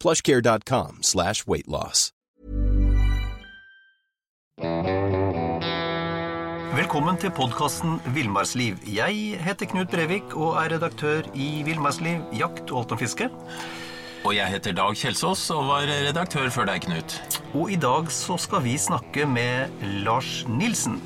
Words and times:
plushcare.com 0.00 1.02
slash 1.02 1.46
weight 1.46 1.68
loss. 1.68 2.10
Velkommen 6.70 7.16
til 7.20 7.32
podkasten 7.34 7.98
Villmarksliv. 8.14 8.78
Jeg 8.88 9.38
heter 9.42 9.68
Knut 9.68 9.90
Brevik 9.92 10.34
og 10.36 10.56
er 10.62 10.74
redaktør 10.76 11.26
i 11.34 11.60
Villmarksliv, 11.66 12.22
jakt 12.36 12.70
og 12.72 12.82
alt 12.82 12.94
om 12.94 13.00
fiske. 13.00 13.28
Og 14.24 14.34
jeg 14.36 14.52
heter 14.52 14.76
Dag 14.76 14.96
Kjelsås 14.96 15.46
og 15.54 15.68
var 15.70 15.88
redaktør 15.88 16.50
før 16.52 16.68
deg, 16.70 16.84
Knut. 16.84 17.16
Og 17.56 17.72
i 17.72 17.78
dag 17.80 18.10
så 18.12 18.36
skal 18.40 18.64
vi 18.64 18.76
snakke 18.80 19.26
med 19.28 19.72
Lars 20.04 20.44
Nilsen. 20.48 21.00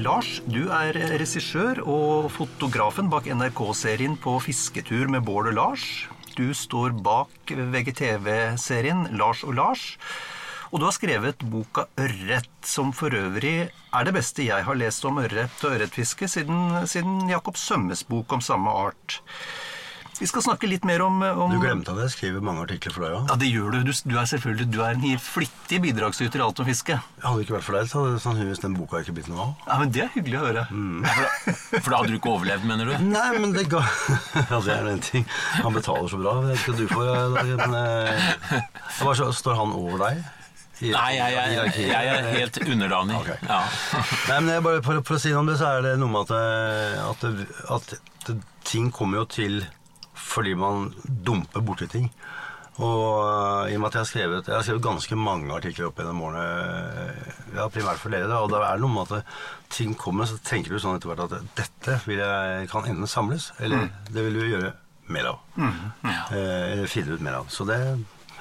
Lars, 0.00 0.38
du 0.48 0.70
er 0.72 0.96
regissør 1.20 1.82
og 1.84 2.30
fotografen 2.32 3.10
bak 3.12 3.28
NRK-serien 3.28 4.16
På 4.16 4.38
fisketur 4.40 5.10
med 5.12 5.26
Bård 5.28 5.50
og 5.52 5.58
Lars. 5.60 5.88
Du 6.34 6.48
står 6.50 6.96
bak 6.98 7.50
VGTV-serien 7.54 9.04
Lars 9.14 9.44
og 9.46 9.54
Lars. 9.54 9.84
Og 10.74 10.80
du 10.82 10.86
har 10.88 10.94
skrevet 10.96 11.44
boka 11.46 11.84
Ørret, 12.02 12.50
som 12.66 12.90
for 12.90 13.14
øvrig 13.14 13.68
er 13.70 14.06
det 14.06 14.14
beste 14.16 14.42
jeg 14.42 14.66
har 14.66 14.74
lest 14.74 15.06
om 15.06 15.20
ørret 15.22 15.62
og 15.62 15.76
ørretfiske 15.76 16.26
siden, 16.26 16.74
siden 16.90 17.28
Jakob 17.30 17.60
Sømmes 17.60 18.02
bok 18.08 18.34
om 18.34 18.42
samme 18.42 18.74
art. 18.74 19.20
Vi 20.20 20.26
skal 20.30 20.44
snakke 20.46 20.68
litt 20.70 20.84
mer 20.86 21.02
om, 21.02 21.16
om 21.26 21.50
Du 21.50 21.58
glemte 21.58 21.90
at 21.90 21.98
jeg 22.04 22.12
skriver 22.14 22.42
mange 22.46 22.62
artikler 22.62 22.94
for 22.94 23.02
deg 23.02 23.14
òg. 23.16 23.24
Ja, 23.32 23.36
det 23.40 23.48
gjør 23.50 23.72
du. 23.74 23.78
du. 23.88 23.92
Du 24.06 24.14
er 24.20 24.28
selvfølgelig 24.30 24.66
du 24.70 24.78
er 24.86 24.94
en 24.94 25.18
flittig 25.18 25.80
bidragsyter 25.82 26.38
i 26.38 26.44
alt 26.44 26.60
om 26.62 26.68
fiske. 26.68 26.98
Hadde 27.24 27.40
det 27.40 27.46
ikke 27.48 27.56
vært 27.56 27.66
for 27.66 27.78
deg, 27.78 27.88
så 27.90 28.04
hadde 28.04 28.20
sannsynligvis 28.22 28.62
den 28.62 28.76
boka 28.78 29.00
ikke 29.02 29.16
blitt 29.16 29.30
noe 29.32 29.48
av. 29.48 29.66
Ja, 29.66 29.78
men 29.82 29.90
Det 29.96 30.04
er 30.04 30.12
hyggelig 30.14 30.38
å 30.38 30.44
høre. 30.44 30.64
For 30.70 31.18
da, 31.18 31.56
for 31.80 31.90
da 31.90 31.98
hadde 31.98 32.12
du 32.14 32.16
ikke 32.20 32.32
overlevd, 32.36 32.68
mener 32.70 32.92
du? 32.92 32.94
Nei, 33.10 33.26
men 33.42 33.56
det 33.58 33.66
ga 33.74 33.82
Ja, 34.52 34.62
det 34.62 34.76
er 34.78 34.88
en 34.94 35.02
ting. 35.04 35.26
Han 35.64 35.74
betaler 35.80 36.08
så 36.14 36.22
bra. 36.22 36.36
Det 36.44 36.54
vet 36.54 36.62
ikke 36.62 36.78
du 36.78 36.86
får, 36.94 37.12
Hva 37.34 37.44
men 37.64 37.76
eh, 37.82 38.64
så, 39.18 39.30
Står 39.34 39.58
han 39.64 39.74
over 39.74 40.06
deg? 40.06 40.22
I- 40.82 40.90
Nei, 40.90 41.10
jeg, 41.14 41.34
jeg, 41.34 41.54
jeg, 41.54 41.86
jeg 41.90 42.14
er 42.14 42.32
helt 42.38 42.56
underdanig. 42.64 43.18
Ok. 43.18 43.30
Ja. 43.46 43.60
Nei, 44.30 44.40
men 44.46 44.62
bare, 44.66 44.80
for, 44.86 45.02
for 45.06 45.18
å 45.18 45.22
si 45.22 45.30
noe 45.34 45.42
om 45.44 45.50
det, 45.50 45.58
så 45.60 45.74
er 45.76 45.84
det 45.86 45.92
noe 46.02 46.10
med 46.10 46.30
at, 46.30 46.34
eh, 46.38 47.70
at, 47.78 47.94
at 48.30 48.36
ting 48.66 48.90
kommer 48.94 49.22
jo 49.22 49.28
til 49.30 49.60
fordi 50.34 50.56
man 50.58 50.88
dumper 51.06 51.62
borti 51.64 51.86
ting. 51.90 52.10
Og 52.82 53.20
eh, 53.22 53.70
i 53.70 53.76
og 53.76 53.84
med 53.84 53.92
at 53.92 53.94
jeg 53.94 54.02
har 54.02 54.08
skrevet, 54.10 54.48
jeg 54.50 54.56
har 54.56 54.64
skrevet 54.66 54.82
ganske 54.82 55.18
mange 55.18 55.52
artikler 55.54 55.86
opp 55.92 56.00
gjennom 56.02 56.22
årene, 56.26 56.46
eh, 57.04 57.36
ja, 57.54 57.68
primært 57.70 58.00
for 58.02 58.10
dere, 58.10 58.26
da, 58.26 58.40
og 58.42 58.50
da 58.50 58.64
er 58.66 58.80
det 58.80 58.82
noe 58.82 58.96
med 58.96 59.12
at 59.14 59.36
ting 59.74 59.92
kommer, 59.98 60.26
så 60.26 60.40
tenker 60.42 60.74
du 60.74 60.80
sånn 60.82 60.98
etter 60.98 61.12
hvert 61.12 61.22
at 61.28 61.36
dette 61.60 62.00
vil 62.08 62.18
jeg, 62.24 62.66
kan 62.72 62.88
enten 62.90 63.06
samles, 63.10 63.52
eller 63.62 63.86
det 64.10 64.26
vil 64.26 64.40
du 64.40 64.42
gjøre 64.48 64.72
mer 65.14 65.30
av. 65.34 65.38
Eh, 65.60 66.72
Eller 66.72 66.90
finne 66.90 67.14
ut 67.14 67.22
mer 67.22 67.38
av. 67.42 67.48
Så 67.52 67.66
det, 67.68 67.78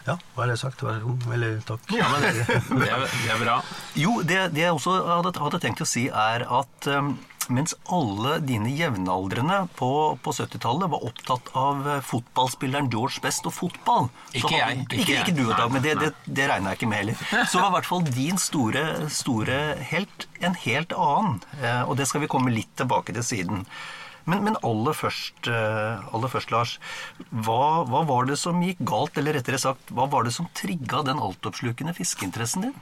ja, 0.08 0.16
hva 0.34 0.46
er 0.46 0.54
det 0.54 0.60
sagt? 0.62 0.82
Vær 0.84 0.98
så 0.98 1.10
god. 1.12 1.26
Eller 1.36 1.60
takk. 1.68 1.92
Ja, 1.94 2.08
men 2.12 2.24
det, 2.24 2.48
det, 2.82 2.88
er, 2.90 3.04
det 3.06 3.34
er 3.36 3.42
bra. 3.44 3.58
Jo, 4.00 4.16
det, 4.24 4.40
det 4.56 4.64
jeg 4.66 4.78
også 4.78 4.96
hadde, 5.12 5.36
hadde 5.44 5.62
tenkt 5.64 5.84
å 5.84 5.90
si, 5.90 6.08
er 6.10 6.48
at 6.48 6.90
um, 6.96 7.14
mens 7.50 7.74
alle 7.92 8.38
dine 8.46 8.70
jevnaldrende 8.78 9.58
på, 9.80 9.90
på 10.24 10.34
70-tallet 10.38 10.92
var 10.94 11.04
opptatt 11.08 11.50
av 11.58 11.88
eh, 11.96 12.02
fotballspilleren 12.06 12.90
George 12.94 13.20
Best 13.24 13.48
og 13.50 13.56
fotball 13.58 14.08
Ikke 14.34 14.52
hadde- 14.54 14.60
jeg, 14.60 14.86
Ikke, 14.86 15.00
ikke 15.02 15.18
ikke, 15.24 15.36
du, 15.40 15.44
Dag, 15.52 15.72
men 15.74 15.82
det, 15.84 15.96
det, 16.00 16.12
det 16.26 16.48
regner 16.52 16.72
jeg 16.74 16.80
ikke 16.82 16.92
med 16.94 17.02
heller. 17.04 17.48
Så 17.52 17.60
var 17.64 17.72
i 17.72 17.76
hvert 17.80 17.90
fall 17.90 18.06
din 18.14 18.38
store, 18.42 18.86
store 19.10 19.60
helt 19.92 20.28
en 20.44 20.56
helt 20.64 20.94
annen. 20.96 21.42
eh, 21.62 21.84
Og 21.88 21.98
det 22.00 22.08
skal 22.12 22.24
vi 22.24 22.32
komme 22.32 22.54
litt 22.54 22.72
tilbake 22.80 23.14
til 23.18 23.24
siden. 23.26 23.66
Men, 24.26 24.40
men 24.46 24.56
aller, 24.64 24.96
først, 24.96 25.50
eh, 25.52 26.00
aller 26.16 26.32
først, 26.32 26.52
Lars. 26.56 26.78
Hva, 27.30 27.84
hva 27.90 28.06
var 28.08 28.30
det 28.30 28.38
som 28.40 28.62
gikk 28.64 28.80
galt, 28.88 29.18
eller 29.20 29.36
rettere 29.36 29.60
sagt, 29.60 29.92
hva 29.92 30.06
var 30.08 30.24
det 30.24 30.32
som 30.32 30.48
trigga 30.56 31.02
den 31.04 31.20
altoppslukende 31.20 31.92
fiskeinteressen 31.98 32.70
din? 32.70 32.78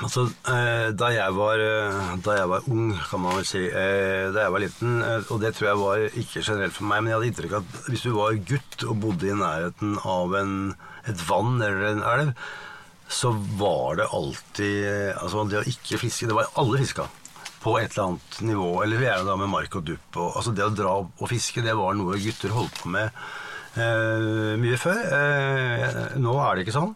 Altså, 0.00 0.24
eh, 0.48 0.90
da, 0.96 1.10
jeg 1.12 1.34
var, 1.36 1.60
eh, 1.60 2.12
da 2.24 2.36
jeg 2.38 2.48
var 2.48 2.68
ung, 2.72 2.94
kan 3.10 3.20
man 3.20 3.36
vel 3.36 3.44
si, 3.48 3.60
eh, 3.68 4.30
da 4.32 4.46
jeg 4.46 4.54
var 4.54 4.62
liten, 4.62 4.94
og 5.28 5.40
det 5.42 5.52
tror 5.56 5.68
jeg 5.68 5.80
var 5.82 6.04
ikke 6.22 6.44
generelt 6.46 6.76
for 6.76 6.88
meg, 6.88 7.02
men 7.02 7.10
jeg 7.10 7.18
hadde 7.18 7.28
inntrykk 7.30 7.56
av 7.58 7.66
at 7.68 7.90
hvis 7.92 8.06
du 8.06 8.10
var 8.16 8.40
gutt 8.48 8.86
og 8.86 8.98
bodde 9.02 9.28
i 9.28 9.36
nærheten 9.36 9.98
av 10.08 10.36
en, 10.40 10.54
et 11.10 11.24
vann 11.28 11.60
eller 11.60 11.86
en 11.90 12.04
elv, 12.14 12.32
så 13.10 13.32
var 13.58 13.96
det 13.98 14.06
alltid 14.14 14.84
Altså, 15.18 15.42
det 15.50 15.58
å 15.58 15.66
ikke 15.66 15.98
fiske 15.98 16.28
Det 16.30 16.36
var 16.36 16.46
alle 16.62 16.78
fiska 16.78 17.08
på 17.60 17.72
et 17.80 17.90
eller 17.90 18.12
annet 18.12 18.36
nivå, 18.46 18.68
eller 18.84 19.02
gjerne 19.04 19.26
da 19.26 19.34
med 19.36 19.50
mark 19.52 19.74
og 19.76 19.84
dupp. 19.84 20.08
Og, 20.16 20.28
altså, 20.38 20.54
det 20.56 20.64
å 20.64 20.72
dra 20.72 20.94
og 21.02 21.26
fiske, 21.28 21.60
det 21.64 21.74
var 21.76 21.98
noe 21.98 22.16
gutter 22.22 22.54
holdt 22.56 22.78
på 22.80 22.92
med 22.94 23.10
eh, 23.76 24.54
mye 24.62 24.78
før. 24.80 25.02
Eh, 25.18 26.16
nå 26.22 26.38
er 26.40 26.56
det 26.56 26.64
ikke 26.64 26.78
sånn. 26.78 26.94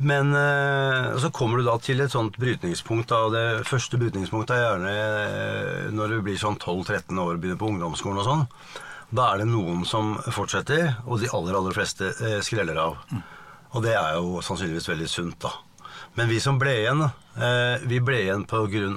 Men 0.00 0.34
eh, 0.34 1.16
så 1.20 1.30
kommer 1.30 1.60
du 1.60 1.66
da 1.66 1.76
til 1.82 2.00
et 2.00 2.12
sånt 2.12 2.38
brytningspunkt. 2.40 3.10
Da. 3.12 3.26
Det 3.32 3.68
første 3.68 4.00
brytningspunktet 4.00 4.56
er 4.56 4.62
gjerne 4.64 4.92
eh, 4.96 5.88
når 5.92 6.14
du 6.14 6.22
blir 6.24 6.40
sånn 6.40 6.56
12-13 6.56 7.20
år 7.20 7.34
og 7.34 7.42
begynner 7.42 7.60
på 7.60 7.68
ungdomsskolen 7.68 8.22
og 8.22 8.28
sånn. 8.28 8.46
Da 9.10 9.32
er 9.32 9.42
det 9.42 9.50
noen 9.50 9.82
som 9.88 10.14
fortsetter, 10.32 10.94
og 11.04 11.20
de 11.20 11.28
aller, 11.34 11.58
aller 11.58 11.76
fleste 11.76 12.14
eh, 12.22 12.38
skreller 12.46 12.78
av. 12.80 12.96
Og 13.74 13.84
det 13.84 13.92
er 13.98 14.16
jo 14.16 14.40
sannsynligvis 14.44 14.88
veldig 14.88 15.10
sunt, 15.10 15.36
da. 15.44 15.52
Men 16.16 16.30
vi 16.30 16.40
som 16.42 16.56
ble 16.58 16.72
igjen, 16.80 17.04
vi 17.86 18.00
ble 18.02 18.16
igjen 18.24 18.42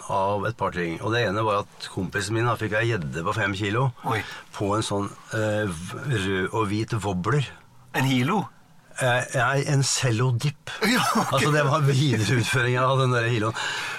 av 0.10 0.48
et 0.48 0.56
par 0.58 0.72
ting. 0.74 0.96
Og 1.06 1.14
det 1.14 1.28
ene 1.28 1.44
var 1.46 1.60
at 1.62 1.86
kompisen 1.94 2.34
min 2.34 2.48
da 2.50 2.56
fikk 2.58 2.74
ei 2.80 2.88
gjedde 2.90 3.22
på 3.28 3.36
fem 3.38 3.54
kilo 3.54 3.84
Oi. 4.10 4.18
på 4.56 4.72
en 4.74 4.86
sånn 4.86 5.12
rød 5.30 6.56
og 6.56 6.66
hvit 6.72 6.96
wobbler. 7.04 7.46
En 7.94 8.10
hilo? 8.10 8.40
Nei, 9.02 9.64
en 9.74 9.84
cellodip. 9.88 10.72
Ja, 10.94 11.02
okay. 11.16 11.40
Altså 11.40 11.52
Det 11.56 11.64
var 11.68 11.86
videreutføringa 11.88 12.84
av 12.86 13.00
den 13.02 13.16
der 13.16 13.30
hiloen. 13.32 13.56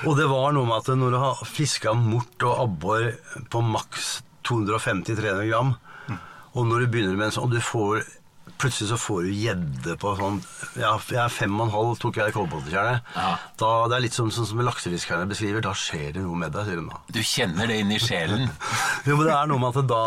Og 0.06 0.18
det 0.18 0.26
var 0.30 0.52
noe 0.54 0.68
med 0.68 0.82
at 0.82 0.92
når 0.98 1.14
du 1.14 1.20
har 1.22 1.46
fiska 1.48 1.94
mort 1.98 2.44
og 2.46 2.60
abbor 2.68 3.08
på 3.50 3.62
maks 3.64 4.18
250-300 4.46 5.48
gram, 5.48 5.74
og 6.54 6.68
når 6.68 6.84
du 6.84 6.92
begynner 6.92 7.16
med 7.18 7.30
en 7.30 7.34
sånn, 7.38 7.48
og 7.48 7.56
du 7.56 7.64
får 7.64 8.04
Plutselig 8.60 8.86
så 8.92 8.96
får 9.00 9.24
du 9.26 9.30
gjedde 9.34 9.94
på 9.98 10.12
sånn 10.14 10.36
Ja, 10.78 10.92
jeg 11.10 11.18
er 11.18 11.32
fem 11.32 11.56
og 11.58 11.64
en 11.66 11.72
halv, 11.72 11.94
tok 11.98 12.20
jeg 12.20 12.34
kolbotntjernet. 12.36 13.08
Ja. 13.16 13.32
Da, 13.58 13.70
det 13.90 13.96
er 13.96 14.04
litt 14.04 14.14
som, 14.14 14.28
som, 14.32 14.46
som 14.46 14.60
laksefiskerne 14.62 15.26
beskriver. 15.26 15.64
Da 15.64 15.72
skjer 15.74 16.12
det 16.14 16.22
noe 16.22 16.38
med 16.38 16.54
deg, 16.54 16.68
sier 16.68 16.78
de 16.78 16.84
da. 16.86 17.00
Du 17.16 17.18
kjenner 17.18 17.72
det 17.72 17.80
inni 17.82 17.98
sjelen. 18.00 18.46
Jo, 19.08 19.16
men 19.18 19.26
det 19.26 19.34
er 19.34 19.50
noe 19.50 19.60
med 19.64 19.80
at 19.80 19.90
da 19.90 20.04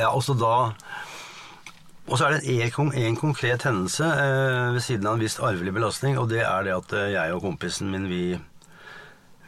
Ja, 0.00 0.10
også 0.10 0.34
da 0.40 0.52
Og 2.08 2.16
så 2.16 2.24
er 2.24 2.38
det 2.38 2.52
en, 2.64 2.92
en 2.96 3.16
konkret 3.20 3.64
hendelse 3.68 4.06
eh, 4.06 4.68
ved 4.72 4.80
siden 4.80 5.06
av 5.06 5.18
en 5.18 5.24
viss 5.24 5.36
arvelig 5.44 5.74
belastning, 5.76 6.16
og 6.16 6.30
det 6.32 6.40
er 6.40 6.64
det 6.64 6.72
at 6.72 6.94
eh, 6.96 7.10
jeg 7.12 7.34
og 7.34 7.42
kompisen 7.44 7.90
min, 7.92 8.06
vi, 8.08 8.22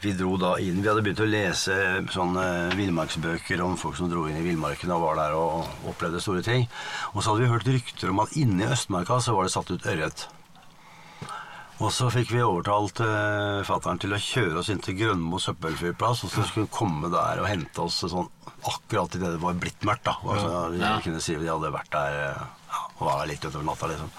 vi 0.05 0.12
dro 0.19 0.35
da 0.41 0.53
inn 0.61 0.83
Vi 0.83 0.91
hadde 0.91 1.05
begynt 1.07 1.23
å 1.25 1.29
lese 1.29 1.77
sånne 2.12 2.45
villmarksbøker 2.77 3.62
om 3.65 3.79
folk 3.81 3.97
som 3.97 4.11
dro 4.12 4.27
inn 4.29 4.37
i 4.43 4.45
villmarken 4.45 4.93
og 4.93 5.07
var 5.07 5.23
der 5.23 5.39
og 5.39 5.89
opplevde 5.89 6.21
store 6.21 6.45
ting. 6.45 6.69
Og 7.15 7.23
så 7.23 7.33
hadde 7.33 7.47
vi 7.47 7.55
hørt 7.55 7.73
rykter 7.73 8.12
om 8.12 8.21
at 8.27 8.37
inne 8.37 8.67
i 8.67 8.77
Østmarka 8.77 9.23
så 9.25 9.39
var 9.39 9.49
det 9.49 9.55
satt 9.57 9.73
ut 9.73 9.89
ørret. 9.89 10.29
Og 11.81 11.89
så 11.97 12.11
fikk 12.12 12.35
vi 12.35 12.43
overtalt 12.45 13.01
uh, 13.01 13.62
fattern 13.65 13.97
til 14.03 14.12
å 14.12 14.21
kjøre 14.21 14.59
oss 14.61 14.69
inn 14.69 14.83
til 14.85 14.99
Grønmo 14.99 15.39
søppelfyrplass, 15.41 16.27
og 16.27 16.33
så 16.35 16.45
skulle 16.45 16.67
hun 16.67 16.75
komme 16.77 17.09
der 17.09 17.41
og 17.41 17.49
hente 17.49 17.87
oss 17.87 18.03
sånn 18.05 18.29
akkurat 18.67 19.15
idet 19.17 19.33
det 19.37 19.41
var 19.43 19.55
blitt 19.55 19.83
mørkt. 19.87 20.05
da. 20.05 20.17
Altså, 20.25 20.79
Ja. 20.79 21.01
kunne 21.05 21.21
si 21.21 21.35
at 21.35 21.41
de 21.41 21.49
hadde 21.51 21.73
vært 21.73 21.91
der 21.91 22.19
eh, 22.31 22.43
ja, 22.71 22.81
og 22.99 23.07
var 23.07 23.19
der 23.21 23.31
litt 23.33 23.45
utover 23.45 23.65
natta, 23.65 23.87
liksom. 23.89 24.11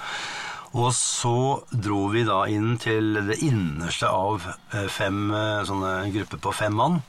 Og 0.73 0.93
så 0.95 1.63
dro 1.71 2.07
vi 2.13 2.23
da 2.23 2.45
inn 2.47 2.77
til 2.79 3.13
det 3.27 3.41
innerste 3.43 4.07
av 4.07 4.45
eh, 4.73 4.88
fem 4.88 5.31
eh, 5.35 5.63
sånne 5.67 6.11
grupper 6.13 6.39
på 6.39 6.53
fem 6.55 6.73
mann. 6.73 7.01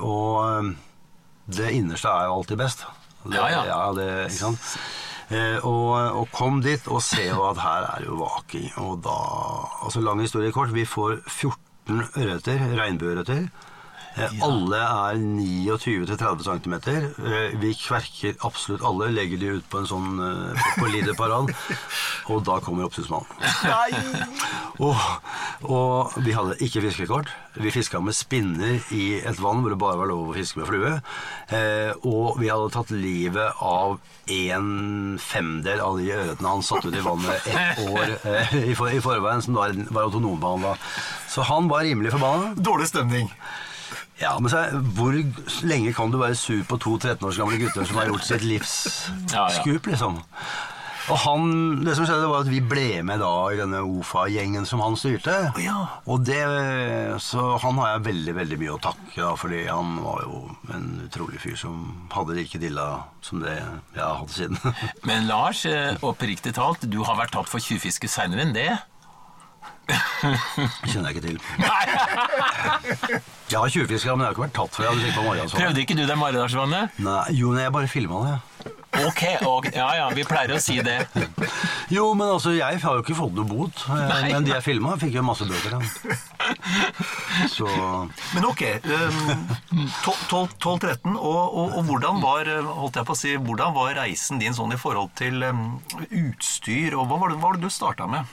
Og 0.00 0.74
det 1.48 1.72
innerste 1.76 2.08
er 2.08 2.24
jo 2.28 2.38
alltid 2.38 2.56
best. 2.60 2.84
Det, 3.24 3.36
Ja, 3.36 3.64
ja. 3.66 3.92
det, 3.92 4.08
ikke 4.30 4.38
sant? 4.38 4.78
Eh, 5.28 5.58
og, 5.60 5.92
og 6.22 6.30
kom 6.32 6.62
dit 6.64 6.86
og 6.88 7.02
se 7.04 7.26
at 7.28 7.58
her 7.60 7.84
er 7.98 8.04
jo 8.06 8.16
vaking. 8.16 8.70
Og 8.80 9.02
da 9.04 9.16
Altså 9.84 10.00
lang 10.00 10.20
historie 10.24 10.52
kort. 10.52 10.72
Vi 10.72 10.86
får 10.88 11.18
14 11.28 12.06
ørreter, 12.16 12.64
regnbueørreter. 12.78 13.48
Alle 14.42 14.78
er 14.82 15.18
29-30 15.20 16.44
cm. 16.46 16.74
Eh, 16.88 17.58
vi 17.60 17.72
kverker 17.78 18.36
absolutt 18.46 18.84
alle, 18.86 19.10
legger 19.14 19.40
de 19.40 19.52
ut 19.58 19.68
på 19.70 19.82
en 19.82 19.88
sånn 19.88 20.22
eh, 20.22 20.70
på, 20.78 20.88
liderparad, 20.90 21.52
og 22.32 22.42
da 22.46 22.58
kommer 22.64 22.88
oppsynsmannen. 22.88 23.28
Og, 24.78 24.94
og 25.66 26.18
vi 26.24 26.34
hadde 26.36 26.58
ikke 26.64 26.82
fiskekort. 26.86 27.30
Vi 27.58 27.72
fiska 27.74 28.00
med 28.02 28.14
spinner 28.14 28.78
i 28.94 29.18
et 29.18 29.40
vann 29.42 29.64
hvor 29.64 29.74
det 29.74 29.80
bare 29.80 29.98
var 29.98 30.10
lov 30.10 30.30
å 30.30 30.36
fiske 30.36 30.60
med 30.60 30.68
flue. 30.70 30.94
Eh, 31.54 31.92
og 32.06 32.38
vi 32.42 32.50
hadde 32.52 32.72
tatt 32.74 32.94
livet 32.94 33.62
av 33.64 33.98
en 34.28 35.16
femdel 35.22 35.80
av 35.82 35.98
de 35.98 36.10
ørretene 36.14 36.52
han 36.52 36.66
satte 36.66 36.90
ut 36.90 36.98
i 36.98 37.04
vannet 37.04 37.48
ett 37.48 37.80
år 37.88 38.12
i, 38.60 38.74
forveien, 38.76 39.42
som 39.42 39.56
var, 39.56 39.72
var 39.88 40.10
autonombehandla. 40.10 40.76
Så 41.32 41.46
han 41.48 41.70
var 41.70 41.86
rimelig 41.86 42.12
forbanna. 42.14 42.52
Dårlig 42.54 42.90
stemning. 42.92 43.32
Ja, 44.18 44.32
men 44.42 44.50
så, 44.50 44.64
hvor 44.98 45.14
lenge 45.66 45.92
kan 45.94 46.10
du 46.10 46.18
være 46.18 46.38
sur 46.38 46.64
på 46.66 46.78
to 46.82 46.96
13 46.98 47.22
års 47.28 47.38
gamle 47.38 47.60
gutter 47.60 47.86
som 47.86 48.00
har 48.00 48.10
gjort 48.10 48.26
sitt 48.26 48.46
livs 48.46 48.74
skup, 49.60 49.86
liksom? 49.86 50.18
Og 51.08 51.16
han, 51.22 51.44
det 51.86 51.94
som 51.96 52.04
skjedde 52.04 52.28
var 52.28 52.42
at 52.44 52.50
vi 52.52 52.58
ble 52.60 53.00
med 53.06 53.22
da 53.22 53.30
i 53.52 53.56
denne 53.56 53.80
OFA-gjengen 53.80 54.66
som 54.68 54.82
han 54.84 54.96
styrte. 54.98 55.36
Ja. 55.62 55.78
Og 56.04 56.26
det, 56.28 56.42
så 57.24 57.54
han 57.62 57.80
har 57.80 57.94
jeg 57.94 58.04
veldig, 58.10 58.34
veldig 58.36 58.58
mye 58.60 58.74
å 58.74 58.82
takke 58.90 59.22
da, 59.22 59.30
fordi 59.40 59.62
han 59.70 59.96
var 60.04 60.26
jo 60.26 60.42
en 60.74 60.90
utrolig 61.06 61.40
fyr 61.40 61.56
som 61.56 62.10
hadde 62.12 62.36
like 62.36 62.60
dilla 62.60 62.88
som 63.24 63.40
det 63.40 63.56
jeg 63.56 64.02
har 64.02 64.20
hatt 64.20 64.36
siden. 64.36 64.60
Men 65.08 65.30
Lars, 65.30 65.64
eh, 65.68 65.96
oppriktig 66.04 66.52
talt, 66.58 66.84
du 66.84 67.00
har 67.08 67.16
vært 67.20 67.32
tatt 67.38 67.48
for 67.48 67.62
tjuvfiske 67.62 68.10
seinere 68.12 68.44
enn 68.44 68.56
det? 68.56 68.70
Kjenner 69.88 71.08
jeg 71.08 71.16
ikke 71.16 71.26
til. 71.28 71.38
Jeg 73.48 73.58
har 73.62 73.70
tjuvfiska, 73.72 74.12
men 74.16 74.26
jeg 74.26 74.28
har 74.28 74.34
ikke 74.36 74.44
vært 74.46 74.56
tatt 74.58 74.74
for 74.76 74.84
det. 74.84 75.12
Mariansvann. 75.24 75.62
Prøvde 75.62 75.84
ikke 75.84 75.96
du 75.96 76.04
det 76.08 76.18
Maridalsvannet? 76.20 76.98
Nei, 77.04 77.22
jo, 77.38 77.54
nei, 77.56 77.64
jeg 77.66 77.74
bare 77.78 77.88
filma 77.90 78.20
det. 78.26 78.36
Ok, 78.98 79.20
ok, 79.44 79.66
ja 79.76 79.86
ja, 79.98 80.04
vi 80.16 80.22
pleier 80.26 80.54
å 80.56 80.58
si 80.64 80.78
det. 80.82 80.94
Jo, 81.92 82.06
men 82.16 82.30
altså, 82.32 82.54
jeg 82.56 82.80
har 82.82 82.96
jo 82.96 83.02
ikke 83.04 83.16
fått 83.18 83.34
noe 83.36 83.44
bot. 83.46 83.82
eh, 83.84 84.00
Nei. 84.08 84.30
Men 84.32 84.46
de 84.46 84.54
jeg 84.54 84.64
filma, 84.64 84.94
fikk 85.00 85.18
jo 85.18 85.24
masse 85.28 85.44
bøter. 85.46 85.76
Da. 85.76 85.80
Så 87.52 87.68
Men 88.32 88.46
ok, 88.48 88.62
um, 88.88 89.44
12-13, 90.08 91.14
og, 91.14 91.20
og, 91.20 91.76
og 91.78 91.84
hvordan 91.90 92.20
var 92.24 92.48
eh, 92.50 92.64
holdt 92.80 92.96
jeg 93.00 93.08
på 93.08 93.14
å 93.16 93.20
si, 93.20 93.36
hvordan 93.36 93.76
var 93.76 93.92
reisen 94.00 94.40
din 94.42 94.56
sånn 94.56 94.72
i 94.74 94.80
forhold 94.80 95.12
til 95.20 95.44
um, 95.46 95.62
utstyr, 96.08 96.96
og 96.98 97.08
hva 97.12 97.20
var 97.22 97.32
det, 97.34 97.38
hva 97.42 97.52
var 97.52 97.60
det 97.60 97.68
du 97.68 97.72
starta 97.72 98.08
med? 98.10 98.24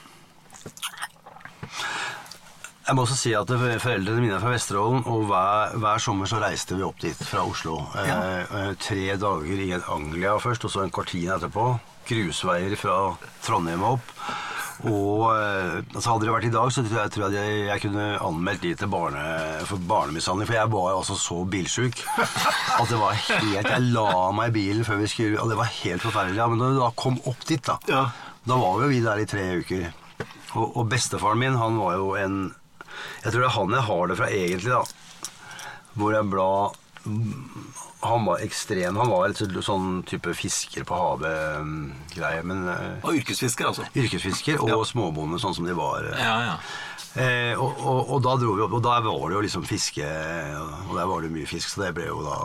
Jeg 2.85 2.93
må 2.93 3.01
også 3.01 3.15
si 3.17 3.31
at 3.33 3.49
foreldrene 3.49 4.21
mine 4.21 4.35
er 4.37 4.41
fra 4.43 4.51
Vesterålen, 4.53 5.01
og 5.09 5.23
hver, 5.31 5.71
hver 5.81 6.01
sommer 6.03 6.29
så 6.29 6.37
reiste 6.43 6.75
vi 6.77 6.83
opp 6.85 6.99
dit 7.01 7.17
fra 7.25 7.41
Oslo. 7.49 7.79
Ja. 7.97 8.17
eh, 8.45 8.73
tre 8.77 9.15
dager 9.17 9.63
i 9.63 9.71
Anglia 9.89 10.35
først, 10.37 10.67
og 10.67 10.73
så 10.75 10.83
en 10.83 10.93
kvartin 10.93 11.31
etterpå. 11.33 11.71
Grusveier 12.05 12.75
fra 12.77 12.99
Trondheim 13.41 13.81
opp. 13.87 14.11
Og 14.85 15.31
eh, 15.33 15.79
altså 15.95 16.11
Hadde 16.11 16.27
det 16.27 16.33
vært 16.35 16.45
i 16.51 16.53
dag, 16.53 16.69
så 16.75 16.83
tror 16.85 16.99
jeg, 16.99 17.13
tror 17.15 17.33
jeg 17.33 17.41
jeg, 17.41 17.65
jeg 17.71 17.83
kunne 17.87 18.05
anmeldt 18.27 18.61
de 18.67 18.75
til 18.77 18.91
barne, 18.93 19.25
for 19.65 19.81
barnemishandling. 19.89 20.45
For 20.51 20.59
jeg 20.59 20.73
var 20.77 20.91
altså 20.99 21.17
så 21.17 21.41
bilsjuk 21.49 22.01
at 22.19 22.91
det 22.91 22.99
var 23.01 23.17
helt 23.17 23.69
Jeg 23.71 23.85
la 23.95 24.07
meg 24.35 24.51
i 24.51 24.57
bilen 24.59 24.85
før 24.85 24.99
vi 25.01 25.07
skulle 25.09 25.39
Og 25.41 25.49
det 25.49 25.57
var 25.57 25.71
helt 25.79 26.03
forferdelig. 26.05 26.37
Ja, 26.37 26.47
men 26.51 26.61
da 26.61 26.69
vi 26.69 26.81
da 26.83 26.91
kom 27.01 27.17
opp 27.25 27.47
dit, 27.49 27.63
da, 27.65 27.79
Ja. 27.89 28.03
da 28.45 28.61
var 28.61 28.83
jo 28.83 28.91
vi 28.93 29.01
der 29.01 29.23
i 29.23 29.29
tre 29.31 29.47
uker. 29.63 29.87
Og, 30.55 30.77
og 30.79 30.87
bestefaren 30.91 31.39
min, 31.41 31.57
han 31.59 31.77
var 31.81 31.97
jo 31.99 32.13
en 32.19 32.37
Jeg 33.23 33.31
tror 33.33 33.41
det 33.41 33.49
er 33.49 33.55
han 33.59 33.75
jeg 33.75 33.87
har 33.89 34.07
det 34.07 34.17
fra 34.21 34.29
egentlig, 34.31 34.71
da. 34.71 34.83
Hvor 35.99 36.13
jeg 36.15 36.29
bla 36.31 36.49
Han 38.05 38.25
var 38.25 38.41
ekstrem. 38.45 38.97
Han 38.97 39.09
var 39.11 39.29
litt 39.31 39.41
sånn 39.65 40.01
type 40.07 40.33
fisker 40.37 40.85
på 40.87 40.97
havet-greie. 40.99 42.43
Men 42.45 42.67
eh, 42.71 43.05
Og 43.05 43.19
yrkesfisker, 43.19 43.69
altså. 43.71 43.85
yrkesfisker 43.97 44.61
og 44.65 44.85
småbonde, 44.89 45.39
sånn 45.41 45.55
som 45.57 45.65
de 45.67 45.75
var. 45.77 46.05
eh. 46.11 46.19
Ja, 46.21 46.35
ja. 46.49 46.55
Eh, 47.15 47.53
og, 47.55 47.77
og, 47.79 48.09
og 48.17 48.23
da 48.25 48.33
dro 48.41 48.55
vi 48.57 48.63
opp, 48.65 48.73
og 48.75 48.83
der 48.83 49.03
var 49.05 49.21
det 49.29 49.35
jo 49.37 49.43
liksom 49.45 49.63
fiske 49.63 50.03
Og 50.89 50.97
der 50.97 51.05
var 51.07 51.21
det 51.23 51.29
mye 51.31 51.47
fisk, 51.47 51.69
så 51.71 51.85
det 51.85 51.93
ble 51.95 52.09
jo 52.09 52.17
da 52.25 52.39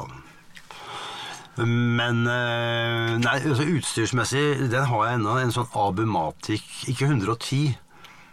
Men 1.59 2.21
eh, 2.31 3.17
Nei, 3.19 3.33
altså 3.51 3.67
utstyrsmessig 3.67 4.71
Den 4.71 4.87
har 4.93 5.09
jeg 5.09 5.19
ennå. 5.19 5.35
En 5.43 5.51
sånn 5.57 5.67
Abumatic 5.75 6.63
Ikke 6.93 7.09
110, 7.11 7.75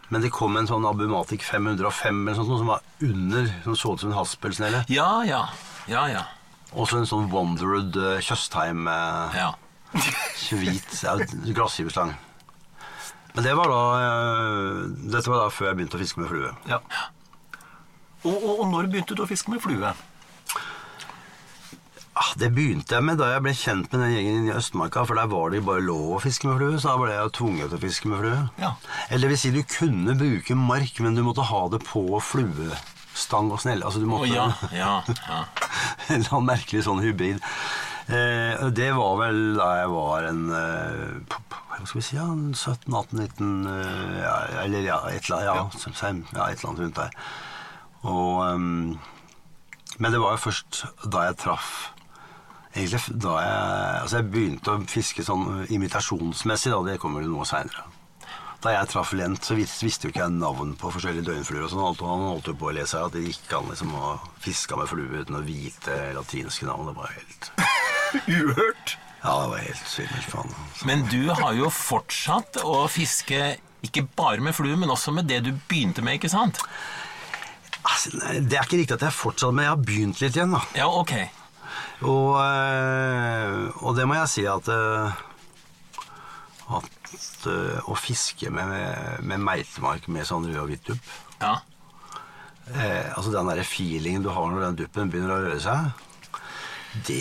men 0.10 0.24
det 0.24 0.32
kom 0.32 0.56
en 0.56 0.68
sånn 0.70 0.86
Abumatic 0.88 1.44
505 1.44 2.22
eller 2.24 2.38
sånt, 2.38 2.52
noe 2.52 2.62
som 2.62 2.70
var 2.72 2.84
under 3.04 3.50
Som 3.66 3.76
så 3.76 3.94
ut 3.94 4.04
som 4.04 4.12
en 4.14 4.18
haspelsnelle. 4.18 4.86
Ja, 4.92 5.10
ja. 5.28 5.42
Ja, 5.92 6.06
ja. 6.12 6.24
Og 6.76 6.88
så 6.88 7.02
en 7.02 7.10
sånn 7.10 7.28
Wonderwood 7.32 7.96
uh, 8.00 8.16
Tjøstheim 8.24 8.88
uh, 8.88 9.36
ja. 9.36 9.52
hvit 10.52 10.96
glassgiverslang. 11.56 12.16
Men 13.36 13.46
det 13.46 13.54
var 13.60 13.72
da 13.72 13.82
uh, 14.02 14.82
Dette 15.12 15.30
var 15.30 15.44
da 15.44 15.52
før 15.54 15.72
jeg 15.72 15.80
begynte 15.80 16.00
å 16.00 16.04
fiske 16.04 16.24
med 16.24 16.32
flue. 16.32 16.54
Ja. 16.72 16.82
Og, 18.24 18.36
og, 18.36 18.54
og 18.54 18.70
når 18.72 18.92
begynte 18.92 19.16
du 19.16 19.24
å 19.24 19.30
fiske 19.30 19.52
med 19.54 19.64
flue? 19.64 19.92
Ah, 22.18 22.34
Det 22.40 22.50
begynte 22.56 22.96
jeg 22.96 23.06
med 23.06 23.20
da 23.20 23.28
jeg 23.30 23.44
ble 23.46 23.54
kjent 23.54 23.92
med 23.94 24.02
den 24.02 24.14
gjengen 24.16 24.46
i 24.48 24.54
Østmarka, 24.58 25.04
for 25.06 25.20
der 25.20 25.30
var 25.30 25.52
det 25.54 25.62
bare 25.68 25.84
lov 25.86 26.16
å 26.16 26.22
fiske 26.24 26.48
med 26.50 26.58
flue, 26.58 26.80
så 26.82 26.94
da 26.94 27.02
ble 27.02 27.14
jeg 27.14 27.34
tvunget 27.38 27.70
til 27.70 27.78
å 27.78 27.82
fiske 27.84 28.10
med 28.10 28.22
flue. 28.24 28.38
Ja. 28.62 28.72
Eller 29.10 29.28
det 29.28 29.34
vil 29.36 29.42
si, 29.42 29.52
du 29.54 29.60
kunne 29.70 30.16
bruke 30.18 30.58
mark, 30.58 31.02
men 31.06 31.18
du 31.18 31.22
måtte 31.28 31.46
ha 31.46 31.60
det 31.74 31.84
på 31.86 32.06
fluestang 32.26 33.52
og 33.54 33.62
snelle. 33.62 33.86
Altså, 33.86 34.02
du 34.02 34.10
måtte 34.10 34.32
måtte 34.32 34.74
ja, 34.74 34.96
ja, 35.06 35.18
ja. 35.28 35.44
En 36.10 36.24
eller 36.24 36.32
annen 36.32 36.50
merkelig 36.50 36.86
sånn 36.88 37.04
hybrid. 37.06 37.44
Eh, 38.08 38.66
det 38.74 38.90
var 38.96 39.20
vel 39.20 39.42
da 39.60 39.68
jeg 39.82 39.92
var 39.92 40.30
en 40.30 40.46
eh, 40.56 41.36
Hva 41.76 41.82
skal 41.84 42.00
vi 42.00 42.06
si? 42.08 42.16
Ja, 42.16 42.24
17-18-19 42.32 43.68
eh, 43.68 44.54
Eller 44.64 44.86
ja, 44.88 45.02
et 45.12 45.28
eller 45.28 45.52
annet, 45.52 45.76
ja, 45.84 46.14
ja, 46.32 46.48
et 46.48 46.56
eller 46.56 46.72
annet 46.72 46.82
rundt 46.86 47.02
der. 47.02 47.20
Og, 48.08 48.42
um, 48.48 48.98
men 50.00 50.14
det 50.14 50.22
var 50.24 50.38
jo 50.38 50.46
først 50.48 50.86
da 51.04 51.28
jeg 51.28 51.40
traff 51.44 51.92
Egentlig 52.78 53.20
da 53.24 53.36
jeg, 53.42 54.02
altså 54.04 54.20
jeg 54.22 54.28
begynte 54.34 54.74
å 54.76 54.82
fiske 54.92 55.24
sånn 55.26 55.64
imitasjonsmessig, 55.74 56.72
da, 56.74 56.82
det 56.92 57.00
kommer 57.02 57.24
jo 57.26 57.32
noe 57.34 57.48
seinere. 57.50 57.86
Da 58.62 58.72
jeg 58.74 58.90
traff 58.90 59.12
Lent, 59.14 59.44
så 59.46 59.54
vis, 59.58 59.76
visste 59.86 60.08
jo 60.08 60.12
ikke 60.14 60.24
jeg 60.24 60.34
navn 60.34 60.72
på 60.82 60.90
forskjellige 60.94 61.28
døgnfluer. 61.28 61.64
og 61.68 61.70
sånn. 61.74 61.84
Alt- 61.86 62.02
Han 62.06 62.24
holdt 62.26 62.48
jo 62.50 62.56
på 62.58 62.70
å 62.72 62.74
lese 62.74 63.02
at 63.06 63.14
det 63.14 63.22
gikk 63.28 63.54
an 63.58 63.68
liksom 63.70 63.92
å 63.94 64.16
fiske 64.42 64.78
med 64.80 64.90
flue 64.90 65.22
uten 65.22 65.38
å 65.38 65.44
vite 65.46 65.98
latinske 66.18 66.66
navn. 66.66 66.88
Det 66.90 66.96
var 66.98 67.14
helt 67.14 67.52
Uhørt. 68.38 68.96
Ja, 69.24 69.34
det 69.44 69.50
var 69.52 69.62
helt 69.62 69.86
svimmelt. 69.90 70.30
Faen. 70.32 70.56
Men 70.90 71.06
du 71.12 71.30
har 71.34 71.54
jo 71.58 71.70
fortsatt 71.74 72.58
å 72.64 72.88
fiske 72.90 73.58
ikke 73.86 74.08
bare 74.18 74.42
med 74.42 74.56
flue, 74.58 74.76
men 74.78 74.90
også 74.90 75.14
med 75.14 75.28
det 75.30 75.44
du 75.46 75.52
begynte 75.70 76.02
med, 76.06 76.18
ikke 76.18 76.30
sant? 76.34 76.58
Altså, 77.88 78.12
nei, 78.20 78.40
det 78.42 78.58
er 78.58 78.66
ikke 78.66 78.80
riktig 78.82 78.98
at 78.98 79.06
jeg 79.06 79.16
fortsatt, 79.16 79.54
men 79.54 79.64
jeg 79.68 79.74
har 79.76 79.84
begynt 79.86 80.22
litt 80.24 80.36
igjen, 80.36 80.56
da. 80.58 80.62
Ja, 80.76 80.88
ok. 80.90 81.14
Og, 82.06 82.36
eh, 82.38 83.70
og 83.82 83.96
det 83.98 84.06
må 84.06 84.14
jeg 84.20 84.30
si 84.30 84.44
at 84.46 84.68
eh, 84.70 85.22
At 86.78 87.48
eh, 87.50 87.80
å 87.90 87.96
fiske 87.98 88.52
med, 88.54 88.70
med 89.26 89.42
meitemark 89.42 90.06
med 90.14 90.28
sånn 90.30 90.46
rød 90.46 90.60
og 90.62 90.70
hvitt 90.70 90.92
dupp 90.92 91.14
Ja. 91.42 91.56
eh, 92.76 93.08
Altså 93.16 93.32
den 93.34 93.50
der 93.50 93.64
feelingen 93.66 94.26
du 94.26 94.30
har 94.36 94.52
når 94.52 94.68
den 94.68 94.78
duppen 94.84 95.10
begynner 95.14 95.38
å 95.38 95.42
røre 95.48 95.64
seg 95.64 96.04
det, 97.06 97.18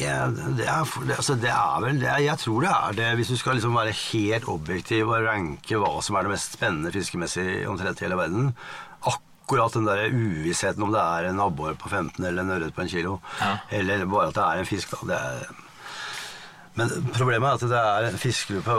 det, 0.56 0.64
er, 0.72 0.84
det, 1.04 1.16
altså 1.18 1.34
det 1.36 1.50
er 1.52 1.80
vel 1.84 1.98
er, 2.00 2.20
Jeg 2.24 2.40
tror 2.40 2.62
det 2.64 2.70
er 2.72 2.94
det, 2.96 3.08
hvis 3.18 3.32
du 3.32 3.36
skal 3.36 3.58
liksom 3.58 3.74
være 3.76 3.92
helt 3.92 4.46
objektiv 4.48 5.10
og 5.10 5.26
ranke 5.26 5.76
hva 5.82 5.90
som 6.04 6.16
er 6.16 6.24
det 6.24 6.32
mest 6.32 6.54
spennende 6.56 6.92
fiskemessig 6.94 7.66
omtrent 7.68 8.00
i 8.00 8.06
hele 8.06 8.16
verden. 8.16 8.52
Akkurat 9.02 9.24
den 9.74 9.86
der 9.86 10.08
uvissheten 10.10 10.82
om 10.82 10.92
det 10.92 11.00
er 11.00 11.28
en 11.30 11.40
abbor 11.40 11.72
på 11.78 11.88
15 11.88 12.24
eller 12.24 12.42
en 12.42 12.50
ørret 12.50 12.74
på 12.74 12.82
en 12.82 12.88
kilo, 12.88 13.18
Ja. 13.40 13.56
eller 13.70 14.04
bare 14.06 14.26
at 14.28 14.34
det 14.34 14.42
er 14.42 14.58
en 14.58 14.66
fisk. 14.66 14.90
Da, 15.06 15.14
er, 15.14 15.54
men 16.74 16.90
problemet 17.14 17.48
er 17.48 17.52
at 17.54 17.60
det 17.60 17.78
er 17.78 18.08
en 18.10 18.18
fiskegruppe 18.18 18.70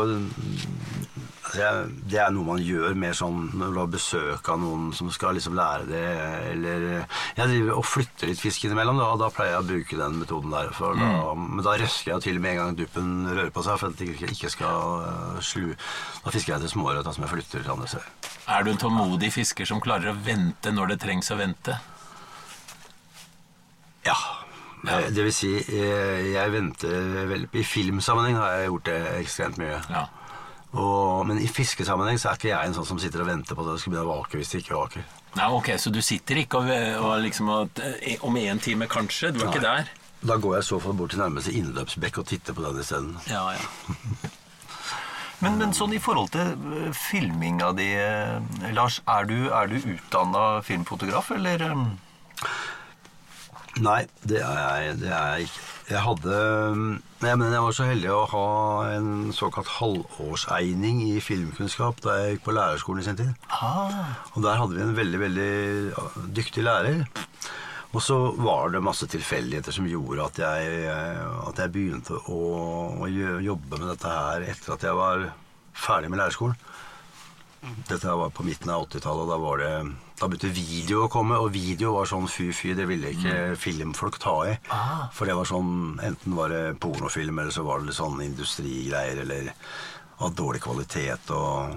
det 1.56 2.20
er 2.20 2.32
noe 2.34 2.46
man 2.48 2.62
gjør 2.62 2.96
mer 3.00 3.16
sånn 3.16 3.50
når 3.58 3.74
du 3.74 3.80
har 3.80 3.90
besøk 3.92 4.50
av 4.52 4.60
noen 4.62 4.90
som 4.96 5.10
skal 5.14 5.38
liksom 5.38 5.56
lære 5.58 5.88
det, 5.90 6.04
eller 6.52 6.86
Jeg 7.38 7.52
driver 7.52 7.78
og 7.78 7.86
flytter 7.88 8.32
litt 8.32 8.42
fisk 8.42 8.66
innimellom, 8.68 9.00
da, 9.00 9.10
og 9.14 9.22
da 9.22 9.30
pleier 9.34 9.56
jeg 9.56 9.64
å 9.64 9.68
bruke 9.68 10.00
den 10.02 10.18
metoden 10.22 10.54
der. 10.54 10.72
For 10.76 10.98
da, 10.98 11.12
men 11.38 11.64
da 11.66 11.76
røsker 11.80 12.14
jeg 12.14 12.26
til 12.26 12.42
med 12.44 12.56
en 12.56 12.62
gang 12.62 12.80
duppen 12.80 13.14
rører 13.30 13.54
på 13.54 13.64
seg, 13.66 13.80
for 13.80 13.92
at 13.92 14.02
det 14.02 14.32
ikke, 14.32 14.52
skal 14.52 15.06
eh, 15.08 15.38
slu 15.46 15.70
Da 15.72 16.34
fisker 16.34 16.56
jeg 16.56 16.66
til 16.66 16.74
småørret 16.76 17.08
som 17.14 17.26
jeg 17.26 17.34
flytter 17.36 17.64
til 17.64 17.76
andre 17.76 17.92
steder. 17.94 18.34
Er 18.48 18.64
du 18.66 18.72
en 18.74 18.82
tålmodig 18.82 19.32
fisker 19.36 19.70
som 19.70 19.84
klarer 19.84 20.12
å 20.12 20.18
vente 20.28 20.74
når 20.74 20.94
det 20.94 21.00
trengs 21.06 21.32
å 21.32 21.40
vente? 21.40 21.78
Ja. 24.08 24.18
Det 24.88 25.24
vil 25.24 25.34
si, 25.34 25.56
eh, 25.58 26.32
jeg 26.34 26.52
venter 26.54 27.26
vel 27.28 27.48
I 27.52 27.64
filmsammenheng 27.66 28.38
har 28.40 28.54
jeg 28.60 28.70
gjort 28.70 28.88
det 28.92 29.02
ekstremt 29.18 29.60
mye. 29.62 29.82
Ja. 29.92 30.06
Og, 30.78 31.26
men 31.28 31.40
i 31.42 31.48
fiskesammenheng 31.50 32.20
så 32.22 32.32
er 32.32 32.40
ikke 32.40 32.52
jeg 32.52 32.70
en 32.70 32.76
sånn 32.78 32.88
som 32.92 33.00
sitter 33.02 33.24
og 33.24 33.32
venter 33.32 33.58
på 33.58 33.64
at 33.66 33.72
det 33.74 33.80
skal 33.82 33.94
begynne 33.94 34.08
å 34.08 34.18
vake 34.20 34.40
hvis 34.40 34.52
det 34.54 34.62
ikke 34.64 34.78
vaker. 34.78 35.06
Nei, 35.38 35.48
ok, 35.54 35.72
Så 35.82 35.94
du 35.94 36.02
sitter 36.06 36.42
ikke 36.42 36.62
og, 36.62 36.72
og 37.04 37.14
liksom 37.22 37.50
og, 37.54 37.82
eh, 37.84 38.18
Om 38.26 38.38
en 38.42 38.60
time, 38.64 38.88
kanskje? 38.90 39.32
Du 39.36 39.44
er 39.44 39.52
ikke 39.52 39.66
der? 39.66 39.92
Da 40.28 40.38
går 40.42 40.58
jeg 40.58 40.66
i 40.66 40.70
så 40.72 40.80
fall 40.82 40.98
bort 40.98 41.14
til 41.14 41.22
nærmeste 41.22 41.54
innløpsbekk 41.54 42.24
og 42.24 42.28
titter 42.32 42.58
på 42.58 42.66
den 42.66 42.82
isteden. 42.82 43.16
Ja, 43.30 43.44
ja. 43.54 44.32
Men, 45.44 45.60
men 45.60 45.74
sånn 45.78 45.94
i 45.94 46.00
forhold 46.02 46.32
til 46.34 46.48
eh, 46.74 46.90
filminga 46.98 47.70
di, 47.78 47.92
eh, 47.94 48.72
Lars, 48.74 49.02
er 49.06 49.28
du, 49.30 49.36
er 49.54 49.70
du 49.70 49.78
utdanna 49.94 50.64
filmfotograf, 50.66 51.30
eller? 51.36 51.68
Nei, 53.84 54.04
det 54.26 54.40
er 54.42 54.58
jeg, 54.62 54.94
det 55.04 55.10
er 55.14 55.34
jeg 55.38 55.48
ikke. 55.48 55.66
Jeg 55.88 56.02
hadde 56.04 56.38
jeg, 57.24 57.38
men 57.40 57.54
jeg 57.54 57.64
var 57.64 57.76
så 57.78 57.86
heldig 57.88 58.10
å 58.12 58.24
ha 58.34 58.48
en 58.98 59.12
såkalt 59.36 59.70
halvårsegning 59.78 60.98
i 61.06 61.22
filmkunnskap 61.24 62.02
da 62.04 62.18
jeg 62.20 62.34
gikk 62.36 62.44
på 62.50 62.56
lærerskolen 62.58 63.04
i 63.04 63.06
sin 63.08 63.20
tid. 63.20 63.30
Ah, 63.56 64.18
Og 64.34 64.44
der 64.44 64.60
hadde 64.60 64.76
vi 64.76 64.84
en 64.84 64.98
veldig, 64.98 65.22
veldig 65.22 66.28
dyktig 66.36 66.66
lærer. 66.68 67.06
Og 67.96 68.04
så 68.04 68.18
var 68.36 68.74
det 68.74 68.84
masse 68.84 69.08
tilfeldigheter 69.10 69.72
som 69.74 69.88
gjorde 69.88 70.26
at 70.28 70.42
jeg, 70.44 70.90
at 71.48 71.62
jeg 71.64 71.72
begynte 71.78 72.20
å, 72.28 72.42
å 73.00 73.08
jobbe 73.08 73.80
med 73.80 73.88
dette 73.94 74.12
her 74.12 74.44
etter 74.52 74.76
at 74.76 74.84
jeg 74.90 74.98
var 75.00 75.30
ferdig 75.78 76.12
med 76.12 76.20
lærerskolen. 76.20 76.60
Dette 77.88 78.14
var 78.14 78.30
på 78.36 78.46
midten 78.46 78.70
av 78.70 78.86
80-tallet, 78.86 79.24
og 79.26 79.32
da, 79.32 79.38
var 79.42 79.62
det, 79.62 79.72
da 80.20 80.30
begynte 80.30 80.52
video 80.54 81.04
å 81.06 81.12
komme. 81.12 81.40
Og 81.42 81.52
video 81.56 81.96
var 81.96 82.10
sånn 82.10 82.30
fy-fy, 82.30 82.76
det 82.78 82.86
ville 82.90 83.12
ikke 83.16 83.58
filmfolk 83.60 84.20
ta 84.22 84.36
i. 84.52 84.56
For 85.18 85.30
det 85.30 85.36
var 85.40 85.50
sånn, 85.50 85.98
enten 86.06 86.38
var 86.38 86.54
det 86.54 86.78
pornofilm, 86.84 87.42
eller 87.42 87.56
så 87.56 87.66
var 87.68 87.84
det 87.84 87.98
sånn 87.98 88.22
industrigreier, 88.26 89.24
eller 89.26 89.52
av 90.24 90.38
dårlig 90.38 90.64
kvalitet. 90.66 91.34
Og... 91.34 91.76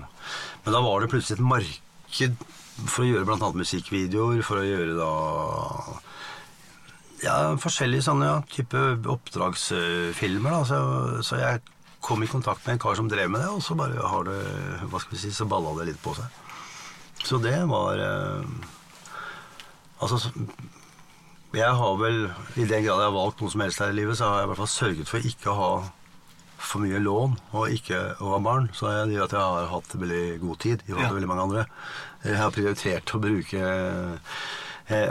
Men 0.64 0.76
da 0.76 0.84
var 0.84 1.00
det 1.00 1.10
plutselig 1.12 1.40
et 1.40 1.49
marked 1.49 2.46
for 2.87 3.04
å 3.04 3.10
gjøre 3.10 3.37
annet 3.37 3.60
musikkvideoer, 3.64 4.44
for 4.46 4.60
å 4.60 4.68
gjøre 4.68 4.96
da 5.00 5.10
ja, 7.25 7.34
forskjellige 7.60 8.06
sånne 8.06 8.28
ja, 8.28 8.38
type 8.52 8.80
oppdragsfilmer. 9.12 10.54
Da. 10.54 10.62
Så, 10.68 10.80
så 11.26 11.40
jeg 11.40 11.60
kom 12.00 12.23
i 12.25 12.28
kontakt 12.30 12.64
med 12.66 12.75
en 12.75 12.83
kar 12.83 12.95
som 12.99 13.09
drev 13.09 13.30
med 13.30 13.42
det, 13.45 13.49
og 13.52 13.62
så 13.62 13.76
bare 13.78 14.00
har 14.12 14.25
det 14.25 14.38
hva 14.90 15.00
skal 15.02 15.16
vi 15.16 15.21
si, 15.25 15.30
så 15.37 15.47
balla 15.49 15.75
det 15.78 15.90
litt 15.90 16.02
på 16.02 16.14
seg. 16.16 16.25
Så 17.21 17.37
det 17.42 17.57
var 17.69 17.99
eh, 18.00 18.45
Altså 20.00 20.16
Jeg 21.52 21.73
har 21.76 21.97
vel, 22.00 22.30
i 22.57 22.64
den 22.64 22.85
grad 22.87 23.02
jeg 23.02 23.09
har 23.11 23.12
valgt 23.12 23.40
noe 23.42 23.50
som 23.52 23.61
helst 23.61 23.83
her 23.83 23.90
i 23.92 23.97
livet, 23.99 24.16
så 24.16 24.30
har 24.30 24.38
jeg 24.40 24.47
i 24.47 24.50
hvert 24.52 24.61
fall 24.62 24.71
sørget 24.73 25.11
for 25.11 25.26
ikke 25.33 25.50
å 25.52 25.59
ha 25.59 25.73
for 26.61 26.80
mye 26.85 27.00
lån 27.00 27.35
og 27.57 27.73
ikke 27.75 27.99
å 28.21 28.35
ha 28.35 28.38
barn. 28.45 28.69
Så 28.76 28.88
jeg 28.92 29.14
jeg 29.16 29.28
har 29.33 29.69
hatt 29.73 29.95
veldig 29.97 30.38
god 30.42 30.59
tid 30.62 30.83
i 30.87 30.92
forhold 30.92 31.04
til 31.04 31.09
Ja. 31.11 31.14
veldig 31.19 31.28
mange 31.28 31.42
andre. 31.49 31.64
Jeg 32.25 32.37
har 32.37 32.50
prioritert 32.54 33.14
å 33.16 33.21
bruke 33.21 33.62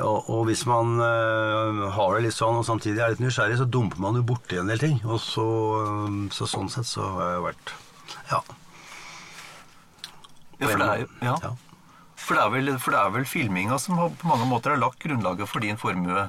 og, 0.03 0.27
og 0.27 0.41
hvis 0.49 0.65
man 0.67 0.99
eh, 1.03 1.83
har 1.95 2.15
det 2.15 2.25
litt 2.25 2.35
sånn 2.35 2.59
og 2.59 2.65
samtidig 2.67 2.99
er 2.99 3.13
litt 3.13 3.23
nysgjerrig, 3.23 3.59
så 3.61 3.67
dumper 3.69 4.01
man 4.03 4.17
jo 4.19 4.25
borti 4.27 4.59
en 4.59 4.71
del 4.71 4.81
ting. 4.81 4.97
Og 5.07 5.21
så, 5.23 5.45
eh, 5.85 6.17
så 6.35 6.47
sånn 6.49 6.71
sett 6.73 6.89
så 6.89 7.07
har 7.15 7.33
jeg 7.35 7.45
vært 7.47 7.73
Ja. 8.31 8.41
ja, 10.59 10.67
for 10.67 10.81
det 10.81 10.89
er 10.89 11.05
ja. 11.23 11.35
Ja. 11.45 11.53
For 12.19 12.35
det 12.35 12.43
er 12.43 12.51
vel, 12.53 12.73
for 12.83 12.93
det 12.93 12.99
er 12.99 13.13
vel 13.15 13.25
filminga 13.25 13.79
som 13.81 13.97
på 13.97 14.27
mange 14.29 14.45
måter 14.49 14.75
har 14.75 14.81
lagt 14.81 14.99
grunnlaget 15.01 15.49
for 15.49 15.63
din 15.63 15.79
formue? 15.79 16.27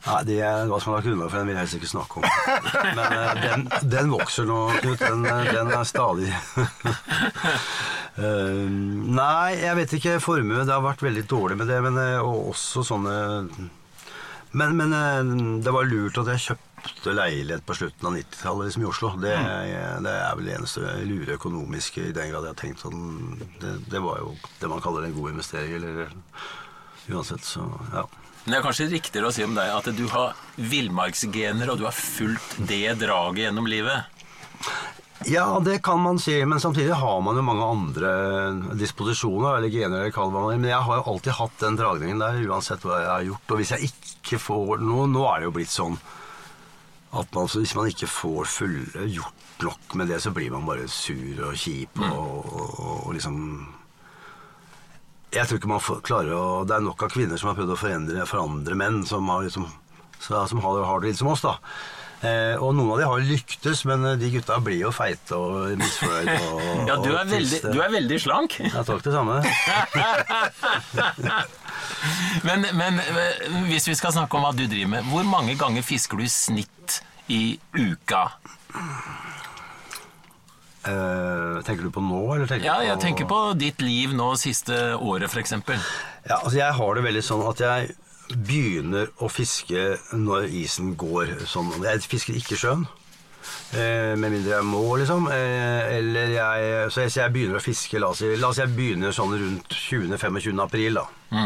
Nei, 0.00 0.20
det 0.24 0.38
hva 0.40 0.78
som 0.80 0.94
har 0.94 1.00
lagt 1.00 1.08
grunnlag 1.10 1.28
for 1.28 1.40
den 1.40 1.48
vil 1.50 1.56
jeg 1.58 1.66
helst 1.66 1.76
ikke 1.76 1.90
snakke 1.90 2.20
om. 2.20 2.28
Men 2.96 3.00
eh, 3.04 3.40
den, 3.44 3.66
den 3.92 4.12
vokser 4.14 4.46
nå, 4.48 4.60
Knut. 4.80 5.02
Den, 5.02 5.26
eh, 5.28 5.50
den 5.52 5.72
er 5.76 5.88
stadig 5.88 6.30
Eh, 8.20 8.64
Nei, 8.66 9.52
jeg 9.60 9.76
vet 9.78 9.92
ikke. 9.96 10.16
Formue 10.20 10.64
Det 10.66 10.74
har 10.74 10.82
vært 10.84 11.04
veldig 11.04 11.22
dårlig 11.30 11.56
med 11.60 11.70
det. 11.70 11.76
Men, 11.84 11.98
eh, 12.02 12.18
og 12.18 12.50
også 12.50 12.82
sånne 12.84 13.14
Men, 14.50 14.74
men 14.76 15.62
det 15.62 15.72
var 15.72 15.86
lurt 15.86 16.18
at 16.18 16.32
jeg 16.32 16.42
kjøpte 16.48 17.14
leilighet 17.14 17.62
på 17.64 17.76
slutten 17.78 18.08
av 18.10 18.16
90-tallet 18.18 18.66
liksom 18.66 18.82
i 18.82 18.88
Oslo. 18.90 19.12
Det, 19.22 19.36
det 20.02 20.14
er 20.16 20.34
vel 20.36 20.48
det 20.50 20.56
eneste 20.56 20.96
lure 21.06 21.36
økonomiske 21.38 22.08
i 22.08 22.16
den 22.16 22.32
grad 22.32 22.48
jeg 22.48 22.56
har 22.56 22.58
tenkt 22.58 22.82
sånn 22.82 23.38
det, 23.62 23.76
det 23.94 24.02
var 24.02 24.18
jo 24.24 24.34
det 24.58 24.72
man 24.72 24.82
kaller 24.82 25.06
en 25.06 25.14
god 25.14 25.36
investering. 25.36 25.78
Eller 25.78 26.10
uansett, 27.14 27.46
så 27.46 27.68
ja. 27.94 28.04
Men 28.44 28.54
det 28.54 28.58
er 28.58 28.64
kanskje 28.64 28.88
riktigere 28.90 29.28
å 29.28 29.34
si 29.34 29.44
om 29.44 29.56
deg 29.56 29.72
at 29.74 29.90
du 29.96 30.06
har 30.12 30.38
villmarksgener, 30.56 31.70
og 31.70 31.80
du 31.80 31.84
har 31.88 31.96
fulgt 31.96 32.56
det 32.70 32.96
draget 33.02 33.46
gjennom 33.46 33.68
livet. 33.68 34.08
Ja, 35.28 35.60
det 35.60 35.82
kan 35.84 36.00
man 36.00 36.18
si, 36.18 36.38
men 36.48 36.60
samtidig 36.60 36.96
har 36.96 37.18
man 37.20 37.36
jo 37.36 37.42
mange 37.44 37.66
andre 37.68 38.12
disposisjoner, 38.80 39.58
eller 39.58 39.68
gener, 39.68 39.98
eller 40.00 40.14
kall. 40.14 40.32
Men 40.32 40.64
jeg 40.64 40.80
har 40.86 41.02
jo 41.02 41.10
alltid 41.12 41.36
hatt 41.36 41.58
den 41.60 41.76
dragningen 41.76 42.22
der, 42.24 42.40
uansett 42.48 42.86
hva 42.86 43.02
jeg 43.02 43.10
har 43.12 43.26
gjort. 43.28 43.52
Og 43.52 43.60
hvis 43.60 43.74
jeg 43.76 43.90
ikke 43.90 44.40
får 44.40 44.80
noe 44.80 45.04
nå 45.10 45.26
er 45.28 45.42
det 45.42 45.50
jo 45.50 45.56
blitt 45.58 45.74
sånn 45.74 46.00
at 47.10 47.34
man, 47.34 47.50
hvis 47.50 47.74
man 47.74 47.90
ikke 47.90 48.08
får 48.08 48.48
full, 48.48 48.80
gjort 49.10 49.64
nok 49.66 49.98
med 50.00 50.08
det, 50.08 50.22
så 50.24 50.32
blir 50.32 50.52
man 50.54 50.64
bare 50.64 50.88
sur 50.88 51.44
og 51.50 51.58
kjip 51.58 52.00
og, 52.06 52.48
og, 52.48 52.80
og 52.94 53.12
liksom 53.16 53.36
Jeg 55.30 55.46
tror 55.46 55.60
ikke 55.60 55.70
man 55.70 55.82
får, 55.84 56.02
klarer 56.06 56.34
å 56.34 56.64
Det 56.66 56.74
er 56.74 56.82
nok 56.84 57.06
av 57.06 57.12
kvinner 57.12 57.38
som 57.38 57.52
har 57.52 57.58
prøvd 57.58 57.76
å 57.76 57.78
forandre, 57.78 58.26
forandre 58.26 58.78
menn, 58.78 59.02
som 59.06 59.28
har, 59.30 59.46
liksom, 59.46 59.66
som 60.18 60.62
har, 60.64 60.84
har 60.88 61.02
det 61.02 61.12
litt 61.12 61.20
som 61.20 61.30
oss, 61.30 61.44
da. 61.46 61.56
Eh, 62.20 62.52
og 62.60 62.74
noen 62.76 62.90
av 62.92 62.98
de 63.00 63.06
har 63.08 63.22
lyktes, 63.24 63.80
men 63.88 64.04
eh, 64.04 64.18
de 64.20 64.28
gutta 64.34 64.58
blir 64.60 64.82
jo 64.82 64.90
feite 64.92 65.38
og 65.38 65.70
misfornøyde. 65.80 66.34
Ja, 66.90 66.98
du 67.00 67.08
er 67.14 67.30
veldig, 67.30 67.60
du 67.72 67.78
er 67.80 67.94
veldig 67.94 68.18
slank. 68.20 68.58
Ja, 68.60 68.82
takk 68.84 69.00
det 69.06 69.14
samme. 69.14 69.40
Men, 72.46 72.64
men 72.72 72.96
eh, 73.02 73.42
hvis 73.68 73.84
vi 73.90 73.94
skal 73.98 74.14
snakke 74.14 74.38
om 74.38 74.44
hva 74.46 74.52
du 74.56 74.62
driver 74.64 74.88
med, 74.94 75.08
hvor 75.10 75.26
mange 75.28 75.52
ganger 75.60 75.84
fisker 75.84 76.16
du 76.16 76.24
i 76.24 76.30
snitt 76.32 77.00
i 77.28 77.58
uka? 77.76 78.22
Eh, 80.80 81.62
tenker 81.66 81.84
du 81.84 81.90
på 81.92 82.00
nå, 82.00 82.20
eller 82.34 82.48
tenker 82.48 82.64
Ja, 82.70 82.78
jeg 82.80 82.94
jeg 82.94 83.00
tenker 83.02 83.26
på 83.28 83.40
ditt 83.60 83.82
liv 83.84 84.14
nå 84.16 84.30
siste 84.40 84.76
året, 84.96 85.28
f.eks. 85.28 85.52
Ja, 86.24 86.38
altså 86.38 86.56
jeg 86.56 86.72
har 86.78 86.94
det 86.96 87.04
veldig 87.04 87.24
sånn 87.24 87.44
at 87.50 87.60
jeg 87.60 87.90
begynner 88.30 89.10
å 89.20 89.28
fiske 89.28 89.98
når 90.16 90.48
isen 90.62 90.94
går 90.96 91.34
sånn. 91.50 91.74
Jeg 91.84 92.06
fisker 92.08 92.38
ikke 92.38 92.56
sjøen. 92.56 92.86
Uh, 93.74 94.16
med 94.20 94.30
mindre 94.30 94.56
jeg 94.56 94.68
må, 94.68 94.84
liksom. 95.00 95.28
Uh, 95.28 95.82
eller 95.96 96.32
jeg 96.34 96.88
Så 96.92 97.04
jeg, 97.06 97.12
så 97.12 97.22
jeg 97.22 97.32
begynner 97.32 97.56
å 97.56 97.62
fiske 97.64 98.00
La 98.02 98.10
oss 98.12 98.20
si 98.20 98.28
jeg 98.60 98.72
begynner 98.76 99.14
sånn 99.16 99.32
rundt 99.32 99.72
20.-25. 99.74 100.60
april, 100.64 101.00
da. 101.00 101.44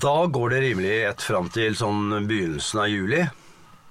Da 0.00 0.14
går 0.32 0.54
det 0.54 0.60
rimelig 0.64 0.94
ett 1.10 1.24
fram 1.24 1.50
til 1.52 1.76
sånn 1.76 2.24
begynnelsen 2.28 2.84
av 2.84 2.88
juli. 2.92 3.24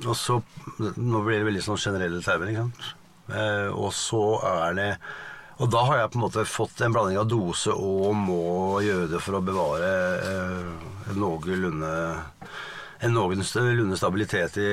Og 0.06 0.16
så 0.18 0.40
Nå 0.80 1.22
blir 1.26 1.42
det 1.42 1.48
veldig 1.50 1.66
sånn 1.66 1.82
generelle 1.82 2.22
termer, 2.26 2.54
ikke 2.54 2.68
sant. 2.68 2.96
Eh, 3.30 3.70
og 3.74 3.92
så 3.94 4.24
er 4.50 4.78
det 4.78 4.90
Og 5.60 5.70
da 5.70 5.84
har 5.86 5.98
jeg 6.00 6.12
på 6.14 6.20
en 6.20 6.24
måte 6.24 6.46
fått 6.48 6.82
en 6.82 6.96
blanding 6.96 7.20
av 7.20 7.28
dose 7.30 7.74
og 7.76 8.16
må 8.16 8.80
gjøre 8.86 9.10
det 9.12 9.20
for 9.22 9.38
å 9.38 9.44
bevare 9.44 9.94
eh, 10.24 11.10
en 11.12 11.20
noenlunde 11.20 11.94
en 13.00 13.14
noenlunde 13.16 13.98
stabilitet 13.98 14.58
i 14.60 14.70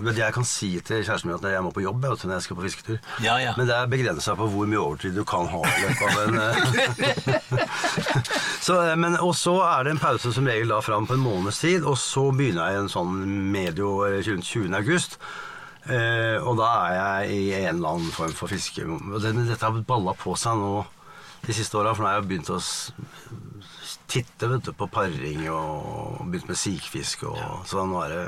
Men 0.00 0.16
Jeg 0.16 0.32
kan 0.32 0.46
si 0.48 0.70
til 0.80 1.02
kjæresten 1.04 1.28
min 1.28 1.36
at 1.36 1.44
jeg 1.52 1.64
må 1.64 1.72
på 1.74 1.84
jobb 1.84 2.06
jeg, 2.06 2.16
når 2.24 2.38
jeg 2.38 2.46
skal 2.46 2.56
på 2.56 2.64
fisketur. 2.64 2.98
Ja, 3.24 3.36
ja. 3.42 3.52
Men 3.58 3.68
det 3.68 3.76
er 3.76 3.90
begrensa 3.90 4.36
på 4.38 4.48
hvor 4.48 4.70
mye 4.70 4.80
overtid 4.80 5.18
du 5.18 5.24
kan 5.28 5.48
ha 5.50 5.60
i 5.68 5.82
løpet 5.84 6.06
av 6.08 6.16
en 6.24 6.34
eh, 6.40 6.56
så, 8.66 8.80
eh, 8.86 8.96
men, 8.96 9.18
Og 9.20 9.34
så 9.36 9.58
er 9.66 9.84
det 9.84 9.94
en 9.94 10.02
pause 10.02 10.32
som 10.32 10.48
regel 10.48 10.72
da 10.72 10.80
fram 10.84 11.08
på 11.08 11.18
en 11.18 11.24
måneds 11.24 11.60
tid, 11.60 11.84
og 11.84 11.98
så 12.00 12.30
begynner 12.32 12.72
jeg 12.72 12.84
en 12.84 12.92
sånn 12.92 13.20
medio 13.52 13.92
eh, 14.08 14.20
rundt 14.24 14.48
20. 14.48 14.72
august. 14.80 15.20
Eh, 15.88 16.36
og 16.44 16.58
da 16.60 16.70
er 16.84 16.96
jeg 16.98 17.36
i 17.36 17.44
en 17.62 17.78
eller 17.78 17.94
annen 17.96 18.12
form 18.14 18.34
for 18.36 18.52
fiske. 18.52 18.84
Dette 18.84 19.60
har 19.64 19.80
balla 19.88 20.14
på 20.18 20.36
seg 20.38 20.60
nå 20.60 20.82
de 21.46 21.56
siste 21.56 21.78
åra, 21.80 21.94
for 21.96 22.04
nå 22.04 22.10
har 22.10 22.18
jeg 22.18 22.28
begynt 22.28 22.52
å 22.52 22.60
titte 24.10 24.48
vet 24.50 24.66
du, 24.66 24.72
på 24.76 24.90
paring 24.90 25.46
og 25.54 26.20
begynt 26.26 26.50
med 26.50 26.58
sikfisk. 26.60 27.24
Og, 27.30 27.64
så 27.70 27.86
nå 27.86 28.04
er 28.04 28.14
det, 28.14 28.22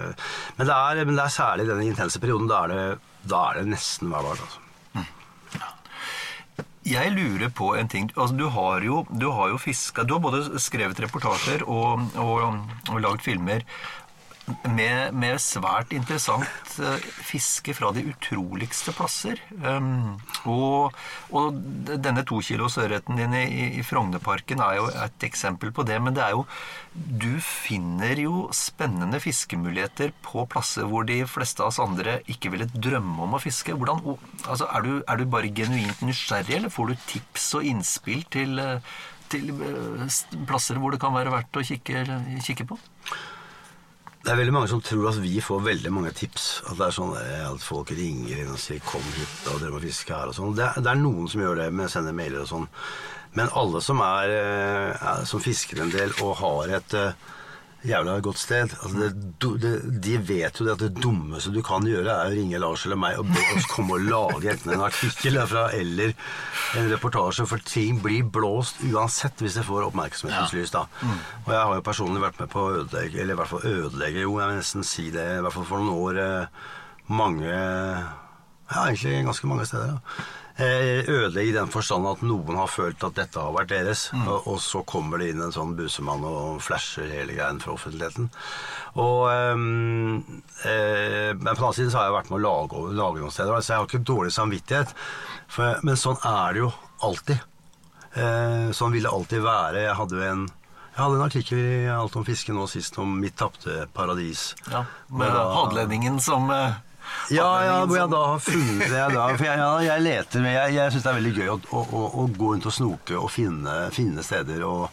men, 0.57 0.69
det 0.69 0.77
er, 0.79 1.05
men 1.05 1.19
det 1.19 1.27
er 1.27 1.37
særlig 1.37 1.69
denne 1.69 1.89
intense 1.91 2.23
perioden. 2.23 2.51
Da 2.51 2.65
er 2.65 2.75
det, 2.75 2.85
da 3.29 3.47
er 3.51 3.61
det 3.61 3.73
nesten 3.75 4.13
hver 4.13 4.31
dag. 4.31 4.45
Altså. 4.47 4.63
Jeg 6.83 7.13
lurer 7.15 7.51
på 7.55 7.69
en 7.79 7.87
ting. 7.87 8.09
Altså, 8.17 8.35
du 8.35 8.49
har 8.51 8.83
jo, 8.83 9.05
du 9.07 9.29
har 9.31 9.53
jo 9.53 9.59
fiska 9.63 10.03
Du 10.03 10.17
har 10.17 10.23
både 10.25 10.59
skrevet 10.59 10.99
reportasjer 11.05 11.63
og, 11.63 12.09
og, 12.19 12.57
og 12.91 12.99
lagd 13.05 13.23
filmer 13.23 13.63
med, 14.69 15.15
med 15.17 15.41
svært 15.43 15.93
interessant 15.97 16.77
eh, 16.83 17.05
fiske 17.25 17.75
fra 17.77 17.91
de 17.95 18.05
utroligste 18.11 18.95
plasser. 18.97 19.41
Um, 19.63 20.19
og, 20.49 20.97
og 21.35 21.59
denne 21.89 22.25
tokilos 22.29 22.79
ørreten 22.83 23.19
din 23.19 23.37
i, 23.37 23.67
i 23.79 23.85
Frognerparken 23.87 24.63
er 24.65 24.79
jo 24.79 24.89
et 25.05 25.27
eksempel 25.29 25.73
på 25.75 25.87
det. 25.89 25.99
Men 26.03 26.17
det 26.17 26.25
er 26.27 26.37
jo 26.37 26.47
Du 26.93 27.41
finner 27.41 28.19
jo 28.21 28.47
spennende 28.57 29.21
fiskemuligheter 29.23 30.13
på 30.25 30.47
plasser 30.51 30.89
hvor 30.89 31.07
de 31.09 31.23
fleste 31.29 31.65
av 31.65 31.73
oss 31.73 31.81
andre 31.83 32.19
ikke 32.31 32.53
ville 32.53 32.69
drømme 32.73 33.27
om 33.27 33.37
å 33.39 33.43
fiske. 33.43 33.75
Hvordan, 33.77 34.03
altså, 34.47 34.69
er, 34.69 34.87
du, 34.87 34.93
er 35.07 35.21
du 35.21 35.27
bare 35.33 35.53
genuint 35.55 36.05
nysgjerrig, 36.05 36.59
eller 36.59 36.73
får 36.73 36.93
du 36.93 37.05
tips 37.15 37.49
og 37.59 37.69
innspill 37.69 38.25
til, 38.33 38.59
eh, 38.61 38.97
til 39.33 39.53
eh, 39.57 40.19
plasser 40.49 40.81
hvor 40.81 40.95
det 40.95 41.01
kan 41.03 41.15
være 41.17 41.33
verdt 41.35 41.61
å 41.61 41.67
kikke, 41.73 42.05
kikke 42.45 42.69
på? 42.69 42.81
Det 44.23 44.31
er 44.31 44.39
veldig 44.39 44.53
mange 44.55 44.71
som 44.71 44.83
tror 44.85 45.09
at 45.11 45.17
vi 45.19 45.41
får 45.43 45.65
veldig 45.67 45.91
mange 45.91 46.13
tips. 46.15 46.47
At 46.71 46.77
det 46.79 46.87
er 46.87 46.95
sånn 46.95 47.15
eh, 47.19 47.47
at 47.49 47.65
folk 47.65 47.91
ringer 47.91 48.45
inn 48.45 48.53
og 48.55 48.61
sier 48.63 48.79
'kom 48.87 49.03
hit 49.17 49.49
og 49.51 49.59
dere 49.59 49.75
må 49.75 49.83
fiske 49.83 50.15
her' 50.15 50.31
og 50.31 50.37
sånn. 50.37 50.55
Det, 50.55 50.69
det, 50.79 50.91
er 50.93 51.01
noen 51.01 51.27
som 51.29 51.43
gjør 51.43 51.59
det 51.59 51.73
med 51.75 51.89
å 51.89 51.93
sende 51.93 52.15
mailer 52.15 52.45
og 52.45 52.51
sånn. 52.53 52.69
Men 53.35 53.51
alle 53.59 53.81
som, 53.83 53.99
er, 54.05 54.35
eh, 54.37 55.25
som 55.27 55.43
fisker 55.43 55.83
en 55.83 55.91
del 55.91 56.15
og 56.23 56.37
har 56.39 56.77
et 56.79 56.95
uh, 56.95 57.17
jævla 57.87 58.15
godt 58.23 58.39
sted 58.39 58.75
altså 58.77 59.09
det, 59.09 59.49
det, 59.63 59.73
De 60.05 60.17
vet 60.23 60.59
jo 60.59 60.67
det 60.67 60.75
at 60.77 60.83
det 60.85 61.03
dummeste 61.03 61.53
du 61.55 61.61
kan 61.67 61.87
gjøre, 61.87 62.15
er 62.15 62.31
å 62.31 62.35
ringe 62.35 62.61
Lars 62.63 62.85
eller 62.87 63.01
meg 63.01 63.19
og 63.21 63.31
be 63.31 63.43
oss 63.57 63.69
komme 63.71 63.97
og 63.99 64.07
lage 64.07 64.53
enten 64.53 64.75
en 64.77 64.85
artikkel 64.87 65.39
derfra 65.41 65.65
eller 65.77 66.15
en 66.79 66.91
reportasje, 66.93 67.47
for 67.49 67.63
ting 67.67 67.99
blir 68.05 68.25
blåst 68.25 68.83
uansett 68.87 69.43
hvis 69.43 69.59
det 69.59 69.67
får 69.67 69.89
oppmerksomhetens 69.91 70.75
da. 70.75 70.87
Mm. 71.03 71.17
Og 71.45 71.51
jeg 71.53 71.63
har 71.63 71.75
jo 71.79 71.87
personlig 71.87 72.23
vært 72.23 72.39
med 72.43 72.53
på 72.53 72.63
å 72.63 72.77
ødelegge, 72.81 73.21
eller 73.23 73.37
i 73.37 73.41
hvert 73.41 73.53
fall 73.53 73.67
ødelegge, 73.73 74.25
jo, 74.25 74.37
jeg 74.41 74.53
vil 74.53 74.61
nesten 74.63 74.87
si 74.87 75.09
det, 75.15 75.27
i 75.37 75.43
hvert 75.45 75.57
fall 75.57 75.69
for 75.69 75.83
noen 75.83 76.07
år, 76.07 76.23
eh, 76.23 76.71
mange 77.13 77.51
Ja, 78.73 78.87
egentlig 78.87 79.19
ganske 79.27 79.49
mange 79.51 79.67
steder. 79.69 79.99
Ja. 79.99 80.23
Eh, 80.61 81.09
ødelegge 81.09 81.49
i 81.49 81.55
den 81.55 81.71
forstand 81.73 82.05
at 82.11 82.21
noen 82.27 82.59
har 82.61 82.69
følt 82.69 83.01
at 83.07 83.17
dette 83.17 83.41
har 83.41 83.55
vært 83.55 83.71
deres, 83.73 84.03
mm. 84.13 84.27
og, 84.27 84.49
og, 84.53 84.59
så 84.61 84.83
kommer 84.85 85.23
det 85.23 85.31
inn 85.33 85.41
en 85.41 85.55
sånn 85.55 85.73
busemann 85.79 86.27
og 86.29 86.59
flasher 86.61 87.09
hele 87.09 87.39
greien 87.39 87.61
fra 87.63 87.73
offentligheten. 87.73 88.29
Og, 89.01 89.31
um, 89.33 90.43
eh, 90.69 91.33
men 91.33 91.49
på 91.49 91.57
den 91.57 91.65
annen 91.65 91.79
side 91.79 91.95
så 91.95 92.03
har 92.03 92.11
jeg 92.11 92.19
vært 92.19 92.33
med 92.35 92.43
å 92.43 92.45
lage, 92.45 92.83
lage 93.01 93.23
noen 93.23 93.33
steder, 93.33 93.63
så 93.65 93.73
jeg 93.73 93.81
har 93.81 93.89
ikke 93.89 94.11
dårlig 94.13 94.35
samvittighet. 94.37 94.93
For, 95.53 95.81
men 95.89 96.01
sånn 96.01 96.21
er 96.21 96.53
det 96.53 96.65
jo 96.67 96.71
alltid. 97.09 97.49
Eh, 98.13 98.69
sånn 98.77 98.93
vil 98.93 99.09
det 99.09 99.15
alltid 99.17 99.47
være. 99.47 99.87
Jeg 99.87 100.01
hadde 100.03 100.27
en 100.29 100.51
jeg 100.93 101.01
hadde 101.01 101.17
en 101.17 101.25
artikkel 101.25 101.57
i 101.59 101.89
Alt 101.89 102.19
om 102.21 102.25
fiske 102.27 102.53
nå 102.53 102.67
sist 102.69 102.99
om 103.01 103.15
mitt 103.17 103.39
tapte 103.41 103.87
paradis. 103.97 104.51
Ja, 104.69 104.85
Med 105.09 105.33
hadlendingen 105.33 106.19
som 106.21 106.51
eh, 106.53 106.75
ja, 107.31 107.49
ja, 107.65 107.75
hvor 107.87 107.97
jeg 107.97 108.11
da 108.13 108.23
har 108.27 108.41
funnet 108.43 108.89
det 108.91 109.03
da. 109.15 109.27
For 109.37 109.47
jeg, 109.47 109.59
jeg, 109.59 109.85
jeg 109.87 110.05
leter 110.07 110.45
med 110.45 110.57
Jeg, 110.57 110.75
jeg 110.77 110.95
syns 110.95 111.05
det 111.05 111.11
er 111.13 111.19
veldig 111.19 111.35
gøy 111.39 111.51
å, 111.53 111.59
å, 111.59 111.83
å, 111.83 112.07
å, 112.23 112.27
gå 112.37 112.53
rundt 112.53 112.69
og 112.69 112.77
snoke 112.77 113.19
og 113.19 113.29
finne, 113.33 113.77
finne 113.95 114.25
steder. 114.27 114.65
Og, 114.69 114.87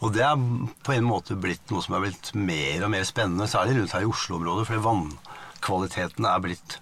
og, 0.00 0.08
det 0.14 0.24
er 0.26 0.46
på 0.86 0.96
en 0.96 1.08
måte 1.08 1.38
blitt 1.38 1.72
noe 1.72 1.84
som 1.84 1.96
er 1.98 2.06
blitt 2.06 2.32
mer 2.38 2.86
og 2.86 2.92
mer 2.94 3.06
spennende, 3.08 3.50
særlig 3.50 3.78
rundt 3.78 3.96
her 3.96 4.06
i 4.06 4.10
Oslo-området, 4.10 4.68
fordi 4.70 4.86
vannkvaliteten 4.88 6.28
er 6.28 6.44
blitt 6.44 6.78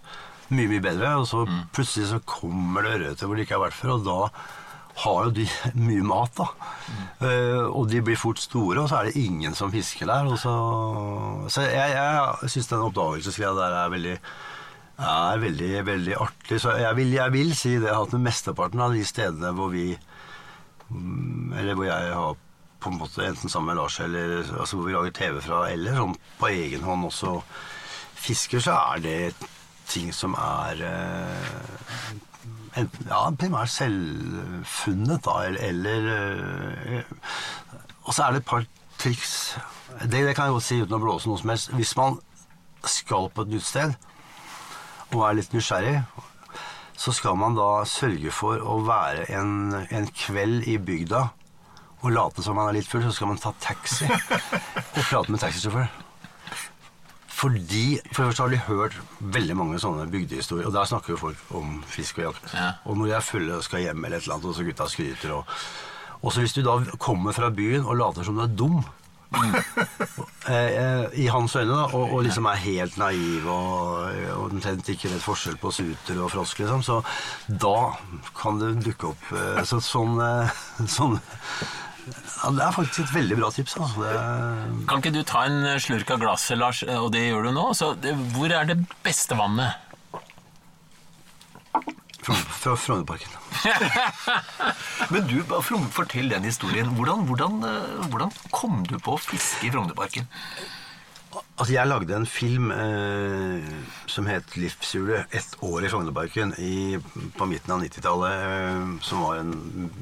mye, 0.50 0.66
mye 0.66 0.84
bedre. 0.84 1.14
Og 1.22 1.28
så 1.30 1.44
mm. 1.48 1.60
plutselig 1.76 2.10
så 2.12 2.22
kommer 2.28 2.86
det 2.86 2.96
ørreter 2.98 3.30
hvor 3.30 3.38
det 3.38 3.46
ikke 3.46 3.58
har 3.58 3.68
vært 3.68 3.80
før, 3.80 3.96
og 3.98 4.08
da 4.08 4.20
har 5.00 5.26
jo 5.28 5.34
de 5.40 5.46
mye 5.88 6.04
mat, 6.04 6.36
da. 6.36 6.48
Mm. 6.90 7.02
Uh, 7.22 7.64
og 7.78 7.88
de 7.88 8.02
blir 8.04 8.18
fort 8.20 8.40
store, 8.42 8.82
og 8.82 8.90
så 8.90 9.00
er 9.00 9.10
det 9.10 9.24
ingen 9.24 9.56
som 9.56 9.72
fisker 9.72 10.10
der. 10.10 10.28
Så, 10.40 10.54
så, 11.48 11.64
jeg, 11.68 11.96
jeg 11.96 12.52
syns 12.52 12.72
den 12.72 12.88
oppdagelsesgreia 12.88 13.54
der 13.56 13.82
er 13.84 13.92
veldig 13.94 14.16
er 15.00 15.40
veldig, 15.40 15.72
veldig 15.86 16.14
artig. 16.20 16.60
Så 16.60 16.76
jeg 16.80 16.96
vil, 16.98 17.12
jeg 17.16 17.32
vil 17.32 17.54
si 17.56 17.74
det 17.80 17.92
at 17.94 18.14
mesteparten 18.20 18.82
av 18.84 18.94
de 18.96 19.04
stedene 19.06 19.52
hvor 19.56 19.72
vi 19.72 19.88
mm, 19.94 21.52
Eller 21.60 21.74
hvor 21.78 21.88
jeg 21.88 22.14
har 22.14 22.38
på 22.80 22.90
en 22.90 22.98
måte 23.00 23.24
enten 23.26 23.52
sammen 23.52 23.74
med 23.74 23.80
Lars 23.80 23.98
eller 24.00 24.38
altså 24.60 24.76
hvor 24.76 24.86
vi 24.86 24.94
lager 24.94 25.12
TV 25.12 25.40
fra, 25.44 25.58
eller 25.68 25.98
sånn 25.98 26.14
på 26.40 26.48
egen 26.48 26.84
hånd 26.86 27.04
også 27.10 27.34
fisker, 28.20 28.62
så 28.64 28.76
er 28.94 29.02
det 29.04 29.18
ting 29.90 30.08
som 30.16 30.32
er 30.38 30.80
eh, 30.86 32.14
enten, 32.80 33.10
ja, 33.10 33.20
primært 33.36 33.72
selvfunnet, 33.74 35.20
da, 35.26 35.36
eller, 35.50 35.60
eller 35.68 36.08
eh, 36.96 37.04
Og 38.06 38.14
så 38.14 38.24
er 38.24 38.32
det 38.32 38.40
et 38.40 38.48
par 38.48 38.64
triks. 39.00 39.34
Det, 40.00 40.24
det 40.24 40.34
kan 40.36 40.48
jeg 40.48 40.56
godt 40.56 40.66
si 40.66 40.80
uten 40.80 40.96
å 40.96 41.02
blåse 41.02 41.28
noe 41.28 41.40
som 41.40 41.52
helst. 41.52 41.74
Hvis 41.76 41.92
man 41.98 42.16
skal 42.88 43.28
på 43.34 43.44
et 43.44 43.52
nytt 43.52 43.66
sted, 43.66 43.92
og 45.14 45.24
er 45.26 45.38
litt 45.40 45.54
nysgjerrig, 45.54 46.00
så 47.00 47.12
skal 47.16 47.38
man 47.40 47.56
da 47.56 47.82
sørge 47.88 48.32
for 48.34 48.60
å 48.60 48.80
være 48.84 49.26
en, 49.38 49.72
en 49.88 50.08
kveld 50.12 50.68
i 50.68 50.76
bygda 50.76 51.28
og 52.00 52.12
late 52.14 52.44
som 52.44 52.56
man 52.56 52.70
er 52.70 52.78
litt 52.78 52.88
full, 52.88 53.02
så 53.04 53.12
skal 53.12 53.28
man 53.28 53.40
ta 53.40 53.52
taxi 53.60 54.06
og 54.08 55.02
prate 55.04 55.32
med 55.32 55.40
taxisjåfør. 55.42 55.90
Fordi, 57.40 58.00
For 58.12 58.22
det 58.22 58.30
første 58.30 58.42
har 58.42 58.52
de 58.52 58.58
hørt 58.66 58.96
veldig 59.20 59.54
mange 59.56 59.78
sånne 59.80 60.04
bygdehistorier, 60.12 60.66
og 60.68 60.74
der 60.76 60.88
snakker 60.88 61.14
jo 61.14 61.20
folk 61.22 61.54
om 61.56 61.78
fisk 61.88 62.18
og 62.20 62.26
jakt. 62.30 62.50
Ja. 62.52 62.74
Og 62.84 62.98
når 63.00 63.08
de 63.08 63.14
er 63.16 63.24
fulle 63.24 63.56
og 63.56 63.64
skal 63.64 63.86
hjem, 63.86 64.04
eller 64.04 64.20
et 64.20 64.26
eller 64.26 64.36
annet, 64.36 64.48
og 64.50 64.58
så 64.58 64.66
gutta 64.66 64.88
skryter 64.92 65.38
og 65.38 65.56
Og 66.20 66.34
så 66.34 66.42
hvis 66.42 66.52
du 66.52 66.60
da 66.60 66.74
kommer 67.00 67.32
fra 67.32 67.48
byen 67.48 67.86
og 67.88 67.96
later 67.96 68.22
som 68.22 68.36
du 68.36 68.42
er 68.44 68.50
dum, 68.52 68.82
I 71.20 71.26
hans 71.30 71.54
øyne, 71.56 71.74
da, 71.74 71.84
og, 71.94 72.04
og, 72.14 72.22
liksom 72.26 72.48
er 72.50 72.62
helt 72.64 72.96
naiv 72.98 73.46
og 73.50 74.40
omtrent 74.48 74.88
ikke 74.90 75.12
vet 75.12 75.22
forskjell 75.22 75.58
på 75.60 75.70
suter 75.74 76.18
og 76.18 76.32
frosk, 76.32 76.62
liksom, 76.62 76.82
så 76.82 76.96
da 77.46 77.92
kan 78.36 78.58
det 78.60 78.72
dukke 78.84 79.12
opp 79.12 79.30
eh, 79.36 79.60
så, 79.68 79.78
sånn, 79.84 80.18
sånn 80.96 81.18
ja, 81.20 82.50
Det 82.56 82.64
er 82.64 82.74
faktisk 82.74 83.04
et 83.04 83.14
veldig 83.14 83.36
bra 83.38 83.50
tips. 83.54 83.76
Altså. 83.78 84.02
Det... 84.02 84.14
Kan 84.90 85.02
ikke 85.02 85.14
du 85.14 85.22
ta 85.28 85.44
en 85.46 85.60
slurk 85.82 86.10
av 86.10 86.22
glasset, 86.24 86.58
Lars, 86.58 86.82
og 86.82 87.12
det 87.14 87.26
gjør 87.28 87.46
du 87.46 87.52
nå? 87.54 87.66
Så, 87.76 87.92
hvor 88.34 88.50
er 88.56 88.66
det 88.72 88.80
beste 89.04 89.38
vannet? 89.38 89.89
Fra 92.22 92.76
Frognerparken. 92.76 93.32
Men 95.12 95.26
du, 95.26 95.40
fortell 95.94 96.28
den 96.30 96.44
historien. 96.44 96.90
Hvordan, 96.96 97.24
hvordan, 97.28 97.62
eh, 97.64 98.10
hvordan 98.12 98.34
kom 98.52 98.82
du 98.86 98.98
på 99.00 99.16
å 99.16 99.22
fiske 99.22 99.68
i 99.68 99.72
Frognerparken? 99.72 100.28
Altså, 101.30 101.72
jeg 101.74 101.88
lagde 101.88 102.16
en 102.16 102.26
film 102.26 102.70
eh, 102.72 103.70
som 104.06 104.26
het 104.26 104.56
'Livshjulet'. 104.56 105.30
Ett 105.30 105.56
år 105.60 105.84
i 105.84 105.88
Frognerparken 105.92 106.52
på 107.38 107.46
midten 107.46 107.72
av 107.72 107.82
90-tallet. 107.84 108.32
Eh, 108.32 109.00
som 109.00 109.24
var 109.24 109.40
en 109.40 109.96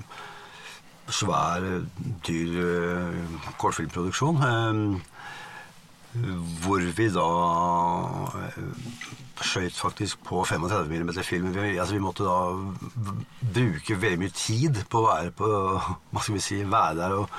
svær, 1.09 1.65
dyr 2.27 2.59
eh, 2.65 3.39
kortfilmproduksjon. 3.59 4.43
Eh, 4.43 5.18
hvor 6.63 6.83
vi 6.97 7.09
da 7.15 7.29
skøyt 9.45 9.79
faktisk 9.79 10.21
på 10.27 10.43
35 10.45 10.91
mm 10.91 11.13
film. 11.23 11.53
Vi, 11.55 11.79
altså, 11.79 11.95
vi 11.95 12.03
måtte 12.03 12.27
da 12.27 12.39
bruke 13.55 13.99
veldig 14.03 14.21
mye 14.25 14.35
tid 14.35 14.83
på 14.91 15.03
å 15.03 15.09
være 15.09 15.33
på 15.39 15.49
hva 15.49 16.23
skal 16.23 16.39
vi 16.39 16.45
si, 16.45 16.63
være 16.67 16.99
der 16.99 17.17
og 17.21 17.35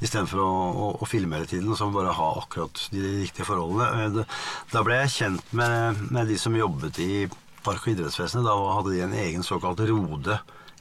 istedenfor 0.00 0.40
å, 0.40 0.48
å, 0.48 0.90
å 1.04 1.08
filme 1.08 1.36
hele 1.36 1.48
tiden, 1.48 1.76
så 1.76 1.90
bare 1.92 2.14
ha 2.16 2.30
akkurat 2.40 2.86
de 2.92 3.02
riktige 3.20 3.48
forholdene. 3.48 4.24
Da 4.72 4.84
ble 4.84 5.02
jeg 5.02 5.16
kjent 5.16 5.54
med, 5.56 6.06
med 6.08 6.30
de 6.30 6.38
som 6.40 6.56
jobbet 6.56 7.00
i 7.04 7.12
Park- 7.60 7.84
og 7.84 7.92
idrettsvesenet. 7.92 8.46
Da 8.46 8.54
hadde 8.56 8.94
de 8.94 9.02
en 9.04 9.18
egen 9.20 9.44
såkalt 9.44 9.82
rode 9.90 10.38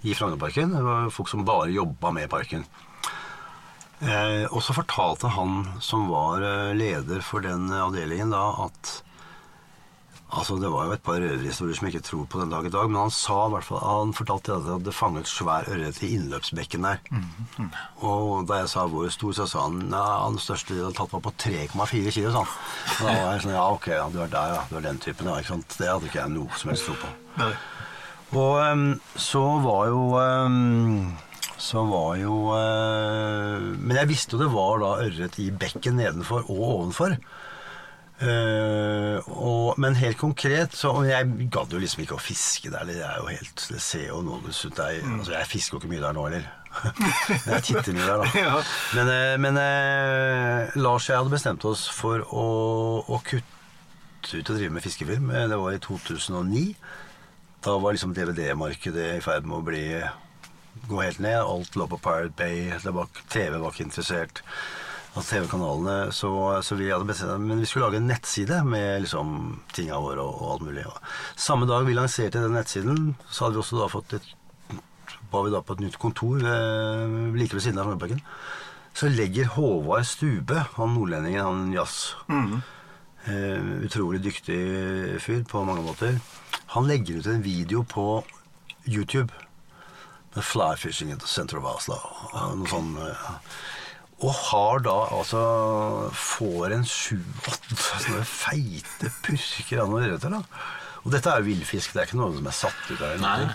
i 0.07 0.15
Frognerparken. 0.15 0.71
Det 0.71 0.83
var 0.85 1.09
folk 1.11 1.31
som 1.31 1.43
bare 1.47 1.73
jobba 1.75 2.13
med 2.15 2.31
parken. 2.31 2.63
Eh, 3.99 4.45
og 4.47 4.63
så 4.63 4.75
fortalte 4.77 5.31
han 5.35 5.65
som 5.83 6.07
var 6.07 6.43
eh, 6.45 6.71
leder 6.77 7.23
for 7.25 7.43
den 7.43 7.67
avdelingen 7.75 8.31
da, 8.35 8.47
at 8.69 8.99
Altså, 10.29 10.59
Det 10.61 10.69
var 10.69 10.85
jo 10.85 10.93
et 10.93 11.01
par 11.01 11.17
røverhistorier 11.17 11.73
som 11.73 11.87
jeg 11.87 11.95
ikke 11.95 12.05
tror 12.05 12.25
på 12.29 12.39
den 12.43 12.51
dag 12.53 12.65
i 12.67 12.69
dag, 12.69 12.89
men 12.89 13.01
han 13.01 13.13
sa 13.13 13.47
i 13.47 13.53
hvert 13.55 13.65
fall, 13.65 13.79
han 13.81 14.11
fortalte 14.13 14.53
at 14.53 14.67
det 14.67 14.75
hadde 14.75 14.93
fanget 14.93 15.31
svær 15.31 15.65
ørret 15.73 16.01
i 16.05 16.11
innløpsbekken 16.13 16.85
der. 16.85 16.99
Mm. 17.09 17.71
Og 18.05 18.45
da 18.49 18.59
jeg 18.61 18.69
sa 18.69 18.83
hvor 18.91 19.09
stor, 19.09 19.33
så 19.39 19.47
sa 19.49 19.63
han 19.65 19.79
ja, 19.89 20.03
den 20.29 20.37
største 20.43 20.77
hadde 20.77 20.93
tatt 20.99 21.15
var 21.15 21.23
på 21.25 21.33
3,4 21.33 22.13
kilo. 22.13 22.33
Sånn. 22.35 22.45
Og 22.45 23.01
da 23.01 23.15
var 23.15 23.33
jeg 23.33 23.41
sånn 23.47 23.55
Ja, 23.55 23.65
ok, 23.73 23.89
ja, 23.95 24.05
du 24.13 24.19
er 24.21 24.29
der, 24.35 24.53
ja. 24.53 24.61
Du 24.69 24.77
er 24.77 24.85
den 24.85 25.01
typen. 25.01 25.31
Ja, 25.31 25.39
ikke 25.41 25.55
sant? 25.55 25.77
Det 25.81 25.89
hadde 25.89 26.11
ikke 26.11 26.21
jeg 26.21 26.35
noe 26.35 26.61
som 26.61 26.73
helst 26.75 26.85
tro 26.85 26.99
på. 27.01 27.11
Nei. 27.41 27.51
Og 28.37 28.55
um, 28.61 28.87
så 29.17 29.43
var 29.65 29.89
jo 29.89 30.03
um, 30.13 31.17
så 31.59 31.83
var 31.89 32.15
jo 32.21 32.35
uh, 32.55 33.59
Men 33.83 33.97
jeg 33.99 34.09
visste 34.13 34.35
jo 34.35 34.41
det 34.41 34.51
var 34.53 34.79
da 34.81 34.91
ørret 35.05 35.39
i 35.43 35.49
bekken 35.51 35.99
nedenfor 35.99 36.47
og 36.47 36.61
ovenfor. 36.69 37.17
Uh, 38.19 39.23
og, 39.31 39.77
men 39.79 39.95
helt 39.95 40.17
konkret 40.19 40.73
så 40.75 40.89
og 40.91 41.05
Jeg 41.07 41.47
gadd 41.53 41.71
jo 41.71 41.79
liksom 41.79 42.01
ikke 42.03 42.17
å 42.17 42.23
fiske 42.23 42.71
der. 42.71 42.87
Det 42.89 42.97
er 42.99 43.19
jo 43.21 43.29
helt 43.31 43.63
Det 43.71 43.79
ser 43.79 44.09
jo 44.09 44.19
noe 44.25 44.41
ut 44.43 44.81
jeg, 44.81 45.03
altså, 45.05 45.35
jeg 45.37 45.47
fisker 45.53 45.77
jo 45.77 45.79
ikke 45.79 45.91
mye 45.93 46.03
der 46.03 46.17
nå 46.17 46.25
heller. 46.27 46.49
jeg 47.53 47.63
titter 47.65 47.95
mye 47.95 48.07
der, 48.09 48.23
da. 48.23 48.27
Ja. 48.43 48.57
Men, 48.97 49.11
eh, 49.13 49.35
men 49.41 49.59
uh, 49.59 50.75
Lars 50.79 51.07
og 51.07 51.13
jeg 51.13 51.21
hadde 51.21 51.33
bestemt 51.33 51.65
oss 51.69 51.87
for 51.95 52.25
å, 52.27 52.47
å 53.07 53.21
kutte 53.25 54.35
ut 54.35 54.51
og 54.51 54.55
drive 54.57 54.73
med 54.75 54.83
fiskefilm. 54.85 55.31
Eh, 55.31 55.47
Det 55.49 55.59
var 55.63 55.75
i 55.75 55.81
2009. 55.83 56.65
Da 57.65 57.77
var 57.79 57.95
liksom 57.95 58.13
DVD-markedet 58.15 59.13
i 59.17 59.23
ferd 59.23 59.47
med 59.47 59.59
å 59.59 59.65
bli 59.65 59.85
gå 60.89 61.01
helt 61.01 61.19
ned. 61.19 61.39
Alt 61.41 61.75
lå 61.75 61.87
på 61.87 62.01
Pirate 62.03 62.35
Bay. 62.37 62.69
Det 62.83 62.93
var, 62.95 63.09
TV 63.29 63.57
var 63.57 63.73
ikke 63.73 63.87
interessert. 63.87 64.43
Altså 65.13 65.35
TV-kanalene. 65.35 66.11
Så, 66.15 66.31
så 66.63 66.77
vi 66.79 66.91
hadde 66.91 67.07
bestemt 67.09 67.41
Men 67.41 67.59
vi 67.59 67.69
skulle 67.69 67.87
lage 67.87 68.01
en 68.01 68.09
nettside 68.09 68.61
med 68.65 69.05
liksom 69.05 69.61
tinga 69.73 69.99
våre 70.01 70.23
og, 70.23 70.35
og 70.41 70.51
alt 70.55 70.67
mulig. 70.69 70.85
Og 70.89 71.39
samme 71.39 71.69
dag 71.69 71.87
vi 71.87 71.97
lanserte 71.97 72.43
den 72.43 72.55
nettsiden, 72.57 73.15
så 73.29 73.45
hadde 73.45 73.57
vi 73.57 73.63
også 73.65 73.81
da 73.81 73.89
fått 73.91 74.19
et 74.19 74.35
var 75.29 75.43
vi 75.45 75.51
da 75.53 75.61
på 75.61 75.75
et 75.75 75.83
nytt 75.83 75.99
kontor 76.01 76.41
eh, 76.41 77.35
like 77.37 77.53
ved 77.53 77.61
siden 77.61 77.77
av 77.77 77.85
Frognerparken. 77.85 78.21
Så 78.97 79.11
legger 79.13 79.51
Håvard 79.53 80.07
Stube, 80.09 80.63
han 80.73 80.95
nordlendingen, 80.95 81.45
han 81.45 81.73
jazz 81.73 82.15
eh, 83.29 83.61
Utrolig 83.85 84.23
dyktig 84.25 84.59
fyr 85.21 85.43
på 85.45 85.61
mange 85.67 85.85
måter. 85.85 86.17
Han 86.73 86.89
legger 86.89 87.21
ut 87.21 87.29
en 87.29 87.45
video 87.45 87.83
på 87.83 88.23
YouTube. 88.87 89.29
The 90.35 90.41
fly 90.45 90.75
fishing 90.75 91.11
at 91.11 91.19
the 91.19 91.27
center 91.27 91.59
Oslo. 91.59 91.97
Noe 92.33 92.69
sånn, 92.69 92.91
eh, 93.01 93.29
og 94.19 94.35
har 94.35 94.81
da 94.83 94.97
altså 95.15 95.39
Får 96.11 96.75
en 96.75 96.85
sju-åtte 96.87 97.77
sånne 97.79 98.25
feite 98.27 99.11
purker 99.23 99.83
av 99.83 99.89
noen 99.91 100.09
ørreter. 100.09 100.35
Og 101.05 101.13
dette 101.13 101.31
er 101.31 101.39
jo 101.39 101.47
villfisk, 101.47 101.93
det 101.93 102.01
er 102.01 102.09
ikke 102.09 102.19
noe 102.19 102.35
som 102.35 102.49
er 102.49 102.57
satt 102.57 102.89
ut 102.89 102.99
der. 102.99 103.21
Nei. 103.23 103.47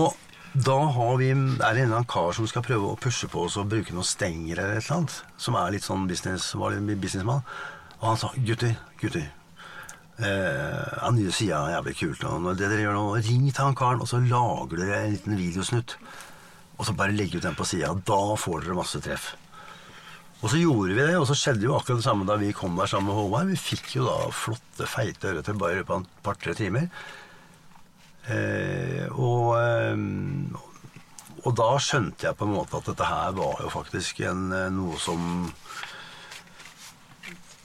Og 0.00 0.16
da 0.52 0.78
har 0.96 1.14
vi, 1.20 1.30
er 1.32 1.36
det 1.36 1.68
en 1.68 1.68
eller 1.68 1.98
annen 1.98 2.08
kar 2.08 2.32
som 2.36 2.48
skal 2.48 2.64
prøve 2.64 2.90
å 2.90 2.98
pushe 3.00 3.28
på 3.32 3.46
oss 3.46 3.58
og 3.60 3.70
bruke 3.72 3.94
noen 3.94 4.08
stenger 4.08 4.58
eller 4.58 4.80
et 4.80 4.86
eller 4.86 5.02
annet. 5.02 5.20
Som 5.40 5.56
er 5.60 5.76
litt 5.76 5.86
sånn 5.86 6.08
business, 6.08 6.50
var 6.56 6.74
litt 6.76 7.00
businessmann. 7.00 7.44
Og 8.00 8.08
han 8.10 8.20
sa 8.20 8.32
gutter, 8.48 8.74
gutter. 9.00 9.28
Eh, 10.20 11.12
nye 11.16 11.32
sida 11.32 11.62
er 11.62 11.76
jævlig 11.78 11.94
kult. 12.00 12.26
Og 12.28 12.50
det 12.56 12.68
dere 12.68 12.82
gjør 12.84 12.98
nå, 12.98 13.06
ring 13.16 13.46
til 13.48 13.64
han 13.64 13.78
karen, 13.78 14.02
og 14.04 14.10
så 14.10 14.20
lager 14.20 14.82
dere 14.82 15.04
en 15.04 15.14
liten 15.14 15.38
videosnutt. 15.38 15.96
Og 16.78 16.88
så 16.88 16.96
bare 16.96 17.14
legge 17.16 17.38
ut 17.38 17.46
den 17.46 17.56
på 17.56 17.66
sida. 17.68 17.94
Da 17.94 18.20
får 18.36 18.66
dere 18.66 18.78
masse 18.78 19.00
treff. 19.04 19.32
Og 20.42 20.50
så 20.50 20.58
gjorde 20.58 20.90
vi 20.90 20.98
det, 20.98 21.14
og 21.20 21.28
så 21.30 21.36
skjedde 21.38 21.68
jo 21.68 21.76
akkurat 21.76 22.00
det 22.00 22.04
samme 22.08 22.26
da 22.26 22.34
vi 22.40 22.50
kom 22.56 22.74
der 22.74 22.90
sammen 22.90 23.12
med 23.12 23.18
Håvard. 23.20 23.50
Vi 23.52 23.60
fikk 23.60 23.92
jo 23.94 24.08
da 24.08 24.16
flotte, 24.34 24.88
feite 24.90 25.30
ørreter 25.30 25.58
bare 25.58 25.76
i 25.76 25.80
løpet 25.80 25.94
av 25.94 26.02
et 26.02 26.16
par-tre 26.26 26.54
timer. 26.58 26.88
Eh, 28.26 29.06
og, 29.12 29.54
eh, 29.58 29.94
og 31.42 31.54
da 31.58 31.68
skjønte 31.82 32.26
jeg 32.26 32.38
på 32.38 32.46
en 32.46 32.56
måte 32.56 32.78
at 32.78 32.90
dette 32.90 33.06
her 33.06 33.34
var 33.38 33.62
jo 33.62 33.70
faktisk 33.70 34.22
en, 34.26 34.44
eh, 34.52 34.68
noe 34.74 34.98
som 35.02 35.52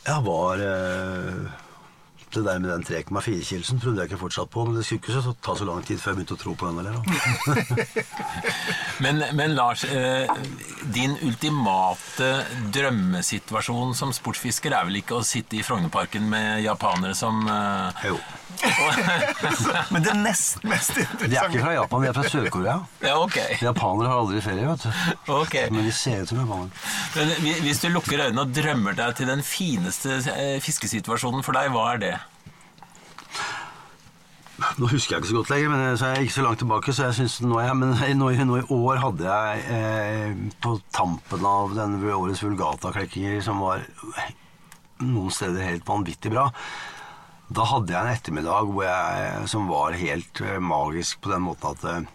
Ja, 0.07 0.21
var 0.23 0.61
eh, 0.63 1.49
Det 2.37 2.43
der 2.45 2.59
med 2.61 2.69
den 2.69 2.83
3,4-kilsen 2.85 3.79
trodde 3.81 4.03
jeg 4.03 4.11
ikke 4.11 4.19
fortsatt 4.21 4.51
på, 4.53 4.65
men 4.67 4.77
det 4.77 4.83
skulle 4.85 5.01
ikke 5.01 5.23
så 5.25 5.33
ta 5.41 5.55
så 5.57 5.65
lang 5.65 5.81
tid 5.87 5.97
før 5.97 6.13
jeg 6.13 6.19
begynte 6.19 6.37
å 6.37 6.41
tro 6.43 6.53
på 6.53 6.69
den 6.69 6.77
heller. 6.83 7.01
Men, 9.01 9.21
men 9.37 9.53
Lars, 9.53 9.83
eh, 9.83 10.29
din 10.93 11.13
ultimate 11.21 12.29
drømmesituasjon 12.73 13.93
som 13.95 14.13
sportsfisker 14.15 14.73
er 14.73 14.87
vel 14.87 14.97
ikke 15.03 15.19
å 15.19 15.25
sitte 15.25 15.59
i 15.59 15.61
Frognerparken 15.65 16.25
med 16.31 16.63
japanere 16.65 17.13
som 17.17 17.45
eh, 17.45 18.07
Jo. 18.09 18.17
Men 19.93 20.01
det 20.01 20.15
nest 20.17 20.63
mest 20.65 20.95
De 20.97 21.27
er 21.29 21.45
ikke 21.45 21.61
fra 21.61 21.75
Japan, 21.75 22.01
de 22.01 22.09
er 22.09 22.15
fra 22.17 22.23
Sør-Korea. 22.25 22.77
Ja, 23.05 23.19
okay. 23.21 23.59
Japanere 23.61 24.09
har 24.09 24.23
aldri 24.23 24.41
ferie, 24.41 24.65
vet 24.65 24.87
du. 24.87 25.27
Okay. 25.43 25.69
Men 25.69 25.85
de 25.85 25.93
ser 25.93 26.23
ut 26.23 26.31
som 26.31 26.41
japanere. 26.41 26.73
Men 27.13 27.61
hvis 27.67 27.83
du 27.83 27.91
lukker 27.93 28.25
øynene 28.25 28.47
og 28.47 28.55
drømmer 28.57 28.97
deg 28.97 29.13
til 29.19 29.29
den 29.29 29.45
fineste 29.45 30.17
eh, 30.33 30.57
fiskesituasjonen 30.63 31.45
for 31.45 31.57
deg, 31.59 31.69
hva 31.75 31.85
er 31.93 32.01
det? 32.01 32.15
Nå 34.57 34.87
husker 34.89 35.15
jeg 35.15 35.21
ikke 35.21 35.29
så 35.29 35.37
godt 35.37 35.51
lenger, 35.53 35.69
men 35.69 35.97
så 35.99 36.07
er 36.07 36.15
jeg 36.17 36.27
ikke 36.27 36.33
så 36.39 36.43
langt 36.47 36.59
tilbake. 36.63 36.93
Så 36.97 37.03
jeg 37.05 37.13
synes 37.19 37.35
nå, 37.45 37.59
jeg, 37.61 37.75
men 37.77 37.91
nå, 38.17 38.29
i- 38.33 38.43
nå 38.47 38.57
i 38.57 38.65
år 38.73 38.97
hadde 39.03 39.27
jeg 39.29 39.63
eh, 39.77 40.31
på 40.63 40.71
tampen 40.97 41.45
av 41.45 41.75
den 41.77 41.99
årets 42.09 42.41
Vulgata-klekkinger, 42.41 43.41
som 43.45 43.61
var 43.61 43.83
noen 45.05 45.29
steder 45.33 45.61
helt 45.61 45.85
vanvittig 45.85 46.31
bra. 46.33 46.47
Da 47.53 47.63
hadde 47.69 47.93
jeg 47.93 48.01
en 48.01 48.15
ettermiddag 48.15 48.73
jeg, 48.81 49.47
som 49.53 49.69
var 49.69 49.93
helt 50.01 50.41
eh, 50.41 50.57
magisk 50.59 51.21
på 51.21 51.29
den 51.35 51.45
måten 51.45 51.75
at 51.75 51.85
eh, 51.93 52.13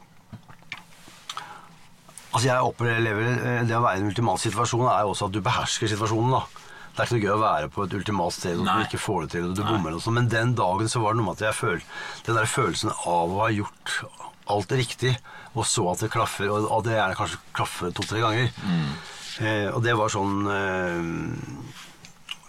Altså 2.32 2.46
jeg 2.48 2.64
opplever 2.64 3.26
eh, 3.28 3.62
Det 3.68 3.74
å 3.76 3.82
være 3.84 3.98
i 3.98 4.00
en 4.02 4.06
ultimat 4.08 4.40
situasjon 4.40 4.86
er 4.88 5.02
jo 5.04 5.10
også 5.12 5.26
at 5.28 5.34
du 5.34 5.40
behersker 5.44 5.90
situasjonen. 5.92 6.32
da. 6.32 6.61
Det 6.92 7.00
er 7.00 7.06
ikke 7.08 7.16
noe 7.16 7.24
gøy 7.24 7.32
å 7.32 7.40
være 7.40 7.68
på 7.72 7.84
et 7.86 7.94
ultimat 7.96 8.34
sted 8.36 8.58
og 8.58 8.66
du 8.68 8.82
ikke 8.84 8.98
får 9.00 9.22
det 9.22 9.30
til, 9.32 9.46
og 9.48 9.54
du 9.56 9.62
bommer. 9.64 9.94
og 9.96 10.02
sånn, 10.04 10.18
Men 10.18 10.28
den 10.28 10.50
dagen 10.58 10.90
så 10.92 11.00
var 11.00 11.14
det 11.14 11.22
noe 11.22 11.30
med 11.30 11.38
at 11.40 11.46
jeg 11.46 11.56
følte 11.56 12.26
Den 12.26 12.36
der 12.36 12.50
følelsen 12.52 12.92
av 12.92 13.32
å 13.32 13.40
ha 13.46 13.48
gjort 13.54 13.94
alt 14.52 14.72
riktig, 14.76 15.14
og 15.54 15.64
så 15.64 15.86
at 15.92 16.02
det 16.04 16.10
klaffer, 16.12 16.50
og 16.52 16.66
at 16.66 16.84
det 16.84 16.96
gjerne 16.98 17.16
kanskje 17.16 17.38
klaffer 17.56 17.92
to-tre 17.96 18.20
ganger. 18.20 18.50
Eh, 19.40 19.68
og 19.72 19.80
det 19.86 19.94
var 19.96 20.12
sånn 20.12 20.42
eh, 20.52 20.98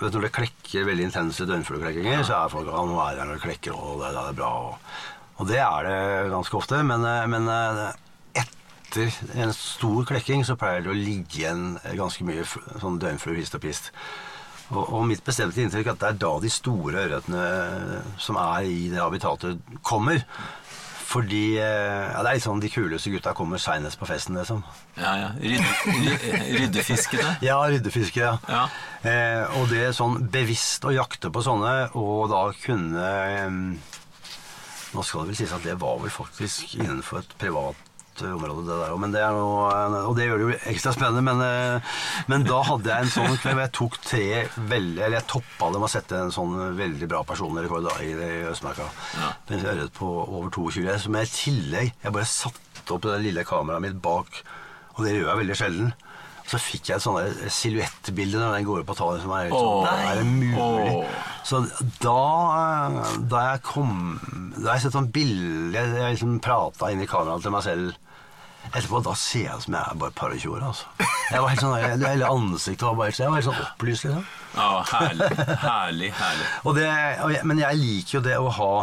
vet 0.02 0.12
du, 0.12 0.18
Når 0.18 0.26
det 0.28 0.34
klekker 0.36 0.88
veldig 0.90 1.06
intense 1.08 1.46
døgnflueklekkinger, 1.48 2.26
så 2.28 2.42
er 2.42 2.52
folk 2.52 2.68
ja, 2.68 2.82
nå 2.90 2.98
er 3.06 3.16
det 3.22 3.28
når 3.30 3.38
det 3.40 3.46
klekker, 3.46 3.78
og 3.78 4.02
det, 4.02 4.12
det 4.18 4.24
er 4.34 4.40
bra. 4.42 4.52
Og, 4.68 4.98
og 5.40 5.48
det 5.54 5.62
er 5.64 5.88
det 5.88 6.34
ganske 6.34 6.60
ofte. 6.60 6.82
Men, 6.84 7.06
eh, 7.08 7.24
men 7.32 7.48
eh, 7.54 7.86
etter 8.44 9.40
en 9.46 9.54
stor 9.56 10.04
klekking 10.10 10.44
så 10.46 10.58
pleier 10.60 10.84
det 10.84 10.92
å 10.92 10.98
ligge 10.98 11.40
igjen 11.46 11.78
ganske 11.96 12.28
mye 12.28 12.44
sånn 12.50 13.00
døgnfluehist 13.02 13.56
og 13.58 13.64
pist. 13.64 13.94
Og, 14.72 14.84
og 14.96 15.06
mitt 15.10 15.24
bestemte 15.28 15.60
inntrykk 15.62 15.90
er 15.92 15.96
at 15.98 16.02
det 16.02 16.10
er 16.14 16.20
da 16.24 16.34
de 16.42 16.50
store 16.50 17.04
ørretene 17.04 18.02
som 18.22 18.38
er 18.40 18.68
i 18.70 18.88
det 18.94 19.02
habitatet, 19.04 19.60
kommer. 19.86 20.24
Fordi 21.14 21.60
eh, 21.62 22.08
ja, 22.10 22.22
Det 22.24 22.30
er 22.32 22.38
litt 22.40 22.46
sånn 22.48 22.62
de 22.64 22.70
kuleste 22.74 23.12
gutta 23.14 23.36
kommer 23.38 23.60
seinest 23.62 24.00
på 24.02 24.08
festen, 24.10 24.34
liksom. 24.40 24.64
Ja, 24.98 25.12
ja. 25.20 25.28
Rydde, 25.38 25.74
ry- 26.00 26.56
ryddefiskene? 26.64 27.36
Ja, 27.46 27.60
ryddefiske, 27.70 28.24
ja. 28.24 28.32
Ja. 28.50 28.64
Eh, 29.06 29.60
og 29.60 29.68
det 29.70 29.84
er 29.92 29.94
sånn 29.94 30.24
bevisst 30.34 30.88
å 30.90 30.96
jakte 30.96 31.30
på 31.30 31.44
sånne, 31.46 31.76
og 32.00 32.32
da 32.34 32.48
kunne 32.64 33.10
eh, 33.28 33.60
Nå 34.94 35.02
skal 35.06 35.24
det 35.28 35.32
vel 35.34 35.38
sies 35.44 35.54
at 35.54 35.64
det 35.66 35.74
var 35.82 35.96
vel 36.02 36.12
faktisk 36.14 36.76
innenfor 36.78 37.22
et 37.24 37.32
privat 37.42 37.78
eh, 38.22 38.34
område, 38.36 38.64
det 38.68 38.78
der 38.78 38.94
òg, 38.94 39.00
men 39.02 39.14
det 39.16 39.24
noe 39.34 39.72
eh, 39.74 39.96
Og 40.10 40.16
det 40.18 40.28
gjør 40.28 40.42
det 40.42 40.46
jo 40.46 40.58
ekstra 40.72 40.94
spennende, 40.96 41.24
men, 41.26 41.42
eh, 41.42 41.98
men 42.30 42.46
da 42.48 42.60
hadde 42.68 42.92
jeg 42.92 43.08
en 43.08 43.14
sånn 43.16 43.38
kveld 43.42 43.58
hvor 43.58 43.64
jeg 43.64 43.74
tok 43.80 43.98
tre 44.06 44.28
veldig 44.74 45.04
Eller 45.08 45.18
jeg 45.20 45.30
toppa 45.34 45.72
det 45.74 45.82
med 45.82 45.90
å 45.90 45.94
sette 45.96 46.22
en 46.22 46.34
sånn 46.36 46.56
veldig 46.78 47.10
bra 47.10 47.24
personlig 47.28 47.66
rekord 47.66 47.88
da, 47.90 47.98
i, 48.06 48.14
i 48.14 48.32
Østmarka. 48.52 48.88
Ja. 49.18 49.34
En 49.56 49.68
ørret 49.74 49.98
på 49.98 50.10
over 50.24 50.54
22, 50.54 50.86
som 51.08 51.20
jeg 51.20 51.30
i 51.30 51.36
tillegg 51.40 51.94
Jeg 52.06 52.16
bare 52.16 52.30
satte 52.30 52.96
opp 52.96 53.06
det 53.08 53.22
lille 53.24 53.46
kameraet 53.48 53.88
mitt 53.88 54.02
bak, 54.04 54.44
og 54.94 55.06
det 55.06 55.16
gjør 55.16 55.30
jeg 55.32 55.42
veldig 55.44 55.56
sjelden. 55.58 55.94
Så 56.50 56.60
fikk 56.60 56.90
jeg 56.90 56.98
et 57.00 57.04
sånt 57.04 57.44
silhuettbilde 57.56 58.40
når 58.42 58.58
den 58.58 58.68
går 58.68 58.82
opp 58.84 58.92
og 58.94 58.98
tar 59.00 59.22
som 59.24 59.34
er 59.38 59.52
sånn 59.54 59.88
Åh. 59.88 60.02
Er 60.10 60.20
det 60.20 60.26
mulig? 60.28 60.96
Oh. 60.98 61.22
Så 61.48 61.62
da 62.04 62.18
Da 63.32 63.44
jeg 63.48 63.64
kom 63.68 63.94
Da 64.58 64.76
jeg 64.76 64.86
sett 64.86 64.98
sånn 64.98 65.12
bilde 65.16 65.72
Jeg, 65.76 65.94
jeg 65.96 66.18
liksom 66.18 66.40
prata 66.44 66.92
inn 66.92 67.04
i 67.04 67.10
kameraet 67.10 67.46
til 67.46 67.56
meg 67.56 67.66
selv 67.66 68.00
etterpå. 68.72 69.02
Da 69.06 69.14
ser 69.20 69.48
jeg 69.48 69.60
ut 69.60 69.68
som 69.68 69.78
jeg 69.78 69.84
er 69.84 70.00
bare 70.02 70.14
et 70.14 70.20
par 70.20 70.34
og 70.34 70.42
tjue 70.42 70.58
år. 70.58 70.66
Altså. 70.72 71.10
Jeg 71.30 71.44
var 71.44 71.54
helt 71.54 71.64
sånn, 71.64 71.78
jeg, 71.82 72.02
Hele 72.04 72.34
ansiktet 72.38 72.88
var 72.88 72.98
bare 73.00 73.12
helt, 73.12 73.22
jeg 73.22 73.32
var 73.32 73.40
helt 73.40 73.50
sånn 73.50 73.64
opplyst. 73.68 74.08
liksom. 74.08 74.26
Ja, 74.54 74.68
herlig. 74.92 75.30
Herlig, 75.64 76.12
herlig. 76.20 76.50
Og 76.68 76.78
det, 76.78 76.90
og 77.24 77.34
jeg, 77.34 77.48
men 77.50 77.64
jeg 77.64 77.82
liker 77.82 78.20
jo 78.20 78.22
det 78.28 78.36
å 78.38 78.52
ha 78.54 78.74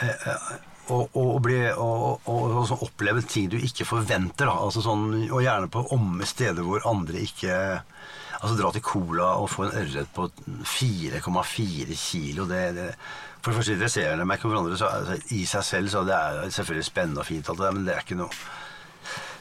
eh, 0.00 0.30
eh, 0.32 0.46
å, 0.92 2.64
sånn 2.68 2.84
oppleve 2.86 3.24
ting 3.26 3.50
du 3.52 3.58
ikke 3.58 3.88
forventer. 3.88 4.48
Da. 4.48 4.54
Altså 4.66 4.84
sånn, 4.84 5.08
og 5.26 5.42
gjerne 5.44 5.70
på 5.72 5.84
omme 5.96 6.28
steder 6.28 6.66
hvor 6.66 6.86
andre 6.88 7.24
ikke 7.26 7.58
Altså 8.36 8.52
Dra 8.58 8.68
til 8.68 8.82
Cola 8.84 9.30
og 9.40 9.46
få 9.48 9.64
en 9.64 9.78
ørret 9.80 10.10
på 10.12 10.26
4,4 10.68 11.94
kilo. 11.96 12.44
Det, 12.44 12.58
det, 12.76 12.90
for 13.46 13.54
det 13.54 13.60
første 13.60 13.74
interesserer 13.76 14.18
det 14.18 14.24
meg 14.26 14.40
ikke 14.40 14.48
for 14.50 14.58
andre. 14.58 14.76
Så, 14.80 14.90
altså, 14.90 15.16
I 15.36 15.44
seg 15.46 15.66
selv 15.68 15.90
så 15.92 16.00
det 16.06 16.14
er 16.18 16.54
selvfølgelig 16.56 16.86
spennende 16.88 17.22
og 17.22 17.28
fint, 17.28 17.48
alt 17.48 17.60
det 17.60 17.66
der, 17.68 17.76
men 17.76 17.84
det 17.86 17.94
er 17.94 18.02
ikke 18.02 18.18
noe 18.18 18.30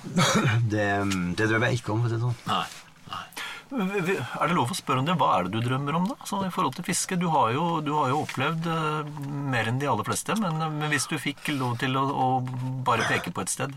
Det, 0.74 0.90
det 1.40 1.48
drømmer 1.50 1.72
jeg 1.72 1.80
ikke 1.80 1.96
om. 1.96 2.04
Vet 2.06 2.14
du, 2.14 2.20
sånn. 2.28 2.36
Nei. 2.46 2.66
Nei. 3.10 3.24
Er 3.74 4.52
det 4.52 4.54
lov 4.54 4.70
å 4.70 4.78
spørre 4.78 5.02
om 5.02 5.08
det? 5.10 5.16
Hva 5.18 5.32
er 5.40 5.48
det 5.48 5.58
du 5.58 5.66
drømmer 5.66 5.98
om, 5.98 6.06
da? 6.12 6.20
Så 6.30 6.44
I 6.46 6.54
forhold 6.54 6.78
til 6.78 6.86
fiske. 6.86 7.18
Du 7.18 7.26
har 7.34 7.50
jo, 7.56 7.66
du 7.82 7.96
har 7.98 8.14
jo 8.14 8.22
opplevd 8.22 8.70
uh, 8.70 9.18
mer 9.50 9.72
enn 9.72 9.82
de 9.82 9.90
aller 9.90 10.06
fleste, 10.06 10.38
men, 10.38 10.62
men 10.78 10.94
hvis 10.94 11.10
du 11.10 11.18
fikk 11.18 11.50
lov 11.58 11.80
til 11.82 11.98
å, 11.98 12.06
å 12.06 12.30
bare 12.86 13.10
peke 13.10 13.34
på 13.34 13.42
et 13.42 13.58
sted 13.58 13.74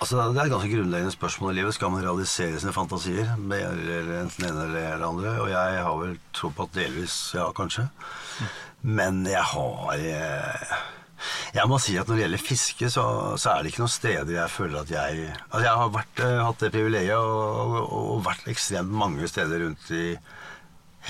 Altså, 0.00 0.16
Det 0.32 0.40
er 0.40 0.46
et 0.46 0.52
ganske 0.54 0.72
grunnleggende 0.72 1.12
spørsmål 1.12 1.52
i 1.52 1.58
livet. 1.58 1.74
Skal 1.76 1.90
man 1.92 2.00
realisere 2.00 2.60
sine 2.60 2.72
fantasier? 2.72 3.34
Det 3.36 3.58
gjelder 3.60 4.14
enten 4.22 4.46
det 4.46 4.48
ene 4.48 4.62
eller 4.64 4.96
det 4.96 5.08
andre. 5.10 5.34
Og 5.42 5.50
jeg 5.52 5.82
har 5.84 5.98
vel 6.00 6.14
tro 6.32 6.48
på 6.56 6.64
at 6.64 6.78
delvis 6.78 7.16
ja, 7.36 7.50
kanskje. 7.52 7.84
Men 8.82 9.24
jeg 9.28 9.42
har 9.52 9.94
eh, 10.00 10.76
Jeg 11.52 11.68
må 11.68 11.78
si 11.82 11.96
at 12.00 12.08
når 12.08 12.16
det 12.16 12.24
gjelder 12.24 12.44
fiske, 12.44 12.90
så, 12.92 13.04
så 13.36 13.52
er 13.52 13.62
det 13.62 13.72
ikke 13.72 13.82
noen 13.84 13.92
steder 13.92 14.36
jeg 14.38 14.54
føler 14.54 14.80
at 14.80 14.92
jeg 14.94 15.26
Altså, 15.34 15.64
jeg 15.66 15.80
har 15.82 15.96
vært, 15.96 16.22
eh, 16.24 16.36
hatt 16.46 16.62
det 16.64 16.72
privilegiet 16.76 17.16
og, 17.18 17.74
og, 17.80 17.98
og 18.14 18.22
vært 18.28 18.48
ekstremt 18.52 18.94
mange 19.02 19.28
steder 19.28 19.66
rundt 19.66 19.90
i 19.96 20.06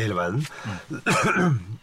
hele 0.01 0.19
verden. 0.19 0.47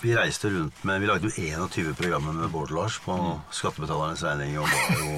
Vi 0.00 0.14
reiste 0.16 0.48
rundt 0.48 0.78
med 0.88 1.02
Vi 1.02 1.08
lagde 1.10 1.28
jo 1.28 1.34
21 1.36 1.92
programmer 1.98 2.32
med 2.32 2.48
Bård 2.54 2.70
Lars 2.72 2.96
på 3.04 3.14
skattebetalernes 3.52 4.22
regning. 4.24 4.56
Og 4.56 4.70
var 4.70 4.94
jo 4.96 5.10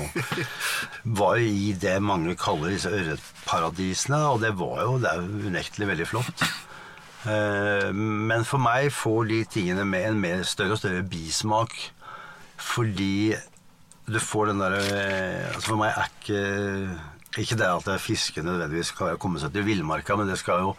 var 1.20 1.38
i 1.38 1.70
det 1.78 1.94
mange 2.02 2.34
kaller 2.40 2.74
disse 2.74 2.90
ørretparadisene. 2.90 4.18
Og 4.32 4.42
det 4.42 4.50
var 4.58 4.82
jo 4.82 4.96
det 5.04 5.12
er 5.12 5.22
unektelig 5.52 5.90
veldig 5.92 6.08
flott. 6.10 6.42
Eh, 7.26 7.92
Men 7.94 8.44
for 8.48 8.58
meg 8.62 8.90
får 8.92 9.28
de 9.28 9.40
tingene 9.44 9.84
med 9.86 10.08
en 10.08 10.20
mer 10.20 10.42
større 10.48 10.72
og 10.76 10.78
større 10.82 11.02
bismak 11.06 11.74
fordi 12.62 13.34
du 14.06 14.18
får 14.22 14.50
den 14.52 14.60
derre 14.62 14.82
altså 15.54 15.68
For 15.72 15.80
meg 15.80 15.94
er 15.96 16.10
ikke 16.10 16.42
ikke 17.40 17.56
det 17.56 17.64
at 17.66 18.00
fiske 18.02 18.42
nødvendigvis 18.44 18.90
skal 18.92 19.16
komme 19.16 19.40
seg 19.40 19.54
til 19.54 19.64
villmarka, 19.64 20.18
men 20.20 20.28
det 20.28 20.36
skal 20.36 20.60
jo 20.66 20.74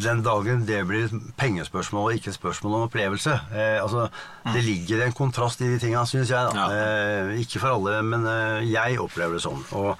den 0.00 0.20
dagen 0.22 0.62
det 0.68 0.78
blir 0.86 1.08
et 1.08 1.16
pengespørsmål 1.36 2.06
og 2.12 2.14
ikke 2.14 2.30
et 2.30 2.36
spørsmål 2.36 2.76
om 2.78 2.84
opplevelse. 2.86 3.32
Eh, 3.52 3.82
altså, 3.82 4.06
Det 4.54 4.62
ligger 4.64 5.02
en 5.04 5.12
kontrast 5.12 5.60
i 5.60 5.68
de 5.68 5.78
tinga, 5.82 6.04
syns 6.06 6.30
jeg. 6.30 6.54
da. 6.54 6.68
Eh, 6.70 7.40
ikke 7.42 7.58
for 7.58 7.74
alle, 7.74 8.02
men 8.06 8.24
eh, 8.24 8.70
jeg 8.70 9.00
opplever 9.02 9.34
det 9.34 9.42
sånn. 9.42 9.64
Og 9.72 9.98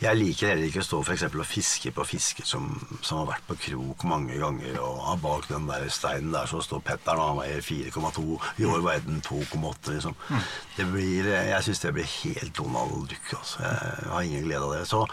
jeg 0.00 0.16
liker 0.16 0.48
heller 0.48 0.64
ikke 0.64 0.80
å 0.80 0.86
stå 0.86 0.98
for 1.04 1.12
eksempel, 1.12 1.42
og 1.42 1.48
fiske 1.48 1.90
på 1.92 2.06
fisker 2.08 2.46
som, 2.48 2.70
som 3.04 3.20
har 3.20 3.34
vært 3.34 3.48
på 3.50 3.56
krok 3.66 4.06
mange 4.08 4.38
ganger, 4.40 4.78
og 4.80 5.20
bak 5.20 5.44
den 5.50 5.68
der 5.68 5.84
steinen 5.92 6.32
der 6.32 6.48
så 6.48 6.62
står 6.64 6.80
Petter, 6.86 7.20
og 7.20 7.34
han 7.34 7.40
veier 7.42 7.60
4,2, 7.66 8.24
i 8.62 8.68
år 8.70 8.80
veide 8.86 9.10
den 9.10 9.20
2,8. 9.26 9.92
Liksom. 9.92 10.16
Jeg 10.78 11.66
syns 11.66 11.84
det 11.84 11.94
blir 11.98 12.08
helt 12.14 12.56
Donald 12.56 13.10
Duck. 13.10 13.28
Altså. 13.36 13.60
Jeg 13.60 14.10
har 14.14 14.24
ingen 14.24 14.48
glede 14.48 14.64
av 14.64 14.74
det. 14.78 14.84
Så 14.88 15.04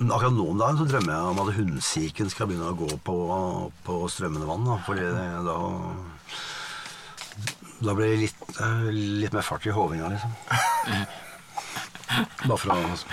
Akkurat 0.00 0.32
nå 0.32 0.46
om 0.48 0.56
dagen 0.56 0.78
så 0.80 0.86
drømmer 0.88 1.12
jeg 1.12 1.32
om 1.34 1.40
at 1.42 1.56
hundesiken 1.58 2.30
skal 2.32 2.48
begynne 2.48 2.70
å 2.72 2.78
gå 2.78 2.88
på, 3.04 3.16
på 3.84 3.96
strømmende 4.08 4.48
vann. 4.48 4.64
Da, 4.64 4.78
fordi 4.86 5.04
da 5.44 5.58
Da 7.80 7.94
blir 7.96 8.10
det 8.12 8.20
litt, 8.26 8.60
eh, 8.60 8.88
litt 9.24 9.32
mer 9.32 9.42
fart 9.46 9.66
i 9.66 9.72
hovinga, 9.72 10.10
liksom. 10.12 10.32
Bare 12.46 12.58
for 12.58 12.74
å 12.74 13.04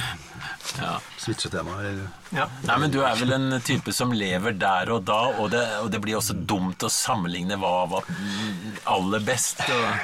Ja. 0.78 1.00
switche 1.18 1.50
temaet. 1.50 2.08
Ja. 2.36 2.48
Nei, 2.66 2.78
men 2.78 2.92
Du 2.92 3.00
er 3.06 3.16
vel 3.16 3.32
en 3.34 3.62
type 3.62 3.94
som 3.94 4.12
lever 4.12 4.52
der 4.58 4.92
og 4.92 5.06
da, 5.06 5.22
og 5.40 5.52
det, 5.52 5.64
og 5.82 5.90
det 5.92 6.02
blir 6.02 6.18
også 6.18 6.36
dumt 6.46 6.84
å 6.84 6.90
sammenligne 6.92 7.58
hva 7.58 7.88
var 7.90 8.04
aller 8.86 9.20
best. 9.20 9.62
Og, 9.62 10.00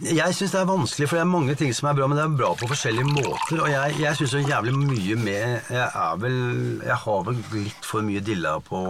Jeg 0.00 0.34
syns 0.34 0.52
det 0.52 0.60
er 0.60 0.66
vanskelig, 0.66 1.08
for 1.08 1.16
det 1.16 1.22
er 1.24 1.30
mange 1.32 1.54
ting 1.58 1.72
som 1.74 1.88
er 1.88 1.94
bra, 1.98 2.06
men 2.06 2.16
det 2.18 2.24
er 2.24 2.36
bra 2.36 2.54
på 2.54 2.68
forskjellige 2.70 3.08
måter. 3.10 3.60
Og 3.62 3.68
jeg, 3.72 3.96
jeg 3.98 4.16
syns 4.20 4.30
så 4.36 4.42
jævlig 4.46 4.74
mye 4.76 5.16
med 5.18 5.62
Jeg 5.70 5.90
er 5.94 6.16
vel 6.16 6.80
Jeg 6.84 6.96
har 6.96 7.22
vel 7.24 7.40
litt 7.52 7.84
for 7.84 8.02
mye 8.02 8.20
dilla 8.22 8.60
på 8.60 8.84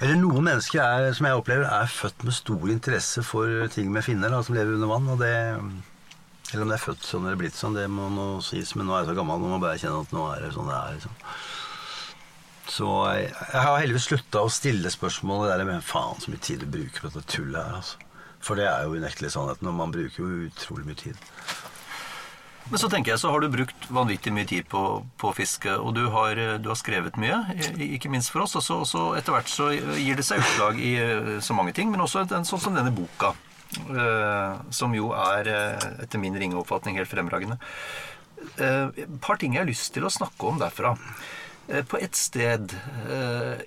Eller 0.00 0.16
noen 0.16 0.46
mennesker 0.46 0.80
er, 0.80 1.10
som 1.12 1.26
jeg 1.28 1.36
opplever, 1.36 1.66
er 1.68 1.92
født 1.92 2.24
med 2.24 2.32
stor 2.32 2.70
interesse 2.72 3.24
for 3.26 3.68
ting 3.74 3.90
med 3.92 4.04
finner 4.06 4.32
da, 4.32 4.40
som 4.44 4.56
lever 4.56 4.78
under 4.78 4.88
vann. 4.88 5.08
Og 5.12 5.20
det 5.20 5.32
Eller 6.50 6.64
om 6.64 6.70
det 6.72 6.78
er 6.78 6.82
født 6.82 7.04
sånn 7.06 7.26
eller 7.28 7.38
blitt 7.38 7.54
sånn, 7.54 7.76
det 7.76 7.86
må 7.92 8.08
nå 8.10 8.28
sies. 8.42 8.72
Men 8.74 8.88
nå 8.88 8.96
er 8.96 9.04
jeg 9.04 9.12
så 9.12 9.16
gammel, 9.20 9.38
nå 9.38 9.50
må 9.50 9.58
jeg 9.58 9.66
bare 9.66 9.82
kjenne 9.82 10.00
at 10.02 10.14
nå 10.16 10.24
er 10.32 10.46
det 10.46 10.52
sånn 10.56 10.70
det 10.70 10.78
er. 10.78 10.94
liksom. 10.96 11.18
Så 12.70 12.88
jeg, 13.10 13.28
jeg 13.34 13.64
har 13.66 13.80
heldigvis 13.82 14.08
slutta 14.08 14.44
å 14.46 14.52
stille 14.52 14.90
spørsmålet 14.94 15.52
der 15.52 15.66
med 15.68 15.84
faen 15.84 16.22
så 16.22 16.32
mye 16.32 16.42
tid 16.48 16.64
du 16.64 16.70
bruker 16.70 17.04
på 17.04 17.10
dette 17.10 17.36
tullet 17.36 17.60
her. 17.60 17.80
altså. 17.82 18.06
For 18.40 18.56
det 18.56 18.66
er 18.70 18.86
jo 18.86 18.96
unektelig 18.96 19.34
sannheten, 19.34 19.68
og 19.68 19.76
man 19.76 19.92
bruker 19.92 20.24
jo 20.24 20.46
utrolig 20.48 20.86
mye 20.88 21.00
tid. 21.02 21.26
Men 22.70 22.78
så 22.78 22.88
tenker 22.90 23.14
jeg 23.14 23.20
så 23.22 23.32
har 23.32 23.42
du 23.42 23.50
brukt 23.50 23.86
vanvittig 23.90 24.30
mye 24.34 24.46
tid 24.46 24.66
på, 24.70 24.82
på 25.18 25.32
fiske, 25.34 25.72
og 25.74 25.94
du 25.96 26.04
har, 26.14 26.38
du 26.62 26.68
har 26.70 26.78
skrevet 26.78 27.16
mye, 27.18 27.40
ikke 27.96 28.10
minst 28.12 28.30
for 28.30 28.44
oss. 28.44 28.54
Og 28.58 28.62
så, 28.62 28.78
og 28.84 28.86
så 28.86 29.06
etter 29.18 29.34
hvert 29.34 29.50
så 29.50 29.70
gir 29.74 30.18
det 30.18 30.26
seg 30.26 30.42
utslag 30.44 30.78
i 30.78 30.92
eh, 31.02 31.32
så 31.42 31.56
mange 31.56 31.74
ting, 31.76 31.90
men 31.90 32.04
også 32.04 32.22
en, 32.28 32.46
sånn 32.46 32.62
som 32.62 32.76
denne 32.76 32.94
boka. 32.94 33.34
Uh, 33.86 34.58
som 34.74 34.90
jo 34.96 35.12
er, 35.14 35.46
eh, 35.46 35.84
etter 36.02 36.18
min 36.18 36.34
ringe 36.34 36.58
oppfatning, 36.58 36.96
helt 36.98 37.10
fremragende. 37.10 37.58
Et 38.58 39.18
par 39.22 39.38
ting 39.38 39.54
jeg 39.54 39.62
har 39.62 39.68
lyst 39.68 39.92
til 39.94 40.06
å 40.06 40.10
snakke 40.10 40.48
om 40.48 40.58
derfra. 40.58 40.96
Uh, 41.70 41.82
På 41.86 42.00
et 42.02 42.18
sted 42.18 42.74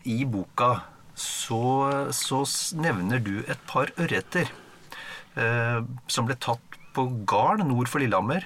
i 0.03 0.17
boka 0.27 0.73
så, 1.15 1.63
så 2.11 2.43
nevner 2.75 3.23
du 3.23 3.35
et 3.45 3.59
par 3.69 3.91
ørreter 4.01 4.49
som 5.33 6.27
ble 6.27 6.35
tatt 6.37 6.75
på 6.93 7.07
garn 7.29 7.63
nord 7.65 7.89
for 7.89 8.03
Lillehammer 8.03 8.45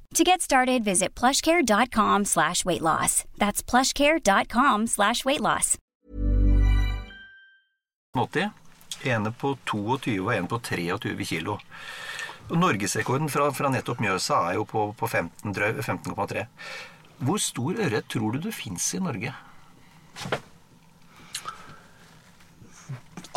To 0.13 0.23
get 0.23 0.41
started, 0.41 0.83
visit 0.83 1.15
plushcare.com 1.15 2.25
slash 2.25 2.65
weight 2.65 2.81
loss. 2.81 3.23
That's 3.37 3.63
plushcare.com 3.63 4.87
slash 4.87 5.23
weight 5.25 5.41
loss. 5.41 5.77
80. 8.13 8.49
Ene 9.03 9.31
på 9.31 9.55
22 9.65 10.19
og 10.19 10.33
en 10.35 10.47
på 10.47 10.59
23 10.59 11.25
kilo. 11.25 11.59
Norgesrekorden 12.51 13.31
fra, 13.31 13.47
fra 13.55 13.71
nettopp 13.71 14.01
Mjøsa 14.03 14.41
er 14.49 14.57
jo 14.59 14.65
på, 14.67 14.89
på 14.99 15.07
15 15.07 15.55
15,3. 15.79 16.43
Hvor 17.23 17.39
stor 17.39 17.79
ørret 17.79 18.09
tror 18.11 18.35
du 18.35 18.43
det 18.43 18.53
fins 18.57 18.89
i 18.97 18.99
Norge? 18.99 19.31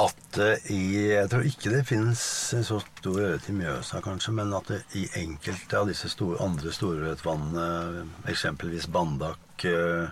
At 0.00 0.38
i 0.74 1.10
Jeg 1.12 1.28
tror 1.30 1.44
ikke 1.46 1.70
det 1.70 1.84
finnes 1.86 2.20
så 2.66 2.80
stor 2.82 3.20
ørret 3.20 3.48
i 3.48 3.54
Mjøsa, 3.54 4.00
kanskje, 4.02 4.34
men 4.34 4.50
at 4.56 4.70
det 4.72 4.80
i 4.98 5.04
enkelte 5.20 5.78
av 5.78 5.90
disse 5.90 6.10
store, 6.10 6.40
andre 6.42 6.72
storørretvannene, 6.74 8.06
eksempelvis 8.32 8.88
Bandak 8.90 9.66
eh, 9.70 10.10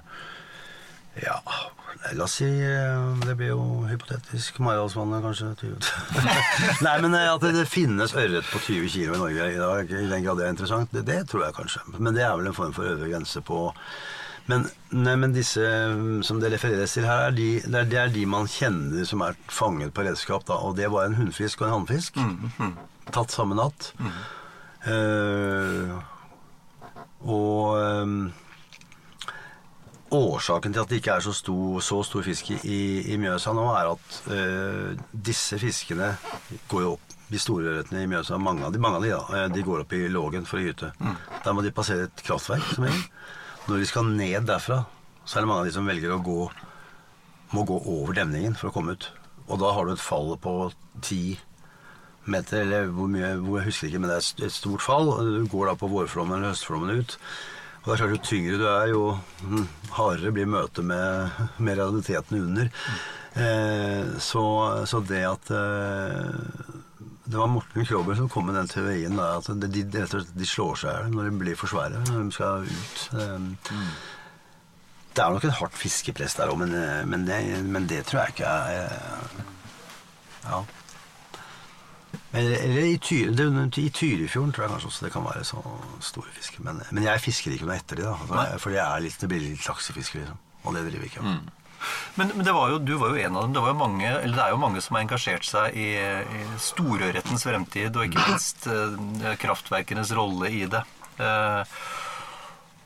Ja, 1.27 1.41
la 2.15 2.25
oss 2.25 2.39
si 2.39 2.47
eh, 2.47 3.27
Det 3.27 3.35
blir 3.37 3.53
jo 3.53 3.67
hypotetisk. 3.91 4.63
Maridalsvannet, 4.63 5.27
kanskje. 5.27 5.51
20. 5.61 5.91
Nei, 6.87 6.97
men 7.03 7.19
eh, 7.19 7.29
at 7.35 7.43
det, 7.43 7.53
det 7.59 7.69
finnes 7.71 8.15
ørret 8.15 8.49
på 8.55 8.63
20 8.63 8.87
kg 8.87 9.03
i 9.03 9.21
Norge 9.27 9.51
i 9.51 9.61
dag, 9.61 9.93
i 9.99 10.09
den 10.15 10.27
grad 10.27 10.39
det 10.39 10.47
er 10.47 10.55
interessant, 10.55 10.95
det, 10.95 11.07
det 11.11 11.25
tror 11.31 11.49
jeg 11.49 11.59
kanskje. 11.59 11.83
Men 11.99 12.15
det 12.15 12.23
er 12.23 12.37
vel 12.39 12.53
en 12.53 12.57
form 12.57 12.75
for 12.77 12.87
øvre 12.87 13.11
grense 13.11 13.43
på 13.45 13.65
men, 14.51 14.67
nei, 14.91 15.15
men 15.21 15.35
disse 15.35 15.63
mm, 15.63 16.23
som 16.27 16.41
det 16.43 16.51
refereres 16.55 16.97
til 16.97 17.07
her, 17.07 17.29
er 17.29 17.35
de, 17.37 17.49
det, 17.63 17.75
er, 17.79 17.89
det 17.91 17.99
er 18.01 18.15
de 18.15 18.25
man 18.27 18.49
kjenner 18.51 19.07
som 19.09 19.23
er 19.27 19.39
fanget 19.53 19.95
på 19.95 20.05
redskap. 20.07 20.47
Da, 20.49 20.59
og 20.67 20.77
det 20.79 20.91
var 20.93 21.07
en 21.07 21.19
hunnfisk 21.21 21.63
og 21.63 21.69
en 21.69 21.77
hannfisk. 21.79 22.19
Tatt 23.13 23.35
samme 23.35 23.59
natt. 23.59 23.93
Eh, 24.91 25.93
og 27.23 27.77
um, 27.79 28.17
årsaken 30.13 30.75
til 30.75 30.83
at 30.83 30.91
det 30.91 30.99
ikke 30.99 31.15
er 31.15 31.25
så 31.25 31.35
stor, 31.37 31.79
så 31.85 32.01
stor 32.07 32.27
fisk 32.27 32.51
i, 32.57 32.83
i 33.15 33.19
Mjøsa 33.21 33.55
nå, 33.55 33.69
er 33.79 33.93
at 33.93 34.19
uh, 34.27 35.05
disse 35.15 35.59
fiskene 35.63 36.17
går 36.71 36.87
jo 36.87 36.97
opp. 36.97 37.07
De 37.33 37.39
store 37.41 37.71
ørretene 37.71 38.03
i 38.03 38.09
Mjøsa, 38.11 38.37
mange 38.43 38.67
av 38.67 38.75
de, 38.75 38.81
mange 38.83 38.99
av 38.99 39.07
de, 39.07 39.13
eh, 39.17 39.47
de 39.55 39.63
går 39.65 39.87
opp 39.87 39.95
i 39.97 40.03
Lågen 40.13 40.45
for 40.45 40.61
å 40.61 40.67
gyte. 40.67 40.91
Der 41.47 41.55
må 41.57 41.63
de 41.65 41.71
passere 41.73 42.05
et 42.05 42.21
kraftverk 42.27 42.67
som 42.75 42.85
regel. 42.85 43.07
Når 43.69 43.79
de 43.79 43.87
skal 43.89 44.09
ned 44.11 44.47
derfra, 44.49 44.83
så 45.25 45.39
er 45.39 45.45
det 45.45 45.49
mange 45.51 45.63
av 45.65 45.69
de 45.71 45.75
som 45.77 45.87
velger 45.89 46.15
å 46.17 46.23
gå 46.25 46.39
må 47.53 47.67
gå 47.69 47.77
over 47.85 48.17
demningen 48.17 48.55
for 48.57 48.71
å 48.71 48.75
komme 48.75 48.95
ut. 48.97 49.11
Og 49.47 49.59
da 49.61 49.73
har 49.77 49.85
du 49.87 49.93
et 49.93 50.01
fall 50.03 50.33
på 50.41 50.55
ti 51.05 51.39
meter, 52.25 52.63
eller 52.65 52.87
hvor 52.95 53.11
mye 53.13 53.35
hvor 53.43 53.59
jeg 53.61 53.69
husker 53.69 53.89
ikke, 53.91 54.01
men 54.01 54.09
det 54.11 54.17
er 54.19 54.47
et- 54.47 54.55
stort 54.55 54.81
fall. 54.81 55.11
Du 55.21 55.47
går 55.53 55.67
da 55.69 55.75
på 55.77 55.91
vårflommen 55.93 56.39
eller 56.39 56.55
høstflommen 56.55 57.03
ut. 57.03 57.19
Og 57.83 57.89
det 57.91 57.93
er 57.93 58.01
klart 58.07 58.15
Jo 58.15 58.23
tyngre 58.31 58.59
du 58.59 58.67
er, 58.71 58.87
jo 58.95 59.19
hm, 59.43 59.69
hardere 59.99 60.33
blir 60.33 60.47
møtet 60.47 60.85
med, 60.85 61.31
med 61.59 61.77
realiteten 61.79 62.39
under. 62.41 62.71
Eh, 63.35 64.19
så, 64.19 64.45
så 64.87 65.01
det 65.05 65.23
at 65.29 65.51
eh, 65.51 66.82
Det 67.33 67.39
var 67.41 67.49
Morten 67.49 67.87
Krogh 67.89 68.11
som 68.19 68.29
kom 68.29 68.45
med 68.51 68.59
den 68.59 68.69
teorien 68.69 69.17
da, 69.17 69.31
at 69.39 69.47
de, 69.63 69.69
de, 69.89 70.03
de 70.37 70.47
slår 70.49 70.77
seg 70.83 70.91
i 70.91 70.99
hjel 70.99 71.15
når 71.17 71.31
de 71.31 71.39
blir 71.41 71.57
for 71.57 71.73
svære, 71.73 72.03
når 72.11 72.27
de 72.29 72.35
skal 72.37 72.67
ut. 72.69 73.07
Mm. 73.17 73.47
det 75.17 75.25
er 75.25 75.33
nok 75.39 75.45
et 75.49 75.57
hardt 75.63 75.77
fiskepress 75.81 76.37
der 76.39 76.53
òg, 76.53 76.59
men, 76.61 76.75
eh, 76.77 77.01
men, 77.09 77.25
det, 77.29 77.39
men 77.65 77.89
det 77.89 78.03
tror 78.11 78.23
jeg 78.27 78.35
ikke 78.37 78.53
er 78.53 78.85
eh, 78.85 79.43
Ja. 80.45 80.61
Eller, 82.35 82.79
i, 82.89 82.97
Tyre, 83.01 83.33
det, 83.37 83.47
i 83.81 83.89
Tyrifjorden 83.93 84.53
tror 84.53 84.65
jeg 84.67 84.73
kanskje 84.73 84.89
også 84.89 85.05
det 85.07 85.13
kan 85.13 85.25
være 85.25 85.45
så 85.45 85.61
store 86.01 86.31
fisker. 86.37 86.63
Men, 86.65 86.81
men 86.93 87.05
jeg 87.05 87.21
fisker 87.21 87.53
ikke 87.57 87.69
noe 87.69 87.77
etter 87.77 88.01
de 88.01 88.07
da. 88.09 88.15
For, 88.61 88.73
jeg- 88.73 88.85
er 88.85 89.05
litt, 89.05 89.19
det 89.21 89.29
blir 89.29 89.41
litt 89.45 89.67
laksefiske, 89.69 90.21
liksom. 90.23 90.39
Og 90.65 90.77
det 90.77 90.85
driver 90.89 91.05
ikke 91.09 91.21
jeg 91.21 91.29
med. 91.29 91.51
Men, 92.19 92.33
men 92.37 92.47
det 92.47 92.55
var 92.57 92.73
jo, 92.73 92.79
du 92.83 92.95
var 93.01 93.13
jo 93.13 93.23
en 93.23 93.37
av 93.37 93.47
dem. 93.47 93.57
Det, 93.57 93.65
var 93.65 93.73
jo 93.73 93.81
mange, 93.81 94.09
eller 94.11 94.37
det 94.37 94.45
er 94.45 94.55
jo 94.55 94.63
mange 94.63 94.83
som 94.85 94.97
har 94.97 95.07
engasjert 95.07 95.49
seg 95.49 95.77
i, 95.79 95.89
i 95.97 96.45
storørretens 96.63 97.47
fremtid, 97.49 97.97
og 97.97 98.07
ikke 98.09 98.27
minst 98.29 98.69
eh, 98.71 99.33
kraftverkenes 99.43 100.13
rolle 100.17 100.53
i 100.53 100.65
det. 100.71 100.85
Eh, 101.23 101.79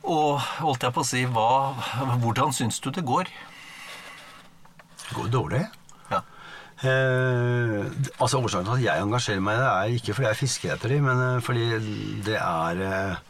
og 0.07 0.39
holdt 0.63 0.87
jeg 0.87 0.95
på 0.95 1.03
å 1.03 1.07
si, 1.07 1.25
hva, 1.35 1.51
hvordan 2.23 2.55
syns 2.55 2.79
du 2.83 2.93
det 2.95 3.05
går? 3.07 3.31
Det 5.07 5.17
går 5.17 5.31
dårlig. 5.35 5.63
Ja. 6.13 6.23
Eh, 6.87 7.87
altså 8.21 8.43
Årsaken 8.43 8.69
til 8.69 8.77
at 8.77 8.85
jeg 8.85 9.07
engasjerer 9.07 9.43
meg 9.43 9.59
i 9.59 9.63
det, 9.63 9.71
er 9.73 9.97
ikke 9.99 10.19
fordi 10.19 10.29
jeg 10.31 10.41
fisker 10.43 10.75
etter 10.77 10.95
dem, 10.95 11.09
men 11.09 11.25
eh, 11.25 11.43
fordi 11.43 11.67
det 12.27 12.39
er 12.39 12.85
eh, 12.87 13.25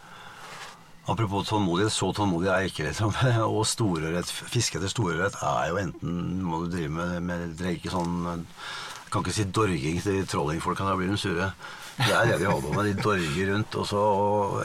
Apropos 1.07 1.47
tålmodighet, 1.47 1.93
så 1.95 2.09
tålmodig 2.17 2.49
er 2.51 2.65
jeg 2.65 2.73
ikke. 2.73 2.87
liksom. 2.89 3.13
Og 3.57 3.63
storørret, 3.69 4.31
fiske 4.51 4.79
etter 4.81 4.91
storørret 4.91 5.37
er 5.43 5.69
jo 5.71 5.81
enten 5.81 6.43
må 6.43 6.65
du 6.65 6.73
drive 6.73 6.91
med, 6.97 7.17
med 7.29 7.53
Drikke 7.61 7.93
sånn 7.93 8.17
Jeg 8.27 9.13
kan 9.15 9.23
ikke 9.23 9.35
si 9.37 9.45
dorging 9.55 10.01
til 10.03 10.25
trollingfolka, 10.27 10.85
da 10.89 10.97
blir 10.99 11.13
de 11.13 11.19
sure. 11.21 11.53
Det 11.97 12.11
er 12.13 12.27
det 12.29 12.41
de 12.43 12.49
holder 12.51 12.67
på 12.67 12.75
med. 12.75 12.89
De 12.91 13.05
dorger 13.07 13.53
rundt. 13.55 13.77
og 13.79 13.87
så 13.89 14.03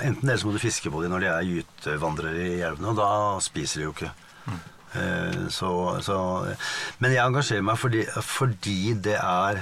Enten 0.01 0.25
det, 0.25 0.33
eller 0.33 0.41
så 0.41 0.49
må 0.49 0.55
du 0.57 0.63
fiske 0.65 0.91
på 0.91 1.03
dem 1.03 1.13
når 1.13 1.23
de 1.23 1.29
er 1.31 1.49
gytevandrere 1.51 2.47
i 2.57 2.61
elvene, 2.65 2.89
og 2.91 2.97
da 2.99 3.11
spiser 3.45 3.83
de 3.83 3.85
jo 3.85 3.93
ikke. 3.95 4.11
Eh, 4.97 5.45
Så, 5.53 5.69
så, 6.03 6.17
men 6.99 7.13
jeg 7.13 7.23
engasjerer 7.23 7.63
meg 7.63 7.77
fordi, 7.79 8.01
fordi 8.25 8.93
det 8.99 9.15
er 9.21 9.61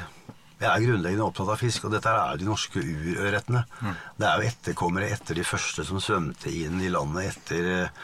Jeg 0.60 0.68
er 0.68 0.84
grunnleggende 0.84 1.24
opptatt 1.24 1.54
av 1.54 1.62
fisk, 1.62 1.86
og 1.88 1.94
dette 1.94 2.12
er 2.12 2.40
de 2.40 2.48
norske 2.48 2.82
urørretene. 2.84 3.62
Det 4.20 4.28
er 4.28 4.42
jo 4.42 4.50
etterkommere 4.50 5.08
etter 5.16 5.40
de 5.40 5.46
første 5.48 5.86
som 5.88 6.02
svømte 6.04 6.52
inn 6.52 6.82
i 6.84 6.92
landet 6.92 7.30
etter, 7.30 7.96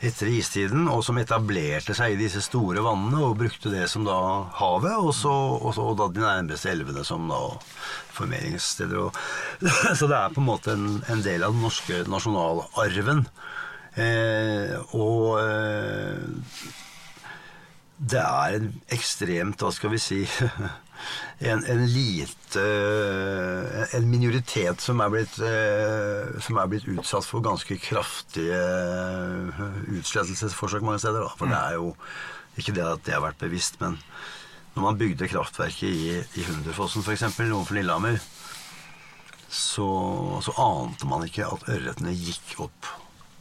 etter 0.00 0.32
istiden, 0.32 0.88
og 0.88 1.04
som 1.04 1.20
etablerte 1.20 1.92
seg 1.96 2.14
i 2.14 2.20
disse 2.22 2.40
store 2.46 2.80
vannene 2.86 3.20
og 3.26 3.36
brukte 3.42 3.72
det 3.74 3.84
som 3.92 4.08
da 4.08 4.16
havet, 4.62 4.96
og 4.96 5.12
så, 5.12 5.34
og 5.60 5.76
så 5.76 5.90
og 5.92 5.98
da 6.00 6.08
de 6.14 6.24
nærmeste 6.24 6.72
elvene 6.72 7.04
som 7.04 7.28
da 7.28 7.42
formeringssteder. 8.16 9.04
Og, 9.04 9.20
så 9.98 10.08
det 10.08 10.16
er 10.22 10.32
på 10.32 10.40
en 10.40 10.48
måte 10.48 10.72
en, 10.72 11.02
en 11.04 11.24
del 11.26 11.44
av 11.44 11.52
den 11.52 11.68
norske 11.68 12.04
nasjonalarven. 12.08 13.26
Eh, 14.00 14.76
og 14.96 15.36
eh, 15.42 16.70
det 18.00 18.22
er 18.24 18.56
en 18.56 18.70
ekstremt, 18.88 19.60
hva 19.60 19.72
skal 19.74 19.92
vi 19.92 20.00
si 20.00 20.22
En, 21.40 21.62
en 21.72 21.84
lite 21.88 22.64
En 23.96 24.08
minoritet 24.10 24.82
som 24.84 25.00
er, 25.00 25.12
blitt, 25.14 25.38
eh, 25.40 26.40
som 26.44 26.58
er 26.60 26.68
blitt 26.68 26.88
utsatt 26.90 27.24
for 27.24 27.44
ganske 27.44 27.78
kraftige 27.80 28.60
utslettelsesforsøk 30.00 30.84
mange 30.84 31.00
steder. 31.02 31.24
Da. 31.24 31.32
For 31.38 31.50
det 31.50 31.60
er 31.60 31.78
jo 31.78 31.94
ikke 32.60 32.74
det 32.76 32.84
at 32.84 33.06
det 33.06 33.16
har 33.16 33.24
vært 33.24 33.40
bevisst, 33.40 33.80
men 33.80 33.96
når 34.74 34.84
man 34.84 34.98
bygde 35.00 35.30
kraftverket 35.30 35.88
i, 35.88 36.18
i 36.38 36.44
Hunderfossen 36.46 37.02
f.eks., 37.02 37.24
overfor 37.40 37.78
Lillehammer, 37.78 38.20
så, 39.50 39.88
så 40.44 40.54
ante 40.62 41.08
man 41.10 41.24
ikke 41.26 41.48
at 41.48 41.66
ørretene 41.72 42.14
gikk 42.14 42.60
opp 42.66 42.90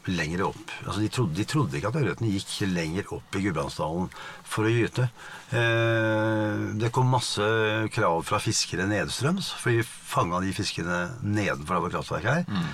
lenger 0.08 0.46
opp. 0.48 0.72
Altså, 0.86 1.02
de, 1.04 1.10
trodde, 1.12 1.36
de 1.36 1.46
trodde 1.50 1.78
ikke 1.78 1.90
at 1.92 1.98
ørretene 2.00 2.32
gikk 2.32 2.54
lenger 2.72 3.10
opp 3.18 3.36
i 3.36 3.44
Gudbrandsdalen 3.44 4.08
for 4.48 4.68
å 4.68 4.72
gyte. 4.72 5.10
Eh, 5.52 6.64
det 6.80 6.92
kom 6.96 7.12
masse 7.12 7.46
krav 7.94 8.24
fra 8.28 8.40
fiskere 8.44 8.88
nedstrøms, 8.90 9.52
for 9.60 9.76
de 9.76 9.84
fanga 9.84 10.42
de 10.46 10.56
fiskene 10.56 11.02
nedenfor 11.26 11.76
der 11.76 11.84
hvor 11.84 11.96
kraftverket 11.98 12.42
er. 12.42 12.66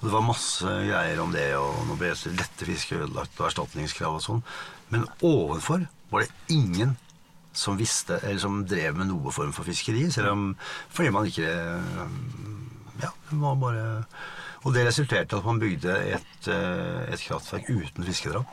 Og 0.00 0.08
det 0.08 0.14
var 0.16 0.26
masse 0.26 0.66
greier 0.88 1.20
om 1.22 1.30
det, 1.34 1.46
og 1.54 1.84
nå 1.86 1.94
ble 2.00 2.10
lette 2.34 2.66
fiske 2.66 2.98
ødelagt, 2.98 3.38
og 3.38 3.46
erstatningskrav 3.50 4.18
og 4.18 4.24
sånn. 4.24 4.44
Men 4.90 5.06
ovenfor 5.22 5.86
var 6.10 6.24
det 6.24 6.54
ingen 6.56 6.96
som 7.54 7.76
visste, 7.78 8.16
eller 8.22 8.40
som 8.42 8.62
drev 8.66 8.96
med 8.98 9.10
noe 9.12 9.32
form 9.34 9.52
for 9.54 9.68
fiskeri, 9.68 10.08
selv 10.10 10.32
om 10.32 10.46
fordi 10.90 11.12
man 11.14 11.28
ikke 11.28 11.50
Ja, 13.02 13.10
det 13.30 13.38
var 13.40 13.56
bare 13.58 13.84
Og 14.62 14.74
det 14.74 14.84
resulterte 14.86 15.34
i 15.34 15.40
at 15.40 15.46
man 15.46 15.58
bygde 15.58 15.94
et, 16.14 16.48
eh, 16.50 17.12
et 17.12 17.24
kraftverk 17.26 17.70
uten 17.70 18.06
fiskedrap. 18.06 18.46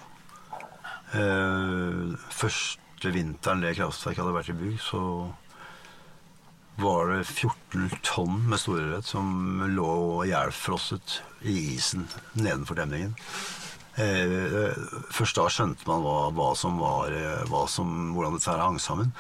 Eh, 1.14 2.16
første 2.34 3.14
vinteren 3.14 3.62
det 3.62 3.76
kraftverket 3.78 4.24
hadde 4.24 4.34
vært 4.34 4.50
i 4.50 4.58
bygg, 4.58 4.80
så 4.82 5.04
var 6.80 7.12
det 7.12 7.28
14 7.28 7.92
tonn 8.02 8.42
med 8.50 8.58
storørret 8.58 9.06
som 9.06 9.62
lå 9.76 10.26
ihjelfrosset 10.26 11.20
i 11.44 11.76
isen 11.76 12.08
nedenfor 12.34 12.80
demningen. 12.80 13.14
Eh, 14.00 14.74
først 15.12 15.36
da 15.36 15.46
skjønte 15.52 15.86
man 15.90 16.02
hva, 16.02 16.32
hva 16.32 16.56
som 16.56 16.80
var 16.80 17.14
hva 17.52 17.68
som, 17.68 18.14
hvordan 18.16 18.38
dette 18.38 18.50
her 18.50 18.64
hang 18.64 18.80
sammen. 18.80 19.14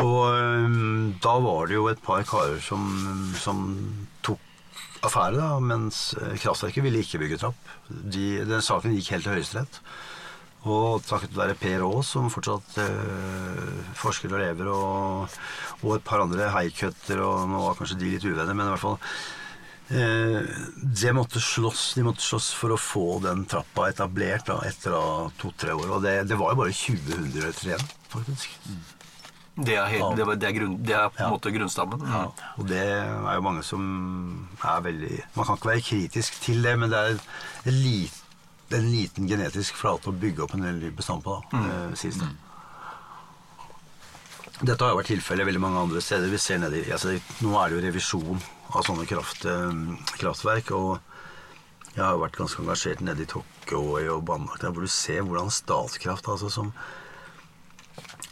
Og 0.00 1.16
da 1.20 1.34
var 1.44 1.68
det 1.68 1.76
jo 1.76 1.88
et 1.88 2.02
par 2.02 2.24
karer 2.24 2.60
som, 2.64 2.88
som 3.36 3.66
tok 4.24 4.40
affære, 5.06 5.36
da, 5.38 5.48
mens 5.64 6.10
eh, 6.18 6.36
kraftverket 6.40 6.84
ville 6.84 7.02
ikke 7.02 7.20
bygge 7.22 7.40
trapp. 7.42 7.74
De, 7.88 8.42
den 8.46 8.64
saken 8.64 8.94
gikk 8.96 9.12
helt 9.14 9.26
til 9.26 9.38
Høyesterett. 9.38 9.80
Og 10.68 11.00
takket 11.08 11.36
være 11.36 11.56
Per 11.56 11.86
Aas, 11.86 12.12
som 12.12 12.28
fortsatt 12.32 12.80
eh, 12.82 13.92
forsker 13.96 14.32
og 14.34 14.42
lever, 14.42 14.68
og, 14.74 15.36
og 15.80 15.94
et 15.96 16.04
par 16.04 16.20
andre 16.24 16.50
heikøtter, 16.52 17.22
og 17.24 17.46
nå 17.48 17.62
var 17.64 17.78
kanskje 17.78 18.00
de 18.02 18.14
litt 18.14 18.26
uvenner, 18.28 18.52
men 18.52 18.68
i 18.68 18.74
hvert 18.74 18.84
fall 18.84 18.98
eh, 19.96 20.52
det 21.00 21.16
måtte 21.16 21.40
slåss, 21.40 21.94
De 21.96 22.04
måtte 22.04 22.26
slåss 22.26 22.52
for 22.60 22.76
å 22.76 22.80
få 22.80 23.06
den 23.24 23.46
trappa 23.48 23.88
etablert 23.88 24.52
da, 24.52 24.60
etter 24.68 24.96
to-tre 25.40 25.76
år. 25.78 25.96
Og 25.96 26.04
det, 26.04 26.18
det 26.28 26.40
var 26.40 26.52
jo 26.52 26.60
bare 26.60 26.76
20 26.76 27.20
hundredeler 27.22 27.70
igjen, 27.72 27.92
faktisk. 28.12 28.98
Det 29.66 29.76
er, 29.76 29.86
helt, 29.92 30.16
det, 30.16 30.26
det 30.40 30.48
er, 30.48 30.54
grunn, 30.56 30.76
det 30.80 30.94
er 30.96 31.08
på 31.12 31.20
en 31.20 31.26
Ja. 31.26 31.30
måte 31.34 31.52
grunnstammen. 31.52 32.04
Ja, 32.08 32.22
og 32.56 32.68
det 32.68 32.80
er 32.80 33.34
jo 33.36 33.44
mange 33.44 33.64
som 33.66 33.82
er 34.64 34.80
veldig 34.84 35.18
Man 35.36 35.46
kan 35.46 35.58
ikke 35.58 35.72
være 35.72 35.84
kritisk 35.84 36.40
til 36.40 36.62
det, 36.64 36.78
men 36.78 36.90
det 36.92 36.98
er 36.98 37.18
en 37.68 37.80
liten, 37.84 38.16
en 38.70 38.86
liten 38.92 39.26
genetisk 39.28 39.76
flate 39.76 40.08
å 40.08 40.16
bygge 40.16 40.44
opp 40.46 40.54
en 40.54 40.64
hel 40.64 40.80
bestand 40.94 41.24
på, 41.26 41.40
da, 41.50 41.58
mm. 41.58 41.96
sies 41.98 42.20
det. 42.22 42.30
Dette 44.60 44.84
har 44.84 44.92
jo 44.92 44.98
vært 45.00 45.08
tilfellet 45.08 45.48
veldig 45.48 45.60
mange 45.62 45.84
andre 45.86 46.00
steder. 46.04 46.28
Vi 46.28 46.38
ser 46.38 46.58
nedi, 46.60 46.82
altså, 46.92 47.14
nå 47.40 47.54
er 47.56 47.70
det 47.70 47.78
jo 47.78 47.84
revisjon 47.86 48.42
av 48.76 48.84
sånne 48.84 49.06
kraft, 49.08 49.46
eh, 49.48 50.10
kraftverk. 50.20 50.70
og 50.76 50.98
jeg 51.96 52.04
har 52.04 52.14
jo 52.14 52.22
vært 52.22 52.36
ganske 52.38 52.62
engasjert 52.62 53.00
nede 53.02 53.24
i 53.24 53.30
Tokyo 53.30 53.80
og 54.14 54.24
Banak, 54.28 54.62
hvor 54.62 54.84
du 54.84 54.86
ser 54.86 55.24
hvordan 55.26 55.50
Statkraft, 55.50 56.28
altså 56.30 56.50
som 56.52 56.72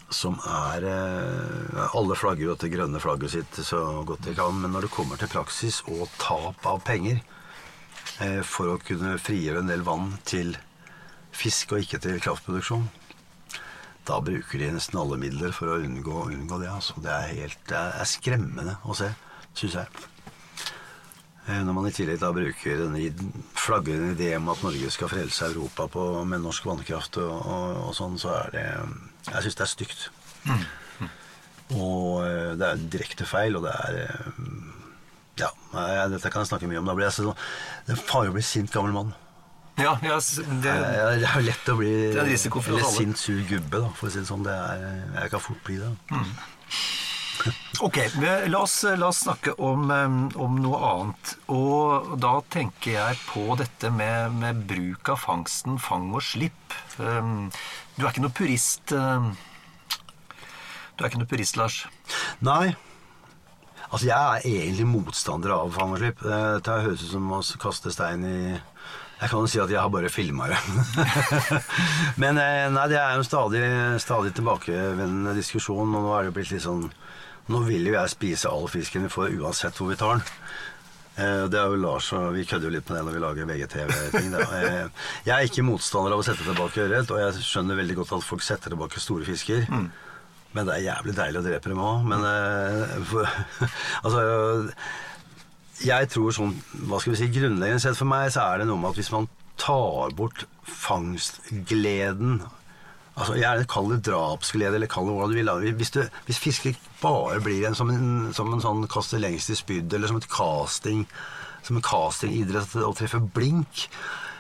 som 0.09 0.39
er 0.41 0.85
eh, 0.89 1.89
Alle 1.97 2.17
flagger 2.17 2.51
jo 2.51 2.55
til 2.59 2.73
grønne 2.73 3.01
flagget 3.03 3.35
sitt 3.35 3.59
så 3.65 3.81
godt 4.09 4.25
de 4.25 4.35
kan, 4.37 4.57
men 4.63 4.73
når 4.73 4.87
det 4.87 4.95
kommer 4.95 5.21
til 5.21 5.31
praksis 5.33 5.83
og 5.89 6.09
tap 6.21 6.65
av 6.69 6.81
penger 6.87 7.21
eh, 8.25 8.41
for 8.47 8.75
å 8.75 8.81
kunne 8.81 9.19
frigjøre 9.21 9.63
en 9.63 9.71
del 9.71 9.85
vann 9.87 10.15
til 10.29 10.57
fisk 11.37 11.75
og 11.75 11.85
ikke 11.85 12.01
til 12.03 12.21
kraftproduksjon, 12.25 12.89
da 14.09 14.21
bruker 14.25 14.63
de 14.63 14.71
nesten 14.73 14.99
alle 14.99 15.19
midler 15.21 15.53
for 15.53 15.75
å 15.75 15.81
unngå, 15.85 16.23
unngå 16.33 16.63
det. 16.63 16.71
Altså. 16.73 16.97
Det, 17.05 17.13
er 17.13 17.43
helt, 17.43 17.59
det 17.69 17.77
er 17.77 18.09
skremmende 18.09 18.79
å 18.89 18.97
se, 18.97 19.11
syns 19.53 19.77
jeg. 19.83 20.07
Eh, 21.49 21.61
Når 21.61 21.77
man 21.77 21.91
i 21.91 21.93
tillegg 21.93 22.23
da 22.23 22.33
bruker 22.33 22.81
denne 22.81 23.13
flagrende 23.57 24.15
ideen 24.17 24.41
om 24.41 24.55
at 24.55 24.65
Norge 24.65 24.91
skal 24.95 25.13
frelse 25.13 25.53
Europa 25.53 25.89
på, 25.93 26.09
med 26.25 26.41
norsk 26.45 26.73
vannkraft 26.73 27.21
og, 27.21 27.37
og, 27.37 27.79
og 27.91 27.95
sånn, 28.01 28.17
så 28.21 28.33
er 28.41 28.57
det 28.57 28.67
Jeg 29.35 29.45
syns 29.45 29.59
det 29.59 29.65
er 29.65 29.71
stygt. 29.73 30.09
Og 31.77 32.25
eh, 32.25 32.53
det 32.59 32.69
er 32.69 32.85
direkte 32.97 33.27
feil, 33.29 33.59
og 33.59 33.67
det 33.67 33.73
er 33.85 34.03
eh, 34.07 34.29
Ja, 35.39 35.51
dette 36.11 36.31
kan 36.33 36.43
jeg 36.43 36.51
snakke 36.51 36.69
mye 36.71 36.81
om. 36.81 36.89
Da 36.89 36.97
blir 36.97 37.09
jeg 37.11 37.19
sånn 37.19 37.35
Det 37.87 37.97
er 37.97 38.05
farlig 38.09 38.33
å 38.33 38.39
bli 38.39 38.45
sint 38.47 38.73
gammel 38.75 38.95
mann. 38.97 39.17
Ja, 39.79 39.93
ja, 40.03 40.17
det, 40.19 40.73
Det 41.23 41.29
er 41.29 41.45
lett 41.45 41.69
å 41.71 41.77
bli 41.79 41.91
er 42.09 42.25
en 42.25 42.33
risiko 42.33 42.63
for 42.65 42.75
Eller 42.75 42.89
sint, 42.97 43.21
sur 43.21 43.39
gubbe, 43.47 43.85
da, 43.85 43.93
for 43.95 44.09
å 44.09 44.15
si 44.15 44.23
det 44.23 44.31
sånn. 44.31 44.43
Det 44.47 44.55
er, 44.55 44.87
jeg 45.21 45.35
kan 45.35 45.45
fort 45.45 45.61
bli 45.69 45.77
det. 45.79 45.93
Ok, 47.87 47.99
la 48.19 48.59
oss, 48.59 48.83
la 48.99 49.07
oss 49.13 49.21
snakke 49.23 49.53
om, 49.63 49.91
eh, 49.95 50.39
om 50.43 50.57
noe 50.63 50.79
annet. 50.89 51.37
Og 51.55 52.17
da 52.19 52.41
tenker 52.51 52.91
jeg 52.97 53.21
på 53.29 53.57
dette 53.61 53.91
med, 53.95 54.35
med 54.41 54.65
bruk 54.71 55.09
av 55.15 55.21
fangsten 55.23 55.79
fang 55.83 56.11
og 56.15 56.23
slipp. 56.27 56.75
Du 56.99 57.03
er 58.03 58.11
ikke 58.11 58.25
noe 58.25 58.35
purist 58.35 58.91
Du 58.91 58.97
er 61.05 61.07
ikke 61.07 61.21
noe 61.23 61.31
purist, 61.31 61.57
Lars. 61.61 61.87
Nei. 62.43 62.75
Altså, 63.89 64.09
jeg 64.11 64.19
er 64.19 64.43
egentlig 64.45 64.85
motstander 64.91 65.55
av 65.55 65.71
fang 65.73 65.95
og 65.95 66.01
slipp. 66.03 66.21
Det 66.21 66.39
Dette 66.59 66.81
høres 66.85 67.05
ut 67.07 67.13
som 67.15 67.31
å 67.33 67.41
kaste 67.63 67.93
stein 67.95 68.25
i 68.27 68.39
Jeg 69.19 69.31
kan 69.31 69.41
jo 69.41 69.49
si 69.51 69.59
at 69.63 69.71
jeg 69.73 69.81
har 69.81 69.91
bare 69.91 70.11
filma 70.13 70.47
det. 70.51 70.59
Men 72.23 72.39
eh, 72.39 72.69
nei, 72.71 72.85
det 72.91 72.99
er 73.01 73.17
jo 73.17 73.23
en 73.23 73.27
stadig, 73.27 73.63
stadig 74.03 74.35
tilbakevendende 74.37 75.35
diskusjon, 75.39 75.89
og 75.91 76.05
nå 76.05 76.13
er 76.15 76.29
det 76.29 76.35
blitt 76.37 76.53
litt 76.55 76.67
sånn 76.67 76.85
Nå 77.49 77.63
vil 77.65 77.87
jo 77.89 77.95
jeg 77.97 78.13
spise 78.13 78.51
all 78.53 78.67
fisken 78.69 79.07
vi 79.07 79.13
får, 79.13 79.31
uansett 79.41 79.77
hvor 79.81 79.89
vi 79.93 79.97
tar 80.01 80.19
den. 80.19 80.25
Eh, 81.19 81.45
Det 81.51 81.59
er 81.59 81.71
jo 81.73 81.79
Lars, 81.81 82.13
og 82.13 82.35
vi 82.37 82.45
kødder 82.45 82.69
jo 82.69 82.75
litt 82.77 82.89
med 82.91 82.99
det 82.99 83.05
når 83.09 83.15
vi 83.17 83.23
lager 83.25 83.49
VGTV-ting. 83.49 84.35
Eh, 84.35 84.89
Jeg 85.27 85.35
er 85.35 85.49
ikke 85.49 85.65
motstander 85.67 86.13
av 86.15 86.21
å 86.21 86.27
sette 86.27 86.45
tilbake 86.45 86.85
ørret, 86.85 87.11
og 87.11 87.19
jeg 87.23 87.43
skjønner 87.49 87.81
veldig 87.81 87.97
godt 88.03 88.13
at 88.19 88.27
folk 88.29 88.43
setter 88.45 88.71
tilbake 88.75 89.01
store 89.01 89.25
fisker. 89.27 89.65
Men 90.57 90.65
det 90.69 90.75
er 90.79 90.87
jævlig 90.93 91.13
deilig 91.17 91.41
å 91.41 91.47
drepe 91.49 91.69
dem 91.73 91.81
òg. 91.85 92.05
Men 92.09 92.23
eh, 92.25 92.95
for, 93.05 93.25
altså 94.05 94.23
Jeg 95.85 96.09
tror 96.11 96.33
sånn 96.35 96.55
Hva 96.89 96.99
skal 96.99 97.13
vi 97.13 97.19
si 97.21 97.29
Grunnleggende 97.35 97.81
sett 97.85 97.99
for 97.99 98.09
meg 98.11 98.33
så 98.35 98.41
er 98.49 98.59
det 98.63 98.67
noe 98.71 98.81
med 98.81 98.91
at 98.91 98.97
hvis 98.99 99.13
man 99.15 99.29
tar 99.61 100.11
bort 100.17 100.47
fangstgleden 100.65 102.41
Altså, 103.19 103.35
Gjerne 103.39 103.67
kall 103.71 103.91
det 103.91 104.05
drapsglede, 104.07 104.79
eller 104.79 104.91
kall 104.91 105.09
det 105.11 105.17
hva 105.17 105.27
du 105.27 105.35
vil. 105.35 105.51
Hvis, 105.79 105.91
du, 105.95 106.05
hvis 106.29 106.39
fiske 106.39 106.75
bare 107.03 107.41
blir 107.43 107.67
en, 107.67 107.75
som, 107.75 107.91
en, 107.91 108.31
som 108.37 108.53
en 108.55 108.63
sånn 108.63 108.87
kaste 108.91 109.19
lengst 109.21 109.51
i 109.51 109.59
spyd, 109.59 109.91
eller 109.93 110.11
som 110.11 110.21
et 110.21 110.31
casting 110.31 111.05
som 111.67 111.79
en 111.79 111.85
castingidrett 111.85 112.79
å 112.81 112.95
treffe 112.97 113.21
blink, 113.35 113.89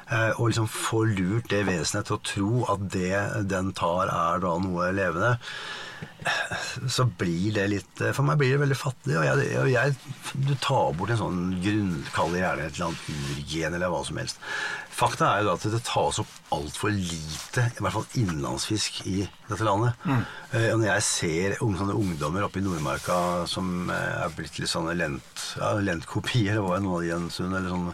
eh, 0.09 0.31
og 0.39 0.49
liksom 0.49 0.68
få 0.70 1.05
lurt 1.11 1.51
det 1.53 1.64
vesenet 1.68 2.09
til 2.09 2.16
å 2.16 2.24
tro 2.24 2.53
at 2.72 2.87
det 2.95 3.49
den 3.51 3.74
tar, 3.76 4.09
er 4.12 4.43
da 4.45 4.55
noe 4.62 4.91
levende, 4.97 5.35
så 6.87 7.07
blir 7.19 7.55
det 7.57 7.65
litt 7.73 8.03
For 8.15 8.27
meg 8.27 8.39
blir 8.41 8.55
det 8.55 8.63
veldig 8.63 8.79
fattig. 8.79 9.15
Og 9.19 9.25
jeg, 9.27 9.47
og 9.63 9.71
jeg, 9.73 9.95
du 10.49 10.55
tar 10.63 10.93
bort 10.99 11.15
en 11.15 11.21
sånn 11.21 11.41
grunn 11.63 11.95
Kall 12.15 12.35
det 12.35 12.43
gjerne 12.43 12.67
et 12.67 12.77
eller 12.77 12.91
annet 12.91 13.09
urgen, 13.15 13.79
eller 13.79 13.93
hva 13.93 14.03
som 14.07 14.21
helst. 14.21 14.43
Fakta 14.99 15.29
er 15.31 15.45
jo 15.47 15.53
at 15.53 15.63
det 15.71 15.79
tas 15.87 16.19
opp 16.19 16.31
altfor 16.55 16.91
lite, 16.91 17.69
i 17.71 17.83
hvert 17.85 17.95
fall 17.95 18.17
innlandsfisk, 18.19 19.03
i 19.07 19.21
dette 19.47 19.67
landet. 19.67 19.95
Eh, 20.51 20.73
og 20.73 20.81
når 20.81 20.89
jeg 20.89 21.05
ser 21.07 21.57
unge, 21.63 21.79
sånne 21.79 21.95
ungdommer 21.95 22.47
oppe 22.49 22.59
i 22.59 22.65
Nordmarka 22.65 23.19
som 23.51 23.93
eh, 23.95 24.25
er 24.25 24.35
blitt 24.35 24.59
litt 24.59 24.73
sånne 24.73 24.97
lent, 24.99 25.45
ja, 25.61 25.77
lentkopier, 25.85 26.59
eller 26.59 26.81
det 26.81 26.87
noen 26.89 26.97
av 26.97 27.05
de 27.05 27.15
en 27.15 27.31
stund, 27.31 27.55
eller 27.55 27.71
sånn 27.71 27.93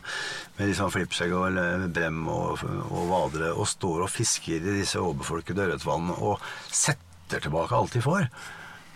med 0.55 0.77
sånn 0.79 0.93
flippskjegg 0.95 1.33
og 1.35 1.49
eller 1.51 1.89
brem 1.93 2.23
og, 2.31 2.63
og 2.87 3.09
vadere, 3.11 3.51
og 3.53 3.69
står 3.69 4.07
og 4.07 4.13
fisker 4.15 4.63
i 4.63 4.79
disse 4.81 5.03
overbefolkede 5.03 5.67
ørretvann 5.67 6.15
og 6.15 6.39
setter 6.71 7.14
tilbake 7.43 7.77
alt 7.77 7.97
de 7.97 8.03
får. 8.05 8.29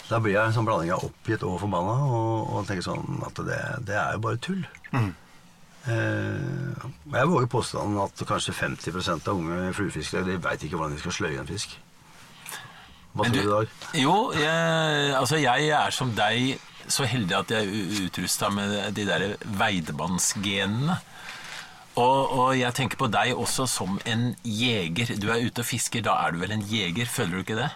Da 0.09 0.21
blir 0.25 0.37
jeg 0.37 0.49
en 0.49 0.55
sånn 0.57 0.69
blanding 0.69 0.93
av 0.95 1.05
oppgitt 1.05 1.43
og 1.45 1.59
forbanna 1.61 1.97
og, 2.07 2.53
og 2.55 2.69
tenker 2.69 2.87
sånn 2.87 3.19
at 3.27 3.41
det, 3.45 3.59
det 3.89 3.99
er 3.99 4.15
jo 4.17 4.23
bare 4.25 4.41
tull. 4.45 4.63
Eh, 5.89 6.87
jeg 7.15 7.29
våger 7.31 7.51
påstanden 7.53 8.01
at 8.03 8.25
kanskje 8.29 8.57
50% 8.57 9.29
av 9.29 9.37
unge 9.37 9.75
fluefiskere 9.77 10.27
de 10.27 10.39
veit 10.43 10.65
ikke 10.65 10.77
hvordan 10.77 10.97
de 10.97 11.03
skal 11.03 11.17
sløye 11.19 11.43
en 11.43 11.49
fisk. 11.49 11.77
Hva 13.13 13.29
tror 13.29 13.37
du 13.37 13.43
i 13.43 13.53
dag? 13.53 13.77
Jo, 13.99 14.17
jeg, 14.37 15.13
altså 15.19 15.41
jeg 15.41 15.71
er 15.75 15.95
som 15.95 16.13
deg 16.17 16.59
så 16.89 17.05
heldig 17.09 17.37
at 17.37 17.53
jeg 17.53 17.69
er 17.69 18.03
utrusta 18.07 18.49
med 18.53 18.75
de 18.97 19.05
der 19.09 19.25
veidmannsgenene. 19.61 20.99
Og, 21.99 22.33
og 22.39 22.51
jeg 22.55 22.75
tenker 22.79 23.01
på 23.01 23.09
deg 23.11 23.35
også 23.35 23.67
som 23.71 23.99
en 24.07 24.31
jeger. 24.47 25.17
Du 25.19 25.31
er 25.35 25.43
ute 25.43 25.65
og 25.65 25.69
fisker, 25.69 26.05
da 26.07 26.15
er 26.23 26.35
du 26.35 26.43
vel 26.43 26.55
en 26.55 26.67
jeger, 26.71 27.11
føler 27.11 27.39
du 27.39 27.45
ikke 27.47 27.59
det? 27.59 27.71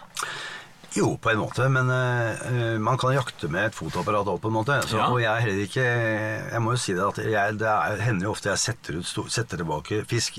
Jo, 0.93 1.07
på 1.17 1.31
en 1.31 1.39
måte, 1.41 1.65
men 1.73 1.89
uh, 1.89 2.77
man 2.81 2.99
kan 3.01 3.15
jakte 3.15 3.47
med 3.51 3.71
et 3.71 3.77
fotoapparat 3.77 4.29
òg, 4.29 4.39
på 4.43 4.51
en 4.51 4.57
måte. 4.59 4.77
Så, 4.85 4.99
Ja. 4.99 5.07
Og 5.09 5.19
jeg 5.21 5.31
er 5.31 5.41
heller 5.41 5.63
ikke 5.65 5.83
Jeg 5.83 6.61
må 6.61 6.73
jo 6.75 6.79
si 6.79 6.93
det 6.93 7.03
at 7.03 7.17
jeg, 7.23 7.55
det 7.59 7.67
er, 7.69 8.01
hender 8.05 8.27
jo 8.27 8.33
ofte 8.35 8.51
jeg 8.51 8.61
setter, 8.61 8.99
ut, 8.99 9.31
setter 9.33 9.59
tilbake 9.59 10.03
fisk, 10.09 10.37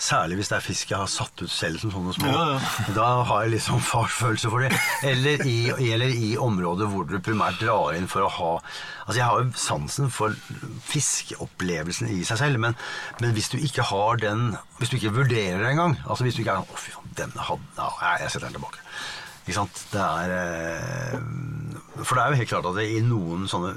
særlig 0.00 0.40
hvis 0.40 0.50
det 0.52 0.56
er 0.56 0.64
fisk 0.64 0.94
jeg 0.94 0.98
har 1.02 1.10
satt 1.10 1.44
ut 1.44 1.52
selv 1.52 1.82
som 1.82 1.92
sånne 1.94 2.14
små. 2.16 2.32
Da 2.98 3.08
har 3.28 3.44
jeg 3.44 3.54
liksom 3.56 3.82
farsfølelse 3.84 4.50
for 4.52 4.64
det. 4.64 4.72
Eller 5.06 5.44
i, 5.46 5.58
eller 5.92 6.10
i 6.10 6.32
områder 6.40 6.88
hvor 6.90 7.06
du 7.08 7.18
primært 7.24 7.60
drar 7.60 7.94
inn 7.98 8.08
for 8.10 8.26
å 8.26 8.32
ha 8.40 8.54
Altså, 9.10 9.18
jeg 9.18 9.26
har 9.26 9.40
jo 9.40 9.52
sansen 9.58 10.10
for 10.12 10.34
fiskeopplevelsen 10.86 12.10
i 12.14 12.20
seg 12.26 12.38
selv, 12.38 12.60
men, 12.62 12.76
men 13.18 13.32
hvis 13.34 13.50
du 13.50 13.56
ikke 13.58 13.86
har 13.90 14.20
den 14.22 14.52
Hvis 14.78 14.92
du 14.92 14.98
ikke 15.00 15.14
vurderer 15.16 15.64
det 15.64 15.72
engang 15.72 15.96
altså 16.06 16.26
Hvis 16.26 16.38
du 16.38 16.44
ikke 16.44 16.54
er 16.54 16.62
sånn 16.62 16.76
Å, 16.76 16.78
fy 16.78 16.94
faen, 16.94 17.16
denne 17.18 17.48
hadde 17.48 17.80
ja, 17.80 18.12
Jeg 18.22 18.30
setter 18.30 18.46
den 18.48 18.60
tilbake. 18.60 18.84
Ikke 19.50 19.58
sant? 19.58 19.80
Det 19.90 20.00
er 20.06 20.32
eh, 20.38 21.18
For 22.06 22.14
det 22.16 22.22
er 22.22 22.30
jo 22.34 22.38
helt 22.40 22.52
klart 22.52 22.68
at 22.70 22.76
det 22.78 22.86
i 22.94 23.00
noen 23.02 23.48
sånne 23.50 23.74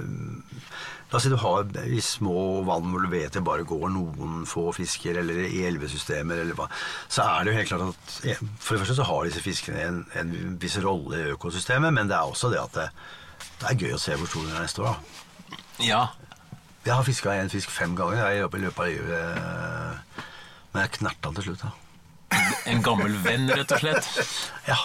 La 1.13 1.19
oss 1.19 1.26
si 1.28 1.30
du 1.30 1.36
har 1.38 1.67
i 1.86 1.99
små 2.01 2.63
vann 2.65 2.88
hvor 2.89 3.03
du 3.03 3.09
vet 3.11 3.36
det 3.36 3.43
bare 3.45 3.65
går 3.69 3.84
noen 3.93 4.47
få 4.49 4.71
fisker, 4.74 5.19
eller 5.21 5.43
i 5.45 5.59
elvesystemer, 5.67 6.39
eller 6.41 6.57
hva, 6.57 6.65
så 7.05 7.21
er 7.36 7.43
det 7.45 7.51
jo 7.51 7.57
helt 7.59 7.69
klart 7.69 7.84
at 7.91 8.15
For 8.57 8.74
det 8.74 8.80
første 8.82 8.95
så 8.97 9.05
har 9.05 9.28
disse 9.28 9.43
fiskene 9.45 9.84
en, 9.86 9.99
en 10.17 10.32
viss 10.61 10.80
rolle 10.82 11.19
i 11.19 11.36
økosystemet, 11.36 11.93
men 11.93 12.09
det 12.09 12.17
er 12.17 12.32
også 12.34 12.49
det 12.49 12.63
at 12.63 12.80
det, 12.80 12.88
det 13.61 13.69
er 13.69 13.78
gøy 13.84 13.93
å 13.93 14.01
se 14.01 14.17
hvor 14.17 14.32
stor 14.32 14.47
den 14.47 14.57
er 14.57 14.65
neste 14.65 14.82
år. 14.82 14.97
da. 14.97 15.61
Ja. 15.86 16.01
Jeg 16.88 16.95
har 16.97 17.05
fiska 17.05 17.38
en 17.43 17.53
fisk 17.53 17.69
fem 17.78 17.93
ganger 17.95 18.17
jeg, 18.24 18.41
i 18.41 18.41
løpet 18.41 18.82
av 18.82 18.89
livet. 18.89 19.13
eh, 19.21 20.26
Men 20.74 20.88
jeg 20.88 20.95
knerta 20.97 21.30
den 21.30 21.38
til 21.38 21.51
slutt, 21.51 21.67
da. 21.67 22.41
En 22.74 22.82
gammel 22.82 23.13
venn, 23.21 23.45
rett 23.53 23.69
og 23.78 23.86
slett. 23.86 24.09
ja. 24.65 24.82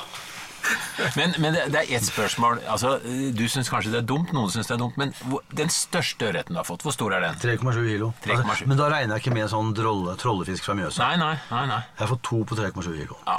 Men, 1.17 1.35
men 1.39 1.55
det, 1.55 1.65
det 1.73 1.83
er 1.85 1.93
ett 1.99 2.07
spørsmål. 2.07 2.61
Altså, 2.69 2.97
du 3.35 3.45
syns 3.51 3.71
kanskje 3.71 3.93
det 3.95 4.01
er 4.03 4.09
dumt, 4.09 4.33
noen 4.37 4.51
syns 4.53 4.71
det 4.71 4.75
er 4.77 4.81
dumt, 4.83 4.97
men 5.01 5.13
hvor, 5.25 5.45
den 5.57 5.71
største 5.73 6.31
ørreten 6.31 6.57
du 6.57 6.61
har 6.61 6.67
fått, 6.69 6.85
hvor 6.87 6.95
stor 6.95 7.15
er 7.17 7.25
den? 7.25 7.39
3,7 7.43 7.79
kilo. 7.87 8.11
3,7. 8.25 8.35
Altså, 8.43 8.71
men 8.71 8.81
da 8.81 8.89
regner 8.93 9.17
jeg 9.17 9.25
ikke 9.25 9.37
med 9.39 9.53
sånn 9.53 9.71
drolle, 9.79 10.17
trollefisk 10.21 10.67
fra 10.67 10.77
Mjøsa. 10.79 11.05
Nei, 11.05 11.21
nei, 11.23 11.37
nei. 11.53 11.67
nei. 11.71 11.83
Jeg 11.95 12.05
har 12.05 12.13
fått 12.15 12.25
to 12.31 12.43
på 12.49 12.59
3,7 12.59 12.91
kilo. 12.97 13.21
Ja. 13.27 13.39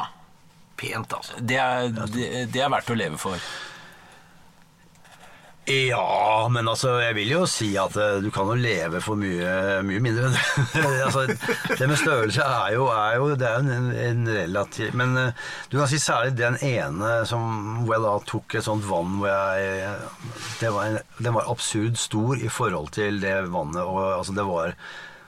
Pent, 0.80 1.17
altså. 1.19 1.41
Det 1.43 1.59
er, 1.59 1.91
det, 2.15 2.30
det 2.53 2.63
er 2.63 2.71
verdt 2.71 2.93
å 2.93 2.97
leve 2.97 3.19
for. 3.19 3.49
Ja, 5.70 6.47
men 6.49 6.65
altså, 6.65 6.95
jeg 6.97 7.13
vil 7.13 7.30
jo 7.30 7.43
si 7.49 7.67
at 7.78 7.93
eh, 8.01 8.15
du 8.24 8.32
kan 8.34 8.47
jo 8.49 8.55
leve 8.57 9.01
for 9.05 9.20
mye, 9.20 9.51
mye 9.86 10.01
mindre 10.01 10.32
altså, 11.05 11.28
det 11.30 11.86
med 11.86 11.99
størrelse 11.99 12.41
er 12.41 12.74
jo, 12.74 12.88
er 12.89 13.20
jo, 13.20 13.28
det 13.38 13.45
er 13.45 13.59
jo 13.59 13.76
en, 13.76 13.91
en 13.93 14.32
relativ 14.34 14.97
Men 14.97 15.13
eh, 15.22 15.45
du 15.70 15.78
kan 15.78 15.91
si 15.91 16.01
særlig 16.01 16.34
den 16.39 16.57
ene 16.65 17.20
som, 17.30 17.86
jeg 17.86 18.01
da 18.01 18.15
tok 18.26 18.57
et 18.57 18.65
sånt 18.65 18.88
vann 18.89 19.20
hvor 19.22 19.30
jeg 19.30 19.93
det 20.57 20.74
var 20.74 20.89
en, 20.89 20.99
Den 21.22 21.38
var 21.38 21.51
absurd 21.53 22.01
stor 22.01 22.41
i 22.41 22.49
forhold 22.49 22.89
til 22.97 23.22
det 23.22 23.38
vannet, 23.53 23.84
og 23.84 24.01
altså, 24.17 24.34
det 24.34 24.49
var 24.49 24.74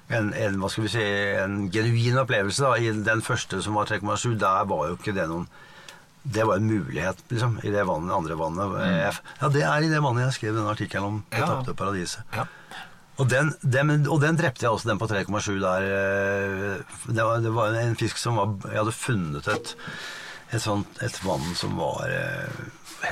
en, 0.10 0.34
en, 0.34 0.58
hva 0.60 0.72
skal 0.74 0.88
vi 0.88 0.96
si, 0.96 1.10
en 1.40 1.68
genuin 1.72 2.18
opplevelse. 2.20 2.66
da, 2.66 2.74
I 2.82 3.06
den 3.06 3.22
første 3.22 3.62
som 3.62 3.78
var 3.78 3.94
3,7, 3.94 4.40
der 4.42 4.66
var 4.68 4.90
jo 4.90 4.98
ikke 4.98 5.14
det 5.16 5.30
noen 5.30 5.46
det 6.24 6.44
var 6.46 6.56
en 6.60 6.68
mulighet, 6.70 7.18
liksom, 7.32 7.60
i 7.66 7.70
det 7.74 7.84
vannet, 7.88 8.14
andre 8.14 8.36
vannet. 8.38 8.74
Mm. 8.78 9.22
Ja, 9.42 9.48
det 9.50 9.64
er 9.66 9.82
i 9.82 9.90
det 9.90 10.02
vannet 10.04 10.28
jeg 10.28 10.36
skrev 10.38 10.56
denne 10.60 10.74
artikkelen 10.76 11.08
om 11.08 11.24
Det 11.32 11.40
Ja. 11.40 11.48
tapte 11.48 11.74
paradiset. 11.74 12.22
Ja. 12.36 12.46
Og 13.18 13.28
den, 13.30 13.54
den, 13.62 14.08
og 14.08 14.22
den 14.22 14.38
drepte 14.38 14.66
jeg 14.66 14.72
også, 14.72 14.88
den 14.90 15.00
på 15.02 15.08
3,7 15.10 15.60
der. 15.62 15.82
eh, 15.82 16.78
Det 17.14 17.24
var, 17.26 17.40
det 17.42 17.52
var 17.54 17.74
en 17.74 17.96
fisk 17.96 18.18
som 18.18 18.36
var 18.38 18.54
Jeg 18.72 18.78
hadde 18.84 18.94
funnet 18.96 19.48
et, 19.48 19.76
et 20.54 20.62
sånt 20.62 21.02
et 21.04 21.20
vann 21.26 21.56
som 21.56 21.76
var 21.78 22.06
eh, 22.10 22.62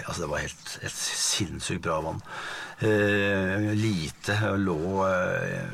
Altså, 0.07 0.21
det 0.21 0.29
var 0.29 0.37
helt 0.45 0.79
et 0.85 0.93
sinnssykt 0.93 1.81
bra 1.81 1.99
vann. 2.05 2.21
Eh, 2.79 3.73
lite, 3.75 4.37
lå 4.61 5.05
eh, 5.09 5.65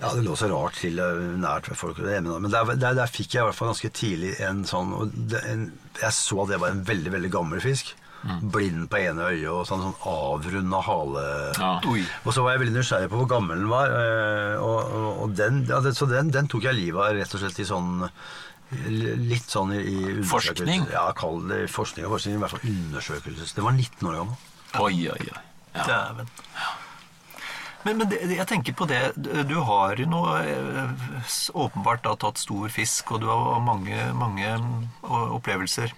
ja, 0.00 0.10
det 0.16 0.24
lå 0.24 0.34
så 0.40 0.48
rart 0.50 0.78
til 0.80 0.98
eh, 0.98 1.22
nært 1.40 1.68
ved 1.70 1.76
folk. 1.76 1.98
Men 2.02 2.50
der, 2.50 2.74
der, 2.74 2.94
der 2.98 3.10
fikk 3.12 3.34
jeg 3.36 3.42
i 3.42 3.46
hvert 3.48 3.58
fall 3.58 3.70
ganske 3.74 3.90
tidlig 3.92 4.34
en 4.46 4.64
sånn 4.68 4.94
og 4.96 5.12
det, 5.12 5.42
en, 5.50 5.66
Jeg 6.00 6.12
så 6.16 6.42
at 6.44 6.54
det 6.54 6.60
var 6.62 6.72
en 6.72 6.84
veldig 6.88 7.12
veldig 7.18 7.30
gammel 7.34 7.60
fisk. 7.64 7.94
blind 8.52 8.82
på 8.92 8.98
ene 9.00 9.30
øyet 9.32 9.48
og 9.48 9.62
sånn, 9.64 9.80
sånn 9.80 9.94
avrunda 10.10 10.80
hale. 10.84 11.22
Ja. 11.56 11.70
Og 12.24 12.34
så 12.36 12.42
var 12.44 12.52
jeg 12.52 12.60
veldig 12.66 12.74
nysgjerrig 12.76 13.08
på 13.08 13.16
hvor 13.22 13.28
gammel 13.30 13.62
den 13.62 13.70
var. 13.72 13.88
eh, 13.96 14.56
Og, 14.60 14.90
og, 14.98 15.22
og 15.24 15.32
den, 15.38 15.62
ja, 15.70 15.78
det, 15.80 15.94
så 15.96 16.04
den, 16.10 16.28
den 16.34 16.48
tok 16.52 16.66
jeg 16.68 16.76
livet 16.76 17.00
av 17.00 17.16
rett 17.16 17.32
og 17.34 17.40
slett 17.40 17.60
i 17.64 17.68
sånn 17.70 18.04
Litt 18.70 19.48
sånn 19.50 19.72
i. 19.74 20.20
Forskning? 20.30 20.84
Ja, 20.92 21.08
kall 21.18 21.40
det 21.48 21.64
forskning 21.74 22.04
og 22.06 22.12
forskning. 22.14 22.36
I 22.36 22.42
hvert 22.44 22.52
fall 22.54 22.68
undersøkelse. 22.70 23.48
Den 23.56 23.66
var 23.66 23.74
19 23.74 24.06
år 24.12 24.18
gammel. 24.20 24.44
Oi, 24.84 25.08
oi, 25.10 25.16
oi. 25.24 25.40
Ja. 25.74 25.86
Dæven. 25.88 26.28
Men, 27.84 27.96
men 27.96 28.10
det, 28.10 28.20
jeg 28.28 28.44
tenker 28.48 28.76
på 28.76 28.84
det 28.90 29.00
Du 29.48 29.56
har 29.64 29.96
jo 29.96 30.06
nå 30.10 30.20
eh, 30.36 31.34
åpenbart 31.56 32.04
da 32.04 32.16
tatt 32.20 32.40
stor 32.40 32.68
fisk, 32.72 33.14
og 33.14 33.22
du 33.22 33.28
har 33.30 33.62
mange, 33.64 33.96
mange 34.16 34.52
mm, 34.60 34.74
opplevelser 35.38 35.94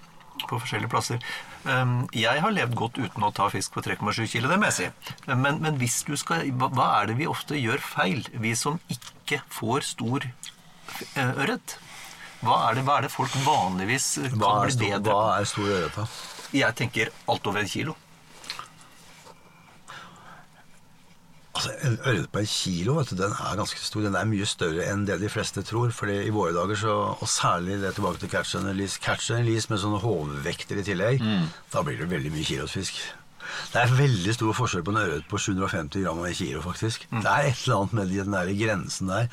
på 0.49 0.59
forskjellige 0.59 0.91
plasser. 0.91 1.25
Um, 1.65 2.09
Jeg 2.15 2.43
har 2.43 2.55
levd 2.55 2.75
godt 2.79 2.99
uten 2.99 3.23
å 3.23 3.31
ta 3.35 3.49
fisk 3.53 3.75
på 3.77 3.85
3,7 3.85 4.25
kilo, 4.27 4.51
det 4.51 4.59
må 4.59 4.71
jeg 4.71 4.79
si. 4.79 4.89
Men, 5.31 5.61
men 5.63 5.79
hvis 5.81 6.01
du 6.09 6.17
skal, 6.19 6.49
hva, 6.59 6.89
er 7.01 7.11
det 7.11 7.19
vi 7.21 7.31
ofte 7.31 7.59
gjør 7.59 7.83
feil, 7.83 8.25
vi 8.33 8.55
som 8.59 8.81
ikke 8.91 9.43
får 9.53 9.87
stor 9.93 10.27
eh, 10.27 11.33
ørret? 11.45 11.77
Hva 12.43 12.57
er, 12.69 12.79
det, 12.79 12.87
hva 12.89 12.99
er 12.99 13.07
det 13.07 13.13
folk 13.15 13.35
vanligvis 13.45 14.07
eh, 14.19 14.33
kan 14.33 14.41
bli 14.41 14.79
bedre 14.89 15.03
på? 15.05 15.13
hva 15.13 15.37
er 15.39 15.51
stor 15.51 15.75
ørret, 15.77 16.01
da? 16.01 16.09
Jeg 16.53 16.77
tenker 16.77 17.13
alt 17.31 17.47
over 17.49 17.63
en 17.63 17.71
kilo. 17.71 17.95
Altså, 21.55 21.71
En 21.85 21.99
ørret 22.07 22.29
på 22.33 22.39
en 22.41 22.47
kilo 22.49 22.95
vet 22.97 23.11
du, 23.11 23.17
den 23.19 23.33
er 23.33 23.57
ganske 23.59 23.81
stor. 23.81 24.01
Den 24.07 24.15
er 24.17 24.25
mye 24.29 24.47
større 24.49 24.87
enn 24.89 25.05
det 25.09 25.19
de 25.21 25.29
fleste 25.29 25.63
tror. 25.63 25.91
fordi 25.93 26.23
i 26.27 26.31
våre 26.33 26.55
dager, 26.57 26.75
så, 26.81 26.95
og 27.21 27.29
særlig 27.29 27.81
det 27.83 27.95
tilbake 27.95 28.19
til 28.23 28.31
catch 28.31 28.57
and 28.57 28.67
release, 28.67 29.01
catch 29.03 29.31
and 29.31 29.45
release 29.45 29.69
med 29.71 29.79
sånne 29.83 30.01
hovvekter 30.01 30.81
i 30.81 30.87
tillegg, 30.87 31.21
da 31.73 31.83
blir 31.83 31.99
det 32.01 32.09
veldig 32.11 32.33
mye 32.33 32.45
kilosfisk. 32.45 32.95
Det 33.73 33.83
er 33.83 33.93
veldig 33.99 34.33
stor 34.35 34.53
forskjell 34.57 34.85
på 34.87 34.95
en 34.95 35.03
ørret 35.03 35.25
på 35.29 35.37
750 35.39 36.05
gram 36.07 36.19
og 36.23 36.29
en 36.29 36.35
kilo, 36.35 36.63
faktisk. 36.65 37.05
Det 37.11 37.27
er 37.29 37.51
et 37.51 37.65
eller 37.67 37.77
annet 37.83 37.93
med 37.93 38.13
den 38.15 38.33
der 38.33 38.53
grensen 38.65 39.09
der. 39.13 39.29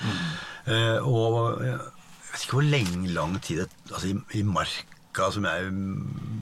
Eh, 0.67 1.07
og 1.07 1.61
jeg 1.63 1.77
vet 2.33 2.43
ikke 2.43 2.57
hvor 2.57 2.67
lenge, 2.67 3.07
lang 3.15 3.41
tid 3.41 3.61
det, 3.63 3.69
Altså, 3.93 4.07
i, 4.07 4.39
i 4.39 4.41
marka 4.43 5.31
som 5.31 5.45
jeg 5.45 5.71
mm, 5.71 6.41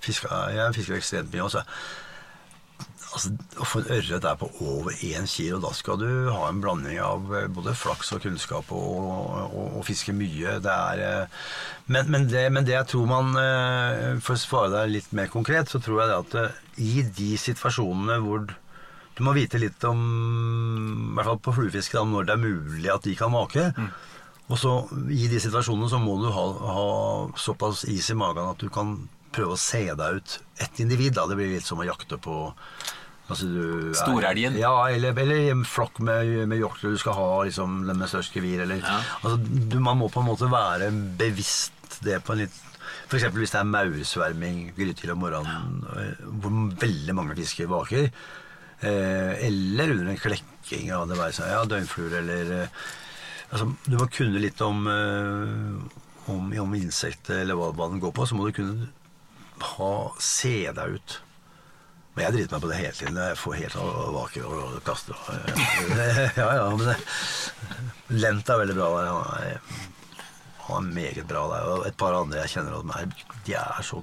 fiska 0.00 0.28
Jeg 0.52 0.74
fisker 0.74 0.96
ekstremt 0.96 1.32
mye 1.32 1.42
også. 1.46 1.62
Altså, 3.14 3.30
Å 3.62 3.66
få 3.68 3.80
en 3.80 3.92
ørret 3.94 4.24
der 4.24 4.38
på 4.40 4.48
over 4.58 4.96
én 5.06 5.28
kilo, 5.30 5.60
da 5.62 5.70
skal 5.76 6.00
du 6.00 6.08
ha 6.34 6.48
en 6.48 6.58
blanding 6.62 6.98
av 6.98 7.30
eh, 7.30 7.46
både 7.46 7.76
flaks 7.78 8.10
og 8.16 8.24
kunnskap 8.24 8.72
og, 8.74 8.96
og, 9.44 9.68
og 9.78 9.84
fiske 9.86 10.14
mye. 10.16 10.56
Det 10.64 10.74
er, 10.74 11.02
eh, 11.06 11.44
men, 11.86 12.10
men, 12.10 12.26
det, 12.32 12.48
men 12.54 12.66
det 12.66 12.74
jeg 12.74 12.90
tror 12.90 13.06
man 13.10 13.30
eh, 13.38 14.18
For 14.24 14.34
å 14.34 14.40
svare 14.40 14.72
deg 14.72 14.96
litt 14.96 15.14
mer 15.14 15.30
konkret, 15.30 15.70
så 15.70 15.78
tror 15.82 16.02
jeg 16.02 16.10
det 16.10 16.20
at 16.24 16.82
i 16.82 17.06
de 17.20 17.30
situasjonene 17.38 18.18
hvor 18.24 18.48
du 19.14 19.22
må 19.22 19.34
vite 19.36 19.60
litt 19.62 19.84
om, 19.86 20.00
i 20.02 21.14
hvert 21.14 21.28
fall 21.28 21.42
på 21.46 21.54
fluefiske, 21.54 22.02
når 22.10 22.26
det 22.26 22.34
er 22.34 22.42
mulig 22.42 22.90
at 22.90 23.04
de 23.06 23.14
kan 23.14 23.30
make. 23.30 23.68
Og 24.50 24.58
så 24.58 24.72
i 25.14 25.28
de 25.30 25.38
situasjonene 25.40 25.86
så 25.92 26.00
må 26.02 26.16
du 26.20 26.26
ha, 26.34 26.44
ha 26.74 26.86
såpass 27.38 27.84
is 27.88 28.10
i 28.10 28.18
magen 28.18 28.50
at 28.50 28.58
du 28.60 28.66
kan 28.74 28.96
prøve 29.34 29.56
å 29.56 29.60
se 29.60 29.86
deg 29.96 30.18
ut 30.18 30.36
ett 30.62 30.82
individ. 30.82 31.14
Da. 31.16 31.28
Det 31.30 31.38
blir 31.38 31.54
litt 31.54 31.66
som 31.66 31.80
å 31.80 31.86
jakte 31.86 32.18
på 32.22 32.36
altså 33.28 33.48
Storelgen? 33.96 34.58
Ja, 34.60 34.74
eller, 34.92 35.16
eller 35.16 35.50
en 35.52 35.64
flokk 35.68 36.00
med, 36.04 36.34
med 36.50 36.60
hjorter 36.60 36.92
du 36.92 37.00
skal 37.00 37.16
ha 37.16 37.28
liksom, 37.48 37.82
den 37.88 37.98
med 38.00 38.10
størst 38.12 38.36
gevir. 38.36 38.62
Eller, 38.66 38.82
Ja. 38.84 39.00
altså, 39.22 39.38
du, 39.40 39.78
man 39.80 39.98
må 39.98 40.10
på 40.12 40.20
en 40.20 40.28
måte 40.28 40.50
være 40.52 40.90
bevisst 41.18 42.00
det 42.04 42.20
på 42.26 42.34
en 42.34 42.44
litt 42.44 42.60
eksempel 43.14 43.44
hvis 43.44 43.52
det 43.54 43.60
er 43.60 43.68
maursverming 43.70 44.60
grytidlig 44.76 45.12
om 45.14 45.20
morgenen, 45.22 45.84
ja. 45.86 46.06
hvor 46.42 46.54
veldig 46.82 47.14
mange 47.14 47.36
fisker 47.38 47.68
vaker. 47.70 48.08
Eh, 48.80 49.46
eller 49.46 49.92
under 49.94 50.10
en 50.12 50.20
klekking 50.20 50.90
av 50.92 51.06
det 51.08 51.18
være 51.18 51.36
seg 51.36 51.52
ja, 51.52 51.60
døgnfluer 51.68 52.16
eller 52.18 52.50
eh, 52.56 52.80
altså, 53.54 53.68
Du 53.86 53.94
må 53.96 54.08
kunne 54.12 54.42
litt 54.42 54.60
om, 54.66 54.82
eh, 54.90 56.32
om, 56.32 56.50
om 56.64 56.74
insekter 56.76 57.40
eller 57.44 57.56
hva 57.56 57.88
den 57.88 58.02
går 58.02 58.12
på. 58.16 58.26
Så 58.26 58.36
må 58.36 58.48
du 58.48 58.56
kunne 58.56 58.90
ha, 59.76 59.94
se 60.18 60.56
deg 60.74 60.98
ut. 60.98 61.18
Men 62.14 62.22
jeg 62.28 62.32
driter 62.36 62.54
meg 62.54 62.62
på 62.62 62.68
det 62.70 62.76
hele 62.78 62.94
tiden. 62.94 63.16
Jeg 63.18 63.38
får 63.40 63.54
helt 63.58 63.76
vaker 64.14 64.44
og 64.46 64.74
kaster. 64.86 65.14
og- 65.18 66.36
Ja, 66.38 66.48
ja, 66.60 66.68
men 66.76 66.84
det, 66.86 66.96
Lent 68.14 68.48
er 68.52 68.60
veldig 68.60 68.76
bra 68.76 68.90
der. 68.94 69.08
Han 69.10 69.48
er, 69.48 69.58
han 70.68 70.76
er 70.90 70.94
meget 71.00 71.26
bra 71.28 71.42
der. 71.54 71.70
Og 71.72 71.86
et 71.88 71.96
par 71.98 72.14
andre 72.14 72.44
jeg 72.44 72.52
kjenner, 72.54 72.76
som 72.80 72.92
er, 72.94 73.08
de 73.48 73.54
er 73.58 73.82
så 73.82 74.02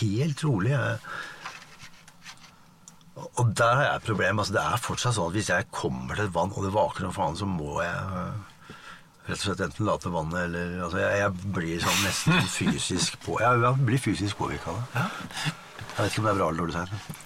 helt 0.00 0.44
rolige. 0.44 0.80
Og 3.38 3.52
der 3.58 3.74
har 3.74 3.82
jeg 3.84 3.96
et 3.96 4.08
problem. 4.08 4.38
Altså, 4.38 4.54
det 4.56 4.62
er 4.64 4.82
fortsatt 4.88 5.16
sånn 5.18 5.28
at 5.32 5.36
hvis 5.36 5.50
jeg 5.52 5.68
kommer 5.74 6.14
til 6.14 6.28
et 6.28 6.34
vann, 6.34 6.52
og 6.54 6.64
det 6.64 6.72
vaker 6.74 7.04
noe 7.08 7.12
faen, 7.16 7.36
så 7.36 7.48
må 7.50 7.80
jeg 7.82 8.02
rett 9.28 9.36
og 9.36 9.44
slett 9.44 9.60
enten 9.66 9.84
late 9.84 10.08
vannet 10.14 10.46
eller 10.46 10.78
altså, 10.86 11.00
jeg, 11.02 11.18
jeg 11.20 11.52
blir 11.52 11.82
sånn 11.84 11.98
nesten 12.06 12.46
fysisk 12.58 13.18
på 13.26 13.36
Jeg, 13.42 13.58
jeg 13.60 13.84
blir 13.84 14.00
fysisk 14.00 14.38
påvirka 14.40 14.72
av 14.72 14.78
det. 14.94 15.02
Jeg 15.78 16.04
vet 16.04 16.12
ikke 16.12 16.22
om 16.22 16.28
det 16.28 16.32
er 16.34 16.38
bra 16.40 16.48
eller 16.50 16.60
dårlig 16.64 16.76
tegn. 16.78 17.24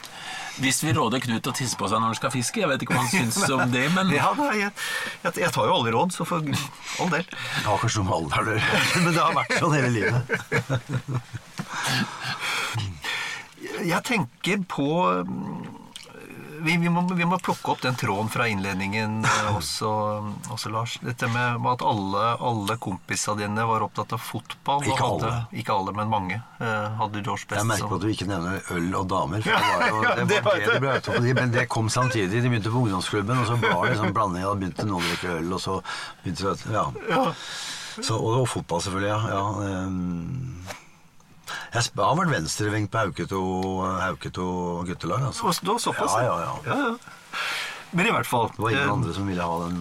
Hvis 0.61 0.83
vi 0.85 0.93
råder 0.93 1.23
Knut 1.25 1.47
å 1.49 1.53
tisse 1.57 1.79
på 1.81 1.89
seg 1.89 1.97
når 2.03 2.11
han 2.13 2.19
skal 2.19 2.33
fiske, 2.35 2.61
jeg 2.61 2.69
vet 2.69 2.83
ikke 2.85 2.93
hva 2.93 3.05
han 3.07 3.13
syns 3.13 3.39
om 3.55 3.63
det, 3.77 3.87
men 3.95 4.13
Ja, 4.13 4.33
nei, 4.37 4.51
jeg, 4.61 4.71
jeg, 5.25 5.33
jeg 5.47 5.51
tar 5.55 5.65
jo 5.71 5.79
alle 5.79 5.95
råd, 5.95 6.13
så 6.13 6.27
for 6.29 6.45
all 6.45 7.13
del. 7.15 7.25
Det 7.25 7.67
har 7.67 7.81
kanskje 7.81 8.03
noe 8.03 8.09
med 8.11 8.17
alder 8.21 8.61
men 9.05 9.11
det 9.17 9.23
har 9.23 9.35
vært 9.39 9.57
sånn 9.59 9.77
hele 9.79 9.91
livet. 9.97 10.23
Jeg 13.83 14.03
tenker 14.07 14.61
på 14.71 14.87
vi, 16.63 16.77
vi, 16.79 16.91
må, 16.93 17.03
vi 17.15 17.27
må 17.29 17.39
plukke 17.43 17.75
opp 17.75 17.83
den 17.85 17.99
tråden 17.99 18.31
fra 18.33 18.47
innledningen 18.49 19.25
eh, 19.25 19.51
også, 19.59 19.91
også, 20.53 20.73
Lars. 20.73 20.99
Dette 21.03 21.29
med 21.33 21.67
at 21.73 21.85
alle, 21.87 22.25
alle 22.51 22.77
kompisene 22.83 23.43
dine 23.43 23.67
var 23.69 23.85
opptatt 23.87 24.15
av 24.17 24.23
fotball. 24.23 24.85
Ikke 24.87 24.99
hadde, 25.01 25.31
alle. 25.33 25.61
Ikke 25.63 25.77
alle, 25.77 25.97
men 25.97 26.13
mange. 26.13 26.41
eh, 26.63 26.89
hadde 27.01 27.25
George 27.25 27.49
Best 27.49 27.61
Jeg 27.61 27.71
merker 27.71 27.97
at 27.99 28.07
du 28.07 28.11
ikke 28.13 28.29
nevner 28.31 28.75
øl 28.77 28.91
og 29.01 29.09
damer. 29.13 29.47
For 29.47 29.53
det 29.59 29.75
var 29.75 29.89
jo 29.89 30.03
det, 30.07 30.29
det 30.33 30.41
var 30.47 30.63
var 30.87 31.03
det 31.03 31.21
ble 31.23 31.37
men 31.41 31.55
det 31.55 31.67
kom 31.73 31.91
samtidig. 31.93 32.43
De 32.43 32.49
begynte 32.49 32.73
på 32.73 32.85
ungdomsklubben, 32.85 33.43
og 33.43 33.49
så 33.49 33.59
var 33.63 33.89
det 33.89 33.99
sånn 34.01 34.15
blanding. 34.17 34.47
Da 34.47 34.55
begynte 34.59 34.89
noen 34.89 35.03
å 35.03 35.11
drikke 35.11 35.39
øl, 35.41 35.53
og 35.57 35.63
så 35.63 35.79
begynte. 36.25 36.57
Ja. 36.73 36.87
Så, 37.99 38.17
og, 38.17 38.43
og 38.43 38.49
fotball, 38.49 38.81
selvfølgelig. 38.85 39.13
Ja. 39.13 39.21
ja 39.35 39.43
ehm. 39.69 40.81
Jeg 41.73 41.93
har 41.97 42.17
vært 42.19 42.33
venstreving 42.35 42.89
på 42.93 43.01
Hauketo, 43.01 43.43
Hauketo 44.03 44.47
guttelag. 44.89 45.29
Altså. 45.31 45.49
Og 45.49 45.55
Det 45.63 45.73
var 45.73 45.79
såpass? 45.81 46.17
Ja, 46.21 46.25
ja, 46.27 46.37
ja. 46.45 46.55
ja, 46.67 46.77
ja. 46.91 47.41
Men 47.93 48.09
i 48.09 48.13
hvert 48.13 48.29
fall 48.29 48.49
Det 48.53 48.61
var 48.61 48.71
ingen 48.73 48.89
eh, 48.89 48.93
andre 48.93 49.15
som 49.17 49.29
ville 49.29 49.49
ha 49.49 49.59
den 49.67 49.79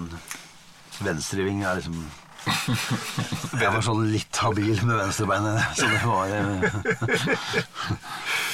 venstreving. 1.03 1.63
Er 1.63 1.79
liksom 1.79 1.99
Jeg 3.61 3.73
var 3.75 3.83
sånn 3.85 4.07
litt 4.09 4.39
habil 4.41 4.79
med 4.87 4.97
venstrebeinet, 4.97 5.75
så 5.77 5.89
det 5.91 5.99
var 6.07 6.25
eh, 6.33 6.63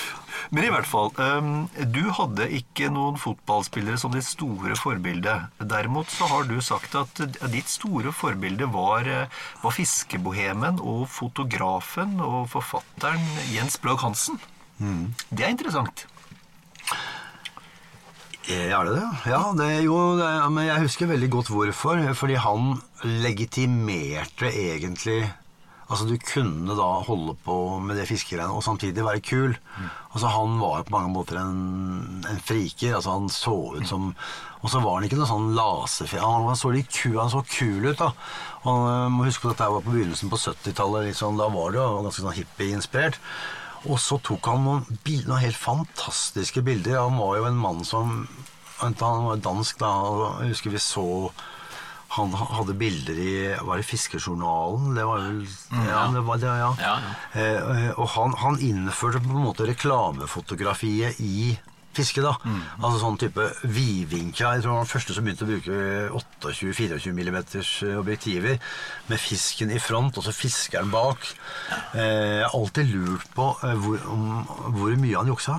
Men 0.52 0.64
i 0.64 0.70
hvert 0.72 0.88
fall, 0.88 1.10
ehm, 1.20 1.68
du 1.92 2.04
hadde 2.16 2.46
ikke 2.60 2.88
noen 2.94 3.18
fotballspillere 3.20 3.98
som 4.00 4.14
ditt 4.16 4.24
store 4.28 4.76
forbilde. 4.80 5.34
Derimot 5.60 6.08
så 6.14 6.28
har 6.32 6.44
du 6.48 6.56
sagt 6.64 6.96
at 6.96 7.20
ditt 7.52 7.68
store 7.68 8.14
forbilde 8.16 8.70
var, 8.72 9.08
eh, 9.08 9.28
var 9.64 9.72
fiskebohemen 9.76 10.80
og 10.80 11.08
fotografen 11.12 12.20
og 12.24 12.48
forfatteren 12.54 13.24
Jens 13.52 13.76
Bløgg 13.84 14.00
Hansen. 14.06 14.40
Det 14.80 15.44
er 15.44 15.50
interessant. 15.50 16.06
Eh, 18.48 18.70
Er 18.72 18.86
det 18.86 18.94
det? 18.96 19.08
Ja, 19.28 19.42
det, 19.58 19.84
jo, 19.84 19.98
det, 20.18 20.52
men 20.54 20.68
jeg 20.70 20.80
husker 20.86 21.08
veldig 21.10 21.30
godt 21.34 21.50
hvorfor. 21.52 22.00
Fordi 22.16 22.36
han 22.40 22.78
legitimerte 23.04 24.48
egentlig 24.54 25.26
Altså, 25.88 26.04
du 26.04 26.18
kunne 26.20 26.76
da 26.76 26.88
holde 27.08 27.34
på 27.46 27.54
med 27.80 27.96
det 27.96 28.10
fiskegreiene 28.10 28.52
og 28.52 28.64
samtidig 28.66 29.06
være 29.06 29.24
kul. 29.24 29.54
Altså, 30.12 30.28
han 30.34 30.58
var 30.60 30.84
på 30.84 30.96
mange 30.98 31.14
måter 31.14 31.40
en, 31.40 32.26
en 32.28 32.42
friker. 32.44 32.98
Altså, 32.98 33.14
han 33.16 33.30
så 33.32 33.56
ut 33.78 33.88
som 33.88 34.10
Og 34.66 34.72
så 34.74 34.82
var 34.84 34.98
han 34.98 35.06
ikke 35.08 35.20
noe 35.20 35.30
sånn 35.30 35.54
lasefjær. 35.56 36.26
Han, 36.26 36.48
han 36.50 36.60
så 36.60 36.74
han 36.74 37.32
så 37.32 37.44
kul 37.48 37.86
ut, 37.88 38.02
da. 38.02 38.10
Og 38.66 38.82
man 38.84 39.16
må 39.16 39.28
huske 39.28 39.46
på 39.46 39.52
at 39.54 39.60
dette 39.60 39.70
var 39.72 39.86
på 39.86 39.94
begynnelsen 39.94 40.32
på 40.34 40.40
70-tallet. 40.42 41.08
Liksom, 41.12 41.38
da 41.40 41.48
var 41.54 41.72
det 41.72 41.80
jo 41.80 42.02
ganske 42.04 42.24
sånn 42.26 42.36
hippie-inspirert. 42.36 43.22
Og 43.88 44.02
så 44.02 44.18
tok 44.26 44.50
han 44.50 44.66
noen, 44.66 44.84
noen 45.06 45.44
helt 45.44 45.60
fantastiske 45.62 46.66
bilder. 46.66 47.00
Han 47.06 47.22
var 47.22 47.38
jo 47.38 47.48
en 47.48 47.62
mann 47.62 47.86
som 47.88 48.26
Han 48.82 48.94
var 49.00 49.40
dansk, 49.42 49.80
da. 49.80 49.88
og 49.90 50.42
Jeg 50.44 50.52
husker 50.52 50.74
vi 50.74 50.82
så 50.82 51.06
Han 52.16 52.32
hadde 52.34 52.74
bilder 52.80 53.18
i 53.20 53.32
Var 53.68 53.78
det 53.82 53.86
Fiskejournalen? 53.86 54.94
Det 54.96 55.04
var 55.06 55.26
vel 55.26 55.42
Ja, 55.90 56.06
det 56.14 56.22
var 56.24 56.38
det, 56.42 56.54
ja. 56.62 56.70
Ja, 56.80 56.94
ja. 57.04 57.42
eh, 57.42 57.90
og 58.00 58.08
han, 58.16 58.34
han 58.40 58.60
innførte 58.64 59.20
på 59.20 59.34
en 59.36 59.44
måte 59.44 59.68
reklamefotografiet 59.68 61.20
i 61.20 61.58
fiske, 61.98 62.22
da. 62.22 62.36
Altså 62.78 63.00
sånn 63.02 63.16
type 63.18 63.42
vidvinkla. 63.74 64.52
Jeg 64.54 64.62
tror 64.64 64.76
han 64.76 64.80
var 64.80 64.86
den 64.86 64.92
første 64.92 65.16
som 65.18 65.26
begynte 65.26 65.48
å 65.48 65.50
bruke 65.50 65.78
28-24 66.46 67.10
mm 67.10 67.40
objektiver 67.98 68.60
med 69.10 69.18
fisken 69.22 69.74
i 69.74 69.80
front, 69.82 70.20
og 70.22 70.28
så 70.28 70.34
fiskeren 70.36 70.92
bak. 70.94 71.26
Eh, 71.98 72.38
jeg 72.38 72.44
har 72.46 72.54
alltid 72.54 72.94
lurt 72.94 73.26
på 73.34 73.50
eh, 73.66 73.74
hvor, 73.82 74.06
om, 74.14 74.28
hvor 74.78 74.94
mye 75.02 75.18
han 75.18 75.32
juksa. 75.34 75.58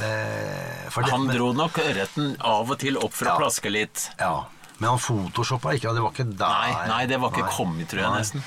Eh, 0.00 0.86
Han 1.10 1.26
dro 1.30 1.50
nok 1.56 1.78
ørreten 1.82 2.36
av 2.46 2.70
og 2.70 2.78
til 2.80 2.96
opp 3.02 3.12
for 3.18 3.32
å 3.32 3.36
plaske 3.42 3.70
litt. 3.74 4.06
Ja, 4.22 4.46
men 4.78 4.90
han 4.92 5.00
photoshoppa 5.00 5.74
ikke, 5.76 5.94
det 5.96 6.04
var 6.04 6.12
ikke 6.14 6.30
der. 6.36 6.70
Nei, 6.70 6.86
nei, 6.92 7.02
det 7.10 7.20
var 7.22 7.32
ikke 7.32 7.46
Nei. 7.46 7.54
kommet, 7.56 7.88
tror 7.90 8.02
jeg 8.02 8.10
Nei. 8.12 8.22
nesten. 8.24 8.42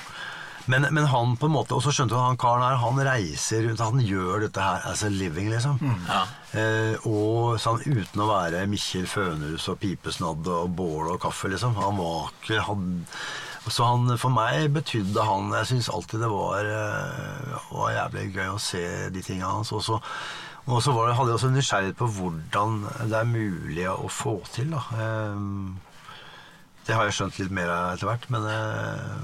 Men, 0.70 0.84
men 0.94 1.06
han 1.10 1.32
på 1.40 1.48
en 1.48 1.54
måte, 1.54 1.74
og 1.74 1.82
så 1.82 1.90
skjønte 1.90 2.14
du 2.14 2.20
han 2.20 2.36
karen 2.38 2.62
her, 2.62 2.76
han 2.78 3.00
reiser 3.02 3.64
rundt, 3.66 3.80
han 3.82 4.02
gjør 4.04 4.44
dette 4.44 4.62
her 4.62 4.84
as 4.90 5.02
a 5.02 5.08
living, 5.10 5.48
liksom. 5.50 5.80
Ja. 6.06 6.20
Eh, 6.54 7.06
og 7.08 7.56
sånn 7.62 7.80
uten 7.86 8.22
å 8.22 8.28
være 8.28 8.60
Mikkjel 8.70 9.08
Fønhus 9.10 9.66
og 9.72 9.80
pipesnadd 9.82 10.46
og 10.52 10.70
bål 10.78 11.14
og 11.14 11.20
kaffe, 11.24 11.50
liksom. 11.50 11.74
Han 11.80 11.98
var 11.98 12.30
ikke 12.36 12.60
han, 12.68 12.84
Så 13.66 13.84
han, 13.88 14.06
for 14.18 14.32
meg 14.32 14.70
betydde 14.72 15.20
han 15.26 15.50
Jeg 15.52 15.66
syns 15.68 15.90
alltid 15.92 16.22
det 16.24 16.30
var, 16.32 16.64
eh, 16.64 17.58
var 17.74 17.92
jævlig 17.96 18.28
gøy 18.36 18.54
å 18.54 18.62
se 18.62 18.84
de 19.10 19.22
tinga 19.26 19.50
hans. 19.56 19.72
Og 19.74 19.82
så, 19.84 19.98
og 20.70 20.82
så 20.84 20.94
var 20.94 21.08
det, 21.08 21.16
hadde 21.18 21.32
jeg 21.32 21.40
også 21.40 21.54
nysgjerrighet 21.56 21.98
på 21.98 22.08
hvordan 22.20 22.82
det 23.10 23.18
er 23.24 23.28
mulig 23.32 23.88
å 23.90 24.06
få 24.12 24.38
til, 24.54 24.70
da. 24.76 24.84
Eh, 24.94 25.88
det 26.90 26.96
har 26.98 27.06
jeg 27.06 27.14
skjønt 27.20 27.36
litt 27.38 27.52
mer 27.54 27.70
av 27.70 27.92
etter 27.94 28.08
hvert, 28.10 28.24
men 28.34 28.48
eh, 28.50 29.20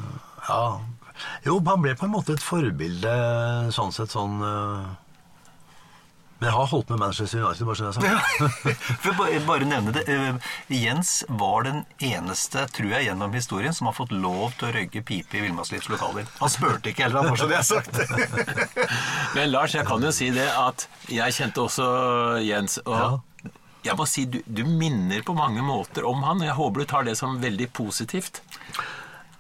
ja. 0.46 0.60
Jo, 1.46 1.56
han 1.66 1.82
ble 1.82 1.96
på 1.98 2.06
en 2.06 2.12
måte 2.14 2.36
et 2.36 2.44
forbilde 2.44 3.10
sånn 3.74 3.90
sett 3.96 4.12
sånn 4.12 4.34
eh, 4.44 4.86
Men 6.36 6.50
jeg 6.50 6.52
har 6.52 6.66
holdt 6.68 6.90
med 6.92 7.00
Manchester 7.00 7.40
United, 7.40 7.64
bare 7.64 7.78
så 7.80 7.86
jeg 7.86 7.94
sa. 7.96 8.00
For 9.06 9.16
bare, 9.16 9.38
bare 9.48 9.64
nevne 9.70 9.94
det. 9.96 10.02
eh, 10.12 10.50
Jens 10.76 11.14
var 11.40 11.64
den 11.64 11.78
eneste, 12.04 12.66
tror 12.76 12.90
jeg, 12.92 13.06
gjennom 13.08 13.32
historien 13.32 13.72
som 13.72 13.88
har 13.88 13.96
fått 13.96 14.12
lov 14.12 14.52
til 14.60 14.68
å 14.68 14.74
røyke 14.76 15.00
pipe 15.08 15.38
i 15.40 15.46
Villmarkslivs 15.46 15.88
lokaler. 15.94 16.28
Han 16.42 16.52
spurte 16.52 16.92
ikke 16.92 17.08
heller, 17.08 17.24
bare 17.30 17.40
så 17.40 17.48
det 17.48 17.56
er 17.56 17.64
sagt. 17.64 17.96
Men 19.38 19.48
Lars, 19.54 19.74
jeg 19.78 19.88
kan 19.88 20.04
jo 20.04 20.12
si 20.12 20.28
det 20.36 20.50
at 20.52 20.84
jeg 21.08 21.38
kjente 21.40 21.64
også 21.64 21.88
Jens. 22.44 22.76
Og 22.84 23.16
jeg 23.86 23.96
må 23.98 24.06
si 24.10 24.24
du, 24.30 24.40
du 24.46 24.62
minner 24.68 25.22
på 25.26 25.34
mange 25.36 25.62
måter 25.64 26.06
om 26.08 26.22
han. 26.26 26.42
og 26.42 26.48
Jeg 26.48 26.58
håper 26.58 26.82
du 26.82 26.88
tar 26.90 27.06
det 27.08 27.16
som 27.18 27.38
veldig 27.42 27.68
positivt. 27.76 28.42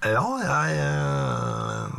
Ja, 0.06 0.22
jeg 0.42 0.76
eh, 0.82 1.96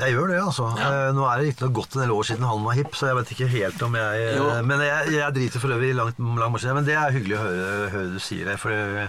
Jeg 0.00 0.14
gjør 0.14 0.30
det, 0.32 0.38
altså. 0.42 0.68
Ja. 0.78 0.86
Eh, 0.88 1.10
Nå 1.16 1.26
er 1.28 1.40
det 1.42 1.50
riktignok 1.50 1.74
gått 1.80 1.96
en 1.96 2.04
del 2.04 2.14
år 2.14 2.28
siden 2.30 2.46
han 2.48 2.64
var 2.64 2.78
hipp, 2.78 2.96
så 2.96 3.10
jeg 3.10 3.18
vet 3.20 3.34
ikke 3.34 3.50
helt 3.52 3.84
om 3.86 3.98
jeg 3.98 4.22
eh, 4.22 4.38
Jo. 4.38 4.46
Men 4.66 4.82
jeg, 4.86 5.12
jeg 5.18 5.36
driter 5.36 5.62
for 5.62 5.76
øvrig 5.76 5.92
langt 5.98 6.22
lang 6.22 6.54
marsj. 6.54 6.70
Men 6.78 6.88
det 6.88 6.96
er 6.98 7.14
hyggelig 7.14 7.36
å 7.38 7.44
høre, 7.44 7.92
høre 7.94 8.14
du 8.14 8.22
sier 8.22 8.48
det. 8.48 8.56
For 8.62 8.72
det, 8.74 9.08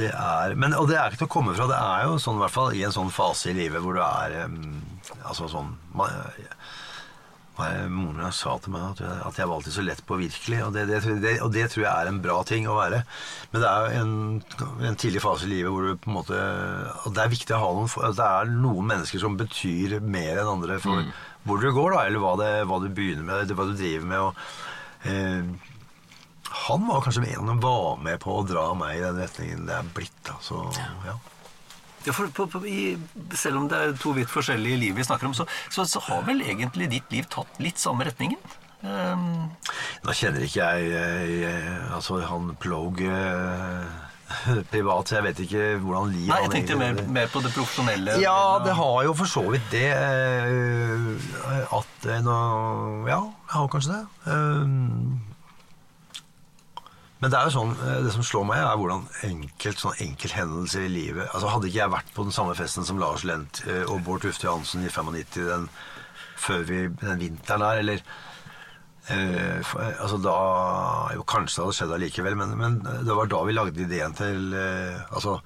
det 0.00 0.10
er 0.14 0.56
men, 0.56 0.74
Og 0.78 0.88
det 0.90 0.96
er 0.96 1.10
ikke 1.12 1.24
til 1.26 1.30
å 1.30 1.34
komme 1.36 1.54
fra. 1.58 1.68
Det 1.70 1.78
er 1.78 2.08
jo 2.08 2.16
sånn, 2.22 2.40
i 2.40 2.44
hvert 2.46 2.56
fall 2.56 2.74
i 2.78 2.86
en 2.88 2.96
sånn 2.96 3.12
fase 3.14 3.52
i 3.52 3.58
livet 3.58 3.84
hvor 3.84 3.98
du 3.98 4.02
er 4.06 4.38
Altså 5.26 5.50
sånn 5.50 5.74
man, 5.98 6.14
Moren 7.58 8.16
min 8.16 8.32
sa 8.32 8.54
til 8.62 8.72
meg 8.72 8.84
at 8.94 9.00
jeg, 9.04 9.16
at 9.28 9.38
jeg 9.40 9.48
var 9.50 9.58
alltid 9.58 9.74
så 9.74 9.84
lett 9.84 10.02
på 10.08 10.16
virkelig, 10.20 10.60
og 10.64 10.72
det, 10.76 10.86
det, 10.88 11.00
det, 11.20 11.32
og 11.44 11.50
det 11.52 11.66
tror 11.72 11.84
jeg 11.84 11.92
er 11.92 12.10
en 12.10 12.20
bra 12.24 12.38
ting 12.48 12.68
å 12.70 12.76
være. 12.78 13.02
Men 13.52 13.64
det 13.64 13.70
er 13.70 13.96
en, 14.00 14.14
en 14.90 15.00
tidlig 15.00 15.22
fase 15.24 15.48
i 15.48 15.52
livet 15.52 15.74
hvor 15.74 15.88
du 15.88 15.98
på 16.00 16.10
en 16.10 16.16
måte 16.20 16.38
Og 17.04 17.16
det 17.16 17.24
er 17.24 17.32
viktig 17.32 17.56
å 17.56 17.60
ha 17.60 17.72
noen 17.76 17.90
at 18.06 18.16
Det 18.16 18.28
er 18.28 18.52
noen 18.54 18.88
mennesker 18.92 19.22
som 19.22 19.36
betyr 19.40 19.98
mer 20.00 20.40
enn 20.40 20.54
andre 20.54 20.78
for 20.82 21.10
hvor 21.48 21.60
du 21.60 21.70
går, 21.72 21.94
da, 21.94 22.04
eller 22.04 22.20
hva, 22.20 22.34
det, 22.36 22.50
hva 22.68 22.78
du 22.82 22.90
begynner 22.92 23.24
med, 23.24 23.52
hva 23.56 23.64
du 23.64 23.72
driver 23.72 24.08
med. 24.10 24.20
og 24.20 25.08
eh, 25.08 25.68
han 26.50 26.86
var 26.88 27.04
kanskje 27.04 27.22
en 27.30 27.46
som 27.46 27.60
var 27.62 28.00
med 28.02 28.18
på 28.20 28.34
å 28.34 28.46
dra 28.46 28.66
meg 28.76 28.98
i 28.98 29.04
den 29.04 29.20
retningen 29.22 29.68
det 29.68 29.76
er 29.78 29.92
blitt. 29.94 30.16
Da. 30.26 30.36
Så, 30.44 30.64
ja. 31.06 31.14
Ja, 32.06 32.14
for, 32.16 32.30
på, 32.32 32.46
på, 32.48 32.62
i, 32.64 32.96
selv 33.36 33.60
om 33.60 33.68
det 33.68 33.78
er 33.78 33.96
to 34.00 34.14
vidt 34.16 34.30
forskjellige 34.32 34.80
liv 34.80 34.96
vi 34.96 35.04
snakker 35.04 35.28
om, 35.28 35.36
så, 35.36 35.44
så, 35.68 35.84
så 35.84 36.00
har 36.08 36.24
vel 36.28 36.40
egentlig 36.46 36.88
ditt 36.94 37.12
liv 37.12 37.28
tatt 37.32 37.60
litt 37.60 37.80
samme 37.80 38.08
retningen? 38.08 38.40
Um, 38.80 39.50
Nå 40.06 40.14
kjenner 40.16 40.46
ikke 40.46 40.64
jeg, 40.64 40.86
jeg 41.42 41.74
altså 41.92 42.16
han 42.24 42.54
Plog 42.62 43.02
uh, 43.04 43.84
privat, 44.72 45.08
så 45.08 45.18
jeg 45.18 45.26
vet 45.28 45.42
ikke 45.44 45.64
hvordan 45.82 46.12
liv 46.14 46.30
nei, 46.30 46.38
jeg 46.46 46.52
tenkte 46.54 46.78
mer, 46.80 47.02
mer 47.12 47.30
på 47.32 47.42
det 47.44 47.52
profesjonelle. 47.54 48.16
Ja, 48.22 48.60
det 48.64 48.76
har 48.78 49.02
jo 49.04 49.16
for 49.18 49.30
så 49.30 49.42
vidt 49.52 49.66
det 49.74 49.88
eh, 49.90 51.74
at 51.80 52.08
eh, 52.08 52.22
nå, 52.24 52.38
Ja, 53.10 53.20
jeg 53.26 53.56
har 53.56 53.68
kanskje 53.74 53.98
det. 53.98 54.30
Men 57.20 57.32
det 57.32 57.36
er 57.36 57.48
jo 57.48 57.52
sånn, 57.52 57.74
eh, 57.84 57.98
det 58.06 58.14
som 58.14 58.24
slår 58.24 58.46
meg, 58.48 58.62
er 58.64 58.78
hvordan 58.80 59.04
enkelt, 59.28 59.82
sånn 59.82 59.98
enkelthendelser 60.06 60.86
i 60.86 60.92
livet 60.92 61.28
altså 61.28 61.52
Hadde 61.52 61.68
ikke 61.68 61.82
jeg 61.82 61.92
vært 61.92 62.14
på 62.16 62.24
den 62.24 62.34
samme 62.36 62.56
festen 62.56 62.86
som 62.88 63.00
Lars 63.00 63.26
Lent 63.28 63.60
eh, 63.68 63.84
og 63.84 64.00
Bård 64.06 64.24
Tufte 64.24 64.48
Johansen 64.48 64.86
i 64.86 64.92
95 64.92 65.44
den, 65.50 65.68
før 66.40 66.64
vi, 66.68 66.80
den 67.02 67.20
vinteren 67.20 67.64
der, 67.66 67.82
eller 67.82 68.00
eh, 69.12 69.60
for, 69.66 69.84
eh, 69.84 70.00
altså 70.00 70.20
da 70.24 70.38
Jo, 71.18 71.26
kanskje 71.28 71.58
det 71.60 71.66
hadde 71.66 71.76
skjedd 71.80 71.94
allikevel, 71.98 72.40
men, 72.40 72.56
men 72.60 72.80
det 72.88 73.16
var 73.18 73.28
da 73.28 73.44
vi 73.44 73.56
lagde 73.56 73.84
ideen 73.84 74.16
til 74.16 74.56
eh, 74.56 74.96
Altså, 75.10 75.40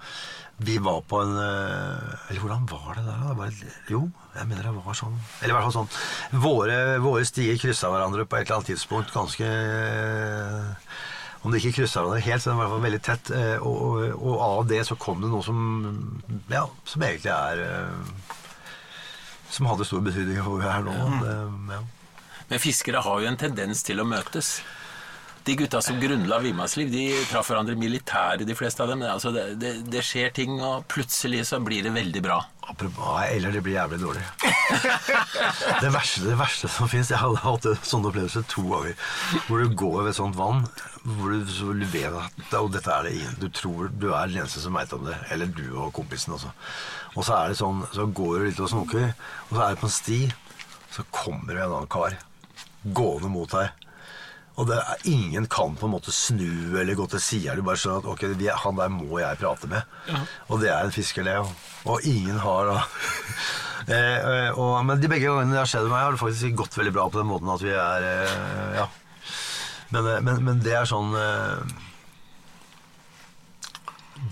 vi 0.62 0.76
var 0.78 1.00
på 1.10 1.18
en 1.24 1.32
Eller 1.34 2.38
hvordan 2.38 2.68
var 2.70 2.92
det 2.94 3.02
der? 3.08 3.24
Det 3.24 3.38
var, 3.40 3.56
jo, 3.90 4.04
jeg 4.36 4.46
mener 4.46 4.68
det 4.68 4.74
var 4.76 4.94
sånn. 4.94 5.16
Eller 5.40 5.50
i 5.50 5.56
hvert 5.56 5.66
fall 5.66 5.74
sånn 5.80 6.44
Våre, 6.44 6.78
våre 7.02 7.26
stier 7.26 7.58
kryssa 7.58 7.90
hverandre 7.90 8.28
på 8.28 8.38
et 8.38 8.46
eller 8.46 8.60
annet 8.60 8.70
tidspunkt 8.70 9.10
ganske 9.16 9.50
Om 11.44 11.52
de 11.52 11.58
ikke 11.60 11.74
kryssa 11.82 12.00
hverandre 12.00 12.24
helt, 12.24 12.40
så 12.42 12.50
den 12.50 12.56
var 12.58 12.64
i 12.64 12.68
hvert 12.70 12.76
fall 12.78 12.86
veldig 12.86 13.02
tett. 13.04 13.30
eh, 13.36 13.56
Og, 13.60 13.82
og, 13.84 14.14
og 14.16 14.44
av 14.46 14.68
det 14.70 14.78
så 14.88 14.96
kom 14.96 15.20
det 15.20 15.28
noe 15.32 15.44
som 15.44 15.58
Ja, 16.48 16.64
som 16.88 17.04
egentlig 17.04 17.32
er 17.34 17.60
eh, 17.66 18.30
Som 19.52 19.68
hadde 19.68 19.84
stor 19.86 20.00
betydning 20.06 20.40
for 20.40 20.54
hvor 20.56 20.62
vi 20.64 20.70
er 20.72 20.86
nå. 20.86 20.94
Det, 21.20 21.34
ja. 21.76 21.82
Men 22.48 22.60
fiskere 22.60 23.02
har 23.04 23.20
jo 23.22 23.28
en 23.28 23.38
tendens 23.40 23.84
til 23.86 24.00
å 24.02 24.08
møtes. 24.08 24.56
De 25.44 25.54
gutta 25.60 25.80
som 25.84 26.00
grunnla 26.00 26.38
Vimasliv, 26.40 26.88
de 26.92 27.04
traff 27.28 27.50
hverandre 27.52 27.76
militære, 27.76 28.46
de 28.48 28.56
fleste 28.56 28.80
av 28.82 28.88
dem. 28.88 29.04
Altså, 29.04 29.30
det, 29.36 29.44
det, 29.60 29.72
det 29.92 30.02
skjer 30.04 30.32
ting, 30.36 30.56
og 30.64 30.86
plutselig 30.88 31.42
så 31.50 31.60
blir 31.60 31.84
det 31.84 31.92
veldig 31.94 32.22
bra. 32.24 32.38
Eller 33.30 33.52
det 33.52 33.62
blir 33.64 33.76
jævlig 33.76 34.00
dårlig. 34.00 34.22
det, 35.82 35.90
verste, 35.92 36.24
det 36.24 36.36
verste 36.38 36.70
som 36.72 36.88
fins 36.90 37.10
Jeg 37.12 37.20
hadde 37.20 37.42
hatt 37.44 37.68
sånne 37.86 38.10
opplevelser 38.10 38.46
to 38.50 38.64
ganger. 38.70 38.96
Hvor 39.46 39.62
du 39.62 39.76
går 39.78 39.96
ved 40.00 40.10
et 40.12 40.18
sånt 40.18 40.38
vann, 40.38 40.64
hvor 41.04 41.34
du, 41.34 41.44
så 41.50 41.72
du 41.76 41.84
vet 41.92 42.16
at 42.16 42.56
og 42.58 42.70
dette 42.72 42.90
er 42.90 43.04
det 43.04 43.14
ingen 43.18 43.34
Du 43.42 43.48
tror 43.52 43.90
du 43.92 44.08
er 44.12 44.30
den 44.30 44.40
eneste 44.42 44.62
som 44.64 44.76
veit 44.78 44.92
om 44.96 45.04
det. 45.08 45.16
Eller 45.34 45.50
du 45.50 45.66
og 45.76 45.92
kompisen 45.96 46.36
altså. 46.36 46.52
Og 47.14 47.26
så 47.26 47.38
er 47.38 47.52
det 47.52 47.60
sånn, 47.60 47.84
så 47.94 48.08
går 48.10 48.38
du 48.38 48.48
litt 48.48 48.62
og 48.64 48.72
snoker, 48.72 49.12
og 49.48 49.56
så 49.56 49.60
er 49.62 49.74
det 49.74 49.82
på 49.82 49.90
en 49.90 49.98
sti. 50.00 50.20
Så 50.94 51.06
kommer 51.14 51.54
det 51.54 51.62
en 51.62 51.74
annen 51.76 51.90
kar 51.90 52.16
gående 52.84 53.30
mot 53.32 53.50
deg. 53.50 53.83
Og 54.54 54.68
det 54.68 54.76
er, 54.78 55.06
ingen 55.10 55.46
kan 55.50 55.74
på 55.74 55.88
en 55.88 55.94
måte 55.96 56.12
snu 56.14 56.78
eller 56.78 56.94
gå 56.94 57.06
til 57.10 57.22
sida. 57.22 57.56
Du 57.58 57.64
bare 57.66 57.80
skjønner 57.80 58.04
at 58.04 58.10
ok, 58.12 58.26
vi, 58.38 58.48
han 58.48 58.78
der 58.78 58.92
må 58.92 59.18
jeg 59.18 59.40
prate 59.40 59.70
med. 59.70 59.94
Og 60.46 60.60
det 60.62 60.70
er 60.70 60.86
en 60.86 60.94
fisker, 60.94 61.26
det. 61.26 61.40
Og, 61.84 62.04
ingen 62.06 62.38
har 62.38 62.70
da 62.70 62.76
eh, 63.90 64.20
eh, 64.30 64.50
og, 64.54 64.78
Men 64.86 65.02
de 65.02 65.10
begge 65.10 65.26
gangene 65.26 65.56
det 65.56 65.62
har 65.64 65.70
skjedd 65.70 65.88
med 65.88 65.96
meg, 65.96 66.04
har 66.06 66.14
det 66.14 66.22
faktisk 66.22 66.60
gått 66.62 66.78
veldig 66.78 66.94
bra 66.94 67.08
på 67.10 67.20
den 67.20 67.32
måten 67.32 67.50
at 67.54 67.64
vi 67.64 67.74
er 67.74 68.10
eh, 68.12 68.78
Ja. 68.78 68.90
Men, 69.90 70.06
eh, 70.06 70.20
men, 70.22 70.44
men 70.46 70.62
det 70.64 70.78
er 70.78 70.88
sånn 70.88 71.12
eh, 71.18 71.74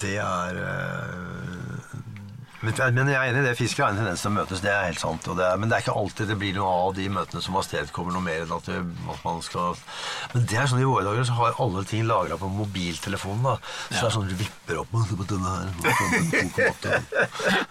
Det 0.03 0.17
er 0.23 0.63
eh, 0.63 1.42
men, 2.63 2.77
men 2.95 3.11
jeg 3.11 3.19
er 3.19 3.31
enig 3.33 3.43
i 3.43 3.47
det. 3.49 3.55
Fiskere 3.59 3.89
har 3.89 3.95
en 3.95 4.01
tendens 4.03 4.23
til 4.23 4.31
å 4.31 4.35
møtes, 4.37 4.63
det 4.63 4.71
er 4.73 4.87
helt 4.87 5.03
sant. 5.03 5.27
Det 5.27 5.45
er, 5.47 5.59
men 5.61 5.71
det 5.71 5.77
er 5.77 5.85
ikke 5.85 5.97
alltid 5.99 6.31
det 6.31 6.37
blir 6.39 6.55
noe 6.57 6.71
av 6.87 6.93
de 6.97 7.09
møtene 7.13 7.43
som 7.45 7.59
avstedkommer 7.59 8.15
noe 8.15 8.25
mer 8.25 8.45
enn 8.45 8.55
at, 8.55 8.69
det, 8.71 8.81
at 9.13 9.25
man 9.27 9.43
skal 9.45 9.79
Men 10.33 10.47
det 10.51 10.59
er 10.61 10.71
sånn 10.71 10.83
i 10.83 10.87
våre 10.87 11.05
dager 11.09 11.27
så 11.27 11.37
har 11.41 11.59
alle 11.63 11.83
ting 11.89 12.07
lagra 12.09 12.39
på 12.41 12.51
mobiltelefonen. 12.53 13.43
da. 13.47 13.57
Så 13.89 13.99
det 13.99 14.07
er 14.09 14.15
sånn 14.17 14.31
du 14.31 14.37
vipper 14.39 14.81
opp 14.83 14.95
med 14.95 15.13
på 15.19 15.27
denne 15.33 15.51
her. 15.53 15.67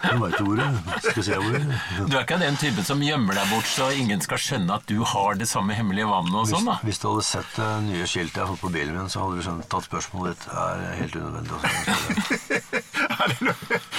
Du 0.01 0.17
veit 0.21 0.41
ordet. 0.41 0.69
Skal 1.07 1.23
se 1.25 1.39
hvor 1.39 1.57
Du 2.11 2.17
er 2.17 2.23
ikke 2.25 2.41
den 2.41 2.59
typen 2.61 2.87
som 2.87 3.01
gjemmer 3.05 3.37
deg 3.37 3.51
bort 3.53 3.69
så 3.71 3.89
ingen 3.95 4.21
skal 4.23 4.41
skjønne 4.41 4.79
at 4.81 4.87
du 4.89 4.99
har 5.07 5.39
det 5.39 5.47
samme 5.49 5.75
hemmelige 5.77 6.09
vannet 6.09 6.35
og 6.35 6.45
hvis, 6.45 6.55
sånn, 6.57 6.67
da. 6.67 6.77
hvis 6.85 7.01
du 7.01 7.07
hadde 7.09 7.25
sett 7.27 7.55
det 7.57 7.69
nye 7.87 8.09
skiltet 8.09 8.41
jeg 8.41 8.45
har 8.45 8.51
fått 8.53 8.65
på 8.65 8.73
bilen 8.75 8.97
min, 8.97 9.11
så 9.11 9.23
hadde 9.23 9.39
du 9.39 9.45
skjønt 9.45 9.77
at 9.79 9.87
spørsmålet 9.87 10.35
ditt 10.35 10.47
er 10.51 10.85
helt 10.99 11.15
unødvendig. 11.21 12.80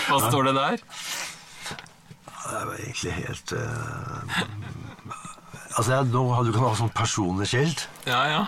Hva 0.08 0.18
står 0.28 0.48
det 0.48 0.54
der? 0.58 0.82
Det 2.42 2.62
jo 2.66 2.72
egentlig 2.76 3.12
helt 3.16 3.52
uh, 3.54 4.42
Altså, 5.78 5.94
jeg, 5.94 6.08
nå 6.12 6.22
hadde 6.34 6.50
du 6.50 6.56
kan 6.56 6.66
ha 6.66 6.72
sånn 6.76 6.92
personlig 6.92 7.46
skilt. 7.48 7.86
Ja, 8.04 8.20
ja. 8.28 8.42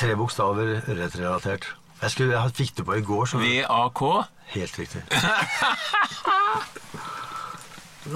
Tre 0.00 0.14
bokstaver 0.16 0.78
relatert. 0.86 1.68
Jeg, 1.98 2.12
skulle, 2.14 2.38
jeg 2.38 2.54
fikk 2.56 2.76
det 2.78 2.86
på 2.88 2.96
i 2.96 3.04
går. 3.04 3.26
Så 3.28 3.40
VAK. 3.42 4.02
Helt 4.54 4.78
riktig. 4.80 5.02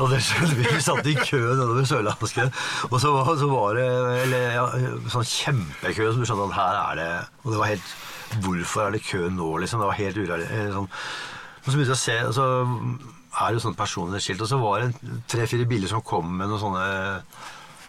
Og 0.01 0.09
det 0.09 0.23
skjønte 0.25 0.55
vi. 0.57 0.65
Vi 0.65 0.81
satt 0.81 1.09
i 1.11 1.15
kø 1.19 1.41
nedover 1.43 1.85
Sørlandsken. 1.89 2.53
Og 2.89 2.97
så 3.03 3.13
var, 3.13 3.29
så 3.37 3.49
var 3.51 3.77
det 3.77 3.89
eller, 4.23 4.47
ja, 4.57 4.65
sånn 5.13 5.29
kjempekø, 5.29 6.09
så 6.09 6.23
du 6.23 6.25
skjønte 6.29 6.49
at 6.49 6.57
her 6.57 6.79
er 6.81 7.01
det 7.01 7.11
Og 7.43 7.53
det 7.53 7.61
var 7.61 7.73
helt 7.75 7.93
Hvorfor 8.43 8.87
er 8.87 8.95
det 8.95 9.03
kø 9.05 9.27
nå, 9.29 9.51
liksom? 9.61 9.83
Det 9.83 9.91
var 9.91 9.99
helt 9.99 10.17
urealistisk. 10.23 10.73
Sånn. 10.79 10.89
Og 11.63 11.71
så 11.71 11.79
begynte 11.79 11.95
jeg 11.95 11.99
å 11.99 12.03
se, 12.03 12.19
og 12.27 12.37
så 12.37 12.47
er 13.33 13.49
det 13.49 13.57
jo 13.59 13.65
sånne 13.67 13.79
personlige 13.79 14.25
skilt. 14.25 14.45
Og 14.45 14.51
så 14.51 14.61
var 14.61 14.83
det 14.83 15.19
tre-fire 15.31 15.67
biler 15.71 15.91
som 15.91 16.05
kom 16.07 16.31
med 16.37 16.51
noen 16.51 16.63
sånne 16.63 16.87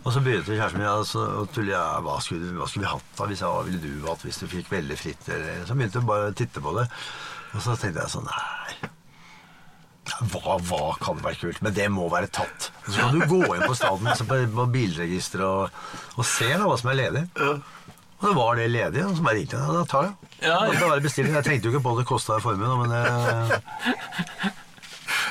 og 0.03 0.11
så 0.11 0.19
begynte 0.19 0.51
kjæresten 0.51 0.81
min 0.81 0.89
altså, 0.89 1.21
å 1.39 1.45
tulle. 1.55 1.71
Ja, 1.71 1.99
hva, 2.03 2.17
skulle, 2.23 2.51
hva 2.57 2.67
skulle 2.67 2.83
vi 2.83 2.91
hatt 2.91 3.13
da? 3.15 3.27
Hvis 3.29 3.43
jeg, 3.43 3.51
hva 3.53 3.61
ville 3.67 3.79
du 3.79 4.09
hatt 4.09 4.25
hvis 4.25 4.41
du 4.41 4.49
fikk 4.51 4.71
veldig 4.73 4.97
fritt? 4.99 5.29
Eller, 5.31 5.61
så 5.67 5.77
begynte 5.77 6.01
jeg 6.01 6.09
bare 6.09 6.33
å 6.33 6.35
titte 6.35 6.63
på 6.63 6.73
det. 6.75 6.89
Og 7.53 7.63
så 7.63 7.77
tenkte 7.79 8.03
jeg 8.03 8.13
sånn 8.17 8.27
Nei. 8.27 8.91
Hva, 10.33 10.57
hva 10.67 10.81
kan 10.99 11.21
være 11.23 11.39
kult? 11.39 11.61
Men 11.63 11.75
det 11.77 11.85
må 11.93 12.09
være 12.11 12.27
tatt. 12.35 12.67
Så 12.83 12.97
kan 12.97 13.15
du 13.15 13.23
gå 13.31 13.39
inn 13.55 13.63
på 13.63 13.77
staden 13.79 14.09
altså 14.11 14.27
på 14.27 14.65
bilregisteret 14.73 15.45
og, 15.47 15.77
og 16.17 16.27
se 16.27 16.49
da, 16.51 16.65
hva 16.67 16.75
som 16.81 16.91
er 16.91 16.99
ledig. 16.99 17.23
Og 18.23 18.29
det 18.29 18.35
var 18.39 18.55
det 18.55 18.69
ledige, 18.71 19.03
og 19.05 19.17
så 19.17 19.23
bare 19.25 19.35
ringte 19.35 19.57
jeg. 19.59 19.67
Ja, 19.67 19.73
da 19.75 19.83
tar 19.91 20.03
jeg. 20.07 20.13
Ja, 20.43 20.47
ja. 20.63 20.71
Det 20.71 20.79
kan 20.79 21.01
bestilling. 21.03 21.33
Jeg 21.35 21.43
tenkte 21.47 21.67
jo 21.67 21.73
ikke 21.73 21.83
på 21.83 21.91
at 21.95 21.99
det 22.03 22.07
kosta 22.07 22.37
formuen, 22.43 22.87
men 22.87 22.91
eh, 22.95 24.51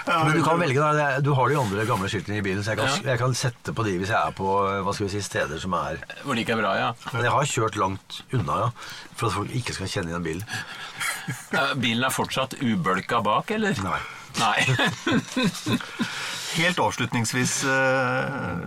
men 0.03 0.35
du 0.35 0.43
kan 0.45 0.59
velge, 0.59 0.81
da. 0.83 1.21
Du 1.23 1.31
har 1.39 1.49
de 1.49 1.57
andre 1.61 1.85
gamle 1.87 2.09
skiltene 2.11 2.41
i 2.41 2.45
bilen, 2.45 2.63
så 2.65 2.73
jeg 2.75 2.81
kan, 2.81 2.89
Ja. 2.91 3.13
jeg 3.13 3.19
kan 3.23 3.35
sette 3.39 3.73
på 3.73 3.85
de 3.87 3.93
hvis 4.01 4.11
jeg 4.11 4.19
er 4.19 4.35
på 4.37 4.45
hva 4.83 4.93
skal 4.97 5.07
vi 5.07 5.13
si, 5.15 5.21
steder 5.23 5.61
som 5.63 5.73
er 5.79 6.01
Hvor 6.25 6.35
det 6.35 6.43
ikke 6.45 6.57
er 6.57 6.63
bra, 6.63 6.73
ja. 6.77 6.89
Men 7.13 7.23
jeg 7.29 7.33
har 7.33 7.45
kjørt 7.53 7.79
langt 7.81 8.19
unna, 8.35 8.59
ja. 8.65 8.69
For 9.17 9.29
at 9.31 9.37
folk 9.39 9.55
ikke 9.55 9.77
skal 9.79 9.89
kjenne 9.93 10.11
igjen 10.13 10.27
bilen. 10.27 10.45
Ja, 11.55 11.69
Bilen 11.79 12.05
er 12.05 12.11
fortsatt 12.13 12.59
ubølka 12.61 13.23
bak, 13.25 13.51
eller? 13.55 13.79
Nei. 13.87 14.01
Nei. 14.43 14.59
Helt 16.53 16.79
avslutningsvis, 16.79 17.65
eh, 17.65 18.59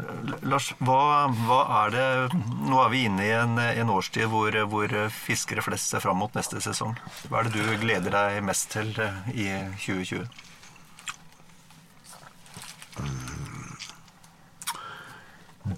Lars. 0.41 0.71
Hva, 0.81 1.27
hva 1.45 1.59
er 1.83 1.91
det 1.93 2.39
Nå 2.65 2.79
er 2.81 2.89
vi 2.89 3.03
inne 3.05 3.21
i 3.21 3.33
en, 3.35 3.59
en 3.61 3.91
årstid 3.93 4.25
hvor, 4.31 4.55
hvor 4.71 4.95
fiskere 5.13 5.61
flest 5.61 5.93
ser 5.93 6.01
fram 6.01 6.17
mot 6.17 6.33
neste 6.33 6.57
sesong. 6.65 6.95
Hva 7.29 7.43
er 7.43 7.51
det 7.51 7.61
du 7.61 7.75
gleder 7.83 8.15
deg 8.15 8.39
mest 8.47 8.71
til 8.73 8.89
eh, 8.97 9.29
i 9.37 9.45
2020? 9.85 10.25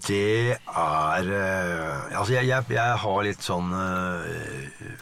Det 0.07 0.55
er 0.55 1.29
eh, 1.41 2.15
Altså, 2.15 2.33
jeg, 2.37 2.47
jeg, 2.47 2.71
jeg 2.77 2.97
har 3.03 3.21
litt 3.27 3.43
sånn 3.43 3.71
eh, 3.73 4.95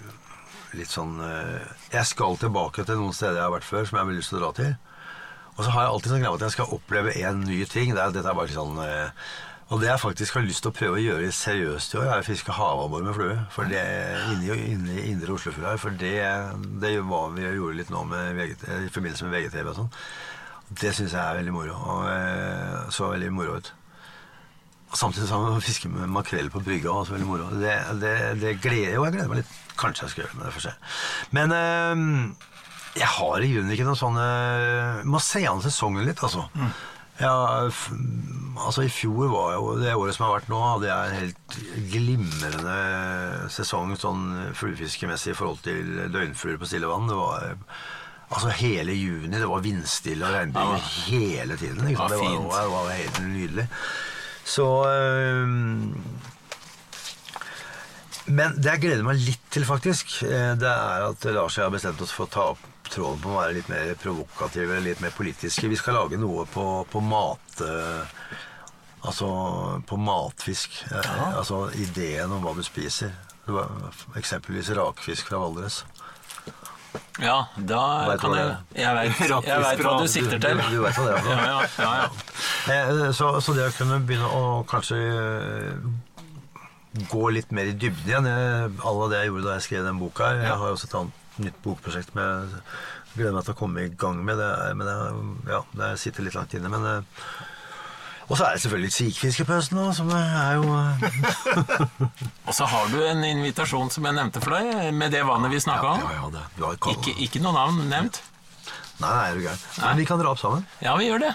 Litt 0.80 0.90
sånn 0.92 1.20
Jeg 1.22 2.06
skal 2.10 2.42
tilbake 2.42 2.84
til 2.88 2.98
noen 3.00 3.14
steder 3.16 3.38
jeg 3.44 3.46
har 3.46 3.54
vært 3.60 3.70
før, 3.70 3.86
som 3.86 4.00
jeg 4.00 4.08
har 4.08 4.18
lyst 4.18 4.34
til 4.34 4.42
å 4.42 4.46
dra 4.48 4.54
til. 4.58 4.74
Og 5.56 5.64
så 5.64 5.72
har 5.72 5.86
jeg 5.86 5.92
alltid 5.94 6.12
sånn 6.12 6.24
greie 6.24 6.38
at 6.38 6.46
jeg 6.46 6.56
skal 6.58 6.72
oppleve 6.76 7.14
en 7.24 7.44
ny 7.48 7.60
ting. 7.72 7.94
Det 7.96 8.02
er, 8.02 8.16
dette 8.16 8.32
er 8.32 8.38
bare 8.38 8.52
sånn 8.52 8.80
eh, 8.84 9.28
Og 9.72 9.80
det 9.82 9.88
jeg 9.88 10.02
faktisk 10.04 10.36
har 10.38 10.44
lyst 10.46 10.62
til 10.66 10.74
å 10.74 10.76
prøve 10.76 11.00
å 11.00 11.04
gjøre 11.04 11.32
seriøst 11.34 11.96
i 11.96 12.00
år, 12.02 12.10
er 12.12 12.24
å 12.24 12.28
fiske 12.28 12.54
havabbor 12.58 13.06
med 13.06 13.16
flue. 13.18 13.38
For 13.56 13.72
det 13.72 13.82
inni, 14.34 14.52
inni 14.76 15.08
indre 15.14 15.38
Oslofjord 15.38 15.70
her. 15.72 15.80
For 15.82 15.96
det, 16.02 16.18
det 16.84 16.92
var 17.08 17.32
vi 17.38 17.48
gjorde 17.48 17.80
litt 17.80 17.94
nå 17.94 18.04
VGT, 18.12 18.68
i 18.86 18.92
forbindelse 18.94 19.30
med 19.30 19.40
VGTV 19.40 19.72
og 19.72 19.80
sånn. 19.80 19.90
Det 20.82 20.92
syns 20.98 21.16
jeg 21.16 21.22
er 21.24 21.40
veldig 21.40 21.56
moro. 21.56 21.80
Og 21.96 22.06
eh, 22.12 22.78
så 22.94 23.10
veldig 23.16 23.34
moro 23.34 23.58
ut. 23.62 23.72
Og 24.92 25.00
Samtidig 25.00 25.30
som 25.32 25.48
å 25.50 25.64
fiske 25.64 25.90
med 25.92 26.12
makrell 26.14 26.52
på 26.52 26.62
brygga 26.64 26.92
også 26.92 27.16
veldig 27.16 27.30
moro. 27.30 27.48
Det, 27.64 27.78
det, 28.04 28.18
det 28.44 28.58
gleder 28.64 29.00
jo, 29.00 29.08
jeg 29.08 29.16
gleder 29.18 29.32
meg 29.32 29.42
litt. 29.42 29.56
Kanskje 29.80 30.06
jeg 30.06 30.14
skal 30.14 30.24
gjøre 30.26 30.36
det, 30.36 30.42
men 30.42 30.46
det 30.46 30.56
får 30.56 30.68
se. 30.68 30.76
Men 31.36 31.56
eh, 31.56 32.52
jeg 32.96 33.12
har 33.12 33.44
i 33.44 33.52
grunnen 33.52 33.74
ikke 33.76 33.88
noen 33.88 34.00
sånn 34.00 34.20
eh, 34.22 35.02
Må 35.10 35.20
se 35.24 35.42
an 35.50 35.64
sesongen 35.64 36.08
litt, 36.08 36.22
altså. 36.24 36.46
Ja, 37.20 37.68
f 37.68 37.90
altså 38.56 38.86
I 38.86 38.92
fjor 38.92 39.28
var 39.32 39.54
jo 39.56 39.76
det 39.80 39.94
året 39.96 40.16
som 40.16 40.26
har 40.26 40.38
vært 40.38 40.50
nå, 40.52 40.60
hadde 40.64 40.88
jeg 40.88 41.12
en 41.12 41.20
helt 41.20 41.58
glimrende 41.92 42.76
sesong 43.52 43.94
sånn 44.00 44.26
fluefiskemessig 44.56 45.34
i 45.34 45.38
forhold 45.38 45.62
til 45.66 46.10
døgnfluer 46.12 46.60
på 46.60 46.70
stille 46.70 46.90
vann. 46.92 47.08
Det 47.12 47.20
var 47.20 47.56
Altså 48.36 48.50
hele 48.58 48.96
juni, 48.98 49.38
det 49.38 49.48
var 49.48 49.62
vindstille 49.62 50.26
og 50.26 50.34
regnbyger 50.34 50.86
hele 51.06 51.58
tiden. 51.62 51.84
Ikke 51.92 52.08
sant? 52.08 52.16
Ja, 52.16 52.16
det, 52.16 52.18
var, 52.18 52.32
fint. 52.32 52.56
det 52.56 52.72
var 52.74 52.88
helt 52.90 53.20
nydelig. 53.30 53.66
Så 54.46 54.66
um, 55.46 55.94
Men 58.26 58.58
det 58.58 58.72
jeg 58.72 58.82
gleder 58.88 59.06
meg 59.06 59.22
litt 59.22 59.46
til, 59.54 59.66
faktisk, 59.70 60.24
eh, 60.26 60.56
det 60.58 60.72
er 60.72 61.06
at 61.12 61.28
Lars 61.30 61.54
og 61.54 61.62
jeg 61.62 61.68
har 61.68 61.76
bestemt 61.76 62.02
oss 62.02 62.16
for 62.16 62.26
å 62.26 62.34
ta 62.34 62.48
opp 62.56 62.66
tråden 62.94 63.22
på 63.24 63.30
å 63.34 63.40
være 63.42 63.54
litt 63.58 63.70
mer 63.72 63.94
provokative, 64.02 64.80
litt 64.86 65.02
mer 65.04 65.14
politiske. 65.16 65.68
Vi 65.72 65.78
skal 65.80 65.98
lage 66.02 66.18
noe 66.22 66.46
på, 66.52 66.66
på 66.92 67.02
mat... 67.04 67.62
eh, 67.62 68.04
Altså 69.06 69.28
på 69.86 69.98
matfisk. 70.02 70.80
Eh, 70.90 71.38
Altså 71.38 71.68
ideen 71.78 72.32
om 72.34 72.42
hva 72.42 72.56
du 72.58 72.64
spiser. 72.66 73.12
Eksempelvis 74.18 74.72
rakfisk 74.74 75.28
fra 75.30 75.38
Valdres. 75.44 75.84
Ja, 77.22 77.46
da 77.60 77.82
Vet 78.10 78.22
kan 78.24 78.34
jeg 78.34 78.48
Jeg 78.82 78.96
veit 78.98 79.20
vet 79.68 79.84
hva 79.86 79.94
du 80.02 80.08
sikter 80.10 80.40
til. 80.42 80.58
Du, 80.58 80.74
du 80.74 80.82
vet 80.82 80.98
hva 80.98 81.06
det 81.06 81.14
er. 81.20 81.28
Ja, 81.30 81.46
ja, 81.46 81.68
ja, 81.78 81.92
ja. 82.02 82.10
Eh, 82.74 83.12
Så, 83.14 83.30
så 83.46 83.54
det 83.54 83.68
å 83.70 83.76
kunne 83.78 84.00
begynne 84.08 84.32
å 84.34 84.64
kanskje 84.68 84.98
gå 87.12 87.30
litt 87.36 87.52
mer 87.52 87.68
i 87.70 87.76
dybden 87.76 88.08
igjen 88.08 88.80
à 88.80 88.92
la 88.96 89.08
det 89.12 89.22
jeg 89.22 89.30
gjorde 89.34 89.46
da 89.50 89.56
jeg 89.58 89.66
skrev 89.68 89.86
den 89.90 90.00
boka. 90.00 90.30
her. 90.32 90.44
Jeg 90.48 90.60
har 90.64 90.74
også 90.74 90.88
et 90.90 90.98
annet 91.02 91.22
nytt 91.42 91.58
bokprosjekt 91.64 92.12
som 92.14 92.22
jeg 92.22 92.62
gleder 93.16 93.34
meg 93.36 93.44
til 93.48 93.54
å 93.56 93.60
komme 93.60 93.84
i 93.86 93.90
gang 94.00 94.22
med. 94.26 94.38
Det, 94.40 94.48
er- 94.68 94.78
men 94.80 94.88
jeg, 94.88 95.52
ja, 95.52 95.62
det 95.82 95.92
sitter 96.00 96.24
litt 96.28 96.36
langt 96.38 96.54
inne. 96.58 96.70
Men, 96.72 96.86
eh, 96.86 97.02
og 98.26 98.38
så 98.40 98.48
er 98.48 98.56
det 98.58 98.62
selvfølgelig 98.64 98.94
sikfiskepausen 98.96 99.78
på 99.78 99.84
òg, 99.86 99.92
som 100.00 100.10
er 100.18 100.56
jo 100.58 100.64
eh, 100.74 100.96
Og 102.50 102.54
så 102.58 102.66
har 102.72 102.88
du 102.90 102.98
en 103.06 103.22
invitasjon 103.28 103.92
som 103.94 104.08
jeg 104.10 104.18
nevnte 104.18 104.42
for 104.42 104.56
deg, 104.58 104.90
med 104.98 105.14
det 105.14 105.22
vannet 105.28 105.52
vi 105.54 105.60
snakka 105.62 105.92
Ja, 105.92 105.94
om. 105.94 106.16
ja, 106.16 106.30
det, 106.40 106.46
du 106.58 106.64
har 106.66 106.80
Ikke, 106.96 107.14
ikke 107.28 107.44
noe 107.46 107.54
navn 107.54 107.84
nevnt. 107.92 108.22
Nei, 109.04 109.10
nei, 109.12 109.26
er 109.30 109.36
du 109.38 109.44
gæren. 109.46 109.64
Men 109.84 109.98
vi 110.00 110.06
kan 110.08 110.22
dra 110.24 110.32
opp 110.34 110.40
sammen. 110.42 110.66
Ja, 110.82 110.96
vi 110.98 111.10
gjør 111.12 111.20
det. 111.28 111.34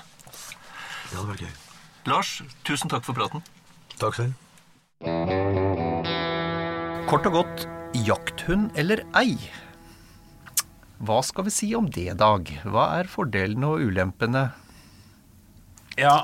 Det 1.11 1.19
hadde 1.19 1.29
vært 1.35 1.45
gøy. 1.45 1.55
Lars, 2.09 2.31
tusen 2.65 2.89
takk 2.91 3.05
for 3.05 3.15
praten. 3.19 3.43
Takk 4.01 4.17
selv. 4.17 4.33
Kort 7.11 7.27
og 7.29 7.35
godt 7.35 7.65
jakthund 8.07 8.71
eller 8.79 9.03
ei? 9.19 9.35
Hva 11.01 11.23
skal 11.25 11.47
vi 11.47 11.53
si 11.55 11.71
om 11.77 11.87
det, 11.89 12.13
Dag? 12.21 12.51
Hva 12.69 12.91
er 12.99 13.09
fordelene 13.09 13.71
og 13.73 13.85
ulempene? 13.89 14.51
Ja, 16.01 16.15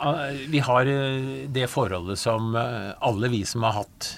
vi 0.53 0.61
har 0.65 0.89
eh, 0.89 1.47
det 1.53 1.67
forholdet 1.73 2.21
som 2.21 2.55
eh, 2.57 2.93
alle 3.05 3.31
vi 3.33 3.43
som 3.49 3.65
har 3.67 3.79
hatt 3.81 4.11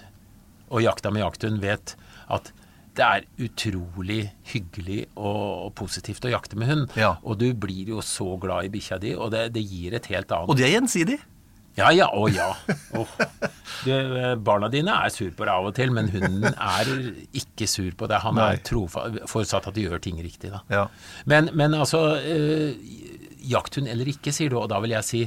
og 0.68 0.82
jakta 0.84 1.12
med 1.14 1.22
jakthund, 1.22 1.62
vet 1.62 1.94
at 2.28 2.50
det 2.98 3.06
er 3.06 3.26
utrolig 3.46 4.20
hyggelig 4.50 5.04
og 5.14 5.70
positivt 5.78 6.26
å 6.26 6.32
jakte 6.32 6.58
med 6.58 6.68
hund. 6.68 6.98
Ja. 6.98 7.14
Og 7.22 7.38
du 7.40 7.52
blir 7.54 7.94
jo 7.94 8.02
så 8.04 8.34
glad 8.42 8.66
i 8.66 8.72
bikkja 8.74 8.98
di, 9.02 9.14
og 9.14 9.30
det, 9.34 9.48
det 9.54 9.62
gir 9.62 9.94
et 9.96 10.10
helt 10.10 10.34
annet 10.34 10.50
Og 10.50 10.58
det 10.58 10.66
er 10.66 10.74
gjensidig. 10.74 11.20
Ja, 11.78 11.90
ja, 11.94 12.08
å 12.10 12.26
ja. 12.32 12.50
Oh. 12.98 13.10
Du, 13.84 13.92
eh, 13.92 14.32
barna 14.34 14.66
dine 14.72 14.94
er 15.04 15.12
sur 15.14 15.30
på 15.30 15.46
deg 15.46 15.52
av 15.52 15.68
og 15.70 15.76
til, 15.76 15.92
men 15.94 16.08
hunden 16.10 16.48
er 16.50 16.88
ikke 17.38 17.68
sur 17.70 17.92
på 17.94 18.08
deg. 18.10 18.18
Han 18.24 18.38
Nei. 18.40 18.48
er 18.56 18.64
trofa, 18.66 19.04
forutsatt 19.30 19.68
at 19.70 19.76
du 19.76 19.84
gjør 19.84 20.02
ting 20.02 20.18
riktig, 20.24 20.50
da. 20.54 20.64
Ja. 20.72 20.86
Men, 21.30 21.52
men 21.58 21.76
altså 21.78 22.02
eh, 22.18 22.74
Jakthund 23.48 23.90
eller 23.90 24.10
ikke, 24.10 24.34
sier 24.34 24.50
du, 24.50 24.58
og 24.58 24.68
da 24.72 24.80
vil 24.82 24.96
jeg 24.96 25.06
si 25.06 25.22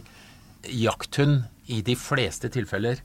jakthund 0.67 1.45
i 1.71 1.79
de 1.85 1.95
fleste 1.97 2.51
tilfeller. 2.53 2.99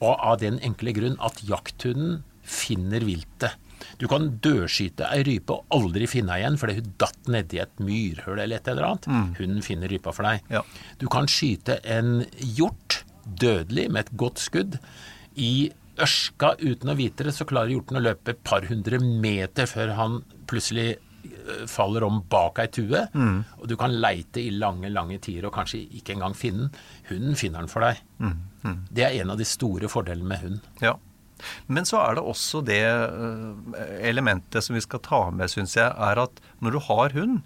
Og 0.00 0.14
av 0.14 0.38
den 0.40 0.60
enkle 0.64 0.94
grunn 0.96 1.18
at 1.20 1.42
jakthunden 1.44 2.22
finner 2.46 3.04
viltet. 3.04 3.58
Du 3.98 4.06
kan 4.10 4.28
dødskyte 4.44 5.08
ei 5.10 5.22
rype 5.26 5.56
og 5.56 5.66
aldri 5.76 6.06
finne 6.10 6.32
henne 6.34 6.40
igjen 6.42 6.58
fordi 6.60 6.78
hun 6.78 6.94
datt 7.00 7.30
nedi 7.32 7.60
et 7.62 7.82
myrhull 7.82 8.38
eller 8.38 8.60
et 8.60 8.68
eller 8.72 8.88
annet. 8.90 9.10
Hunden 9.40 9.62
finner 9.66 9.90
rypa 9.92 10.12
for 10.16 10.28
deg. 10.28 10.42
Ja. 10.52 10.62
Du 11.00 11.06
kan 11.12 11.28
skyte 11.30 11.80
en 11.84 12.24
hjort 12.38 13.02
dødelig 13.24 13.90
med 13.90 14.06
et 14.06 14.16
godt 14.18 14.40
skudd. 14.42 14.78
I 15.36 15.70
ørska 16.00 16.54
uten 16.62 16.88
å 16.92 16.96
vite 16.96 17.26
det, 17.26 17.34
så 17.36 17.44
klarer 17.44 17.74
hjorten 17.74 17.98
å 18.00 18.02
løpe 18.04 18.32
et 18.32 18.42
par 18.46 18.64
hundre 18.70 18.98
meter 19.02 19.68
før 19.68 19.92
han 19.98 20.20
plutselig 20.48 20.94
øh, 20.96 21.66
faller 21.68 22.06
om 22.06 22.22
bak 22.32 22.58
ei 22.62 22.70
tue. 22.72 23.02
Og 23.60 23.68
du 23.68 23.76
kan 23.76 23.92
leite 24.00 24.40
i 24.40 24.50
lange, 24.54 24.88
lange 24.88 25.18
tider 25.20 25.50
og 25.50 25.54
kanskje 25.58 25.82
ikke 26.00 26.16
engang 26.16 26.34
finne 26.38 26.68
den. 26.70 26.80
Hunden 27.10 27.36
finner 27.36 27.60
den 27.64 27.68
for 27.72 27.84
deg. 27.84 28.00
Det 28.90 29.04
er 29.06 29.20
en 29.20 29.30
av 29.34 29.38
de 29.40 29.44
store 29.48 29.88
fordelene 29.92 30.28
med 30.32 30.44
hund. 30.46 30.60
Ja. 30.80 30.96
Men 31.66 31.88
så 31.88 32.00
er 32.04 32.18
det 32.18 32.26
også 32.32 32.62
det 32.66 32.82
eh, 32.84 33.98
elementet 34.10 34.66
som 34.66 34.76
vi 34.76 34.84
skal 34.84 35.02
ta 35.06 35.22
med, 35.34 35.52
syns 35.52 35.76
jeg, 35.78 35.90
er 35.90 36.24
at 36.24 36.42
når 36.60 36.76
du 36.76 36.82
har 36.90 37.16
hund, 37.18 37.40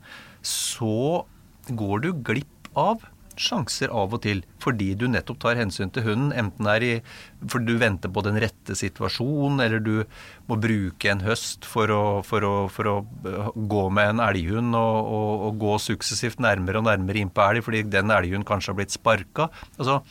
så 0.45 1.25
går 1.73 2.05
du 2.05 2.13
glipp 2.27 2.73
av 2.77 3.05
sjanser 3.41 3.91
av 3.91 4.15
og 4.15 4.23
til, 4.25 4.43
fordi 4.63 4.93
du 4.99 5.07
nettopp 5.11 5.41
tar 5.43 5.59
hensyn 5.59 5.91
til 5.95 6.07
hunden. 6.07 6.33
Enten 6.37 6.69
er 6.71 6.85
i, 6.87 6.93
fordi 7.51 7.73
du 7.73 7.81
venter 7.83 8.13
på 8.13 8.23
den 8.27 8.39
rette 8.43 8.77
situasjonen, 8.79 9.63
eller 9.65 9.83
du 9.83 9.95
må 10.51 10.59
bruke 10.61 11.11
en 11.11 11.25
høst 11.25 11.67
for 11.69 11.91
å, 11.93 12.05
for 12.27 12.47
å, 12.47 12.55
for 12.73 12.91
å 12.91 12.97
eh, 13.31 13.51
gå 13.55 13.87
med 13.95 14.15
en 14.15 14.23
elghund 14.29 14.79
og, 14.79 15.01
og, 15.17 15.33
og, 15.49 15.59
gå 15.65 15.81
suksessivt 15.89 16.43
nærmere 16.45 16.81
og 16.81 16.89
nærmere 16.89 17.25
innpå 17.25 17.49
elg, 17.49 17.65
fordi 17.67 17.85
den 17.91 18.15
elghunden 18.15 18.47
kanskje 18.49 18.73
har 18.73 18.81
blitt 18.81 18.95
sparka. 18.95 19.51
Altså, 19.79 20.03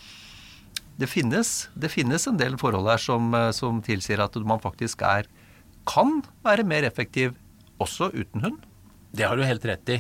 det 1.00 1.10
finnes, 1.10 1.70
det 1.74 1.90
finnes 1.90 2.28
en 2.30 2.38
del 2.40 2.58
forhold 2.62 2.90
her 2.92 3.02
som, 3.02 3.34
eh, 3.34 3.52
som 3.56 3.82
tilsier 3.86 4.22
at 4.24 4.36
man 4.46 4.62
faktisk 4.64 5.02
er, 5.08 5.30
kan 5.90 6.22
være 6.46 6.66
mer 6.68 6.86
effektiv 6.88 7.34
også 7.84 8.12
uten 8.14 8.46
hund. 8.46 8.60
Det 9.14 9.26
har 9.28 9.38
du 9.38 9.46
helt 9.46 9.66
rett 9.66 9.90
i. 9.90 10.00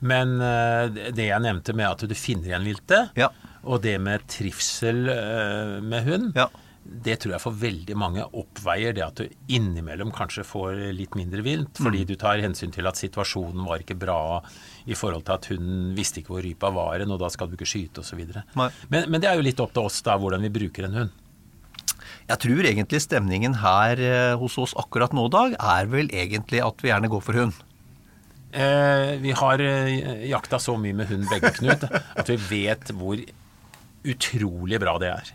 Men 0.00 0.38
uh, 0.40 0.88
det 0.88 1.26
jeg 1.26 1.44
nevnte 1.44 1.74
med 1.76 1.84
at 1.84 2.02
du 2.08 2.14
finner 2.16 2.48
igjen 2.48 2.64
viltet, 2.64 3.12
ja. 3.20 3.28
og 3.68 3.82
det 3.84 3.98
med 4.00 4.24
trivsel 4.32 5.02
uh, 5.12 5.76
med 5.84 6.06
hund, 6.06 6.30
ja. 6.38 6.46
Det 6.82 7.18
tror 7.20 7.34
jeg 7.34 7.42
for 7.42 7.56
veldig 7.60 7.94
mange 7.98 8.24
oppveier 8.24 8.94
det 8.96 9.04
at 9.04 9.20
du 9.20 9.52
innimellom 9.52 10.10
kanskje 10.16 10.46
får 10.48 10.78
litt 10.96 11.14
mindre 11.18 11.44
vilt, 11.44 11.76
fordi 11.76 12.02
mm. 12.02 12.08
du 12.08 12.14
tar 12.18 12.42
hensyn 12.42 12.72
til 12.74 12.88
at 12.88 12.98
situasjonen 12.98 13.66
var 13.68 13.84
ikke 13.84 13.98
bra 14.00 14.40
i 14.88 14.96
forhold 14.96 15.26
til 15.26 15.36
at 15.36 15.48
hunden 15.52 15.90
visste 15.96 16.22
ikke 16.22 16.34
hvor 16.34 16.44
rypa 16.44 16.72
var 16.74 17.04
og 17.04 17.18
da 17.20 17.28
skal 17.32 17.50
du 17.50 17.58
ikke 17.58 17.68
skyte 17.68 18.02
osv. 18.02 18.22
Men, 18.56 19.06
men 19.12 19.20
det 19.20 19.28
er 19.30 19.38
jo 19.38 19.44
litt 19.44 19.60
opp 19.62 19.74
til 19.76 19.90
oss 19.90 20.00
da 20.06 20.16
hvordan 20.20 20.42
vi 20.46 20.52
bruker 20.56 20.88
en 20.88 21.02
hund. 21.02 21.18
Jeg 22.30 22.42
tror 22.44 22.66
egentlig 22.68 23.00
stemningen 23.02 23.56
her 23.60 24.00
eh, 24.00 24.36
hos 24.38 24.56
oss 24.62 24.74
akkurat 24.78 25.14
nå, 25.16 25.26
Dag, 25.32 25.56
er 25.58 25.90
vel 25.90 26.10
egentlig 26.14 26.62
at 26.62 26.82
vi 26.82 26.92
gjerne 26.92 27.10
går 27.10 27.24
for 27.26 27.38
hund. 27.38 27.58
Eh, 28.50 29.16
vi 29.22 29.34
har 29.36 29.62
eh, 29.62 30.26
jakta 30.30 30.58
så 30.62 30.76
mye 30.78 30.96
med 30.96 31.10
hund 31.10 31.26
begge, 31.30 31.52
Knut, 31.58 31.86
at 31.90 32.30
vi 32.30 32.38
vet 32.50 32.94
hvor 32.94 33.20
utrolig 34.00 34.80
bra 34.82 34.96
det 35.02 35.10
er. 35.10 35.34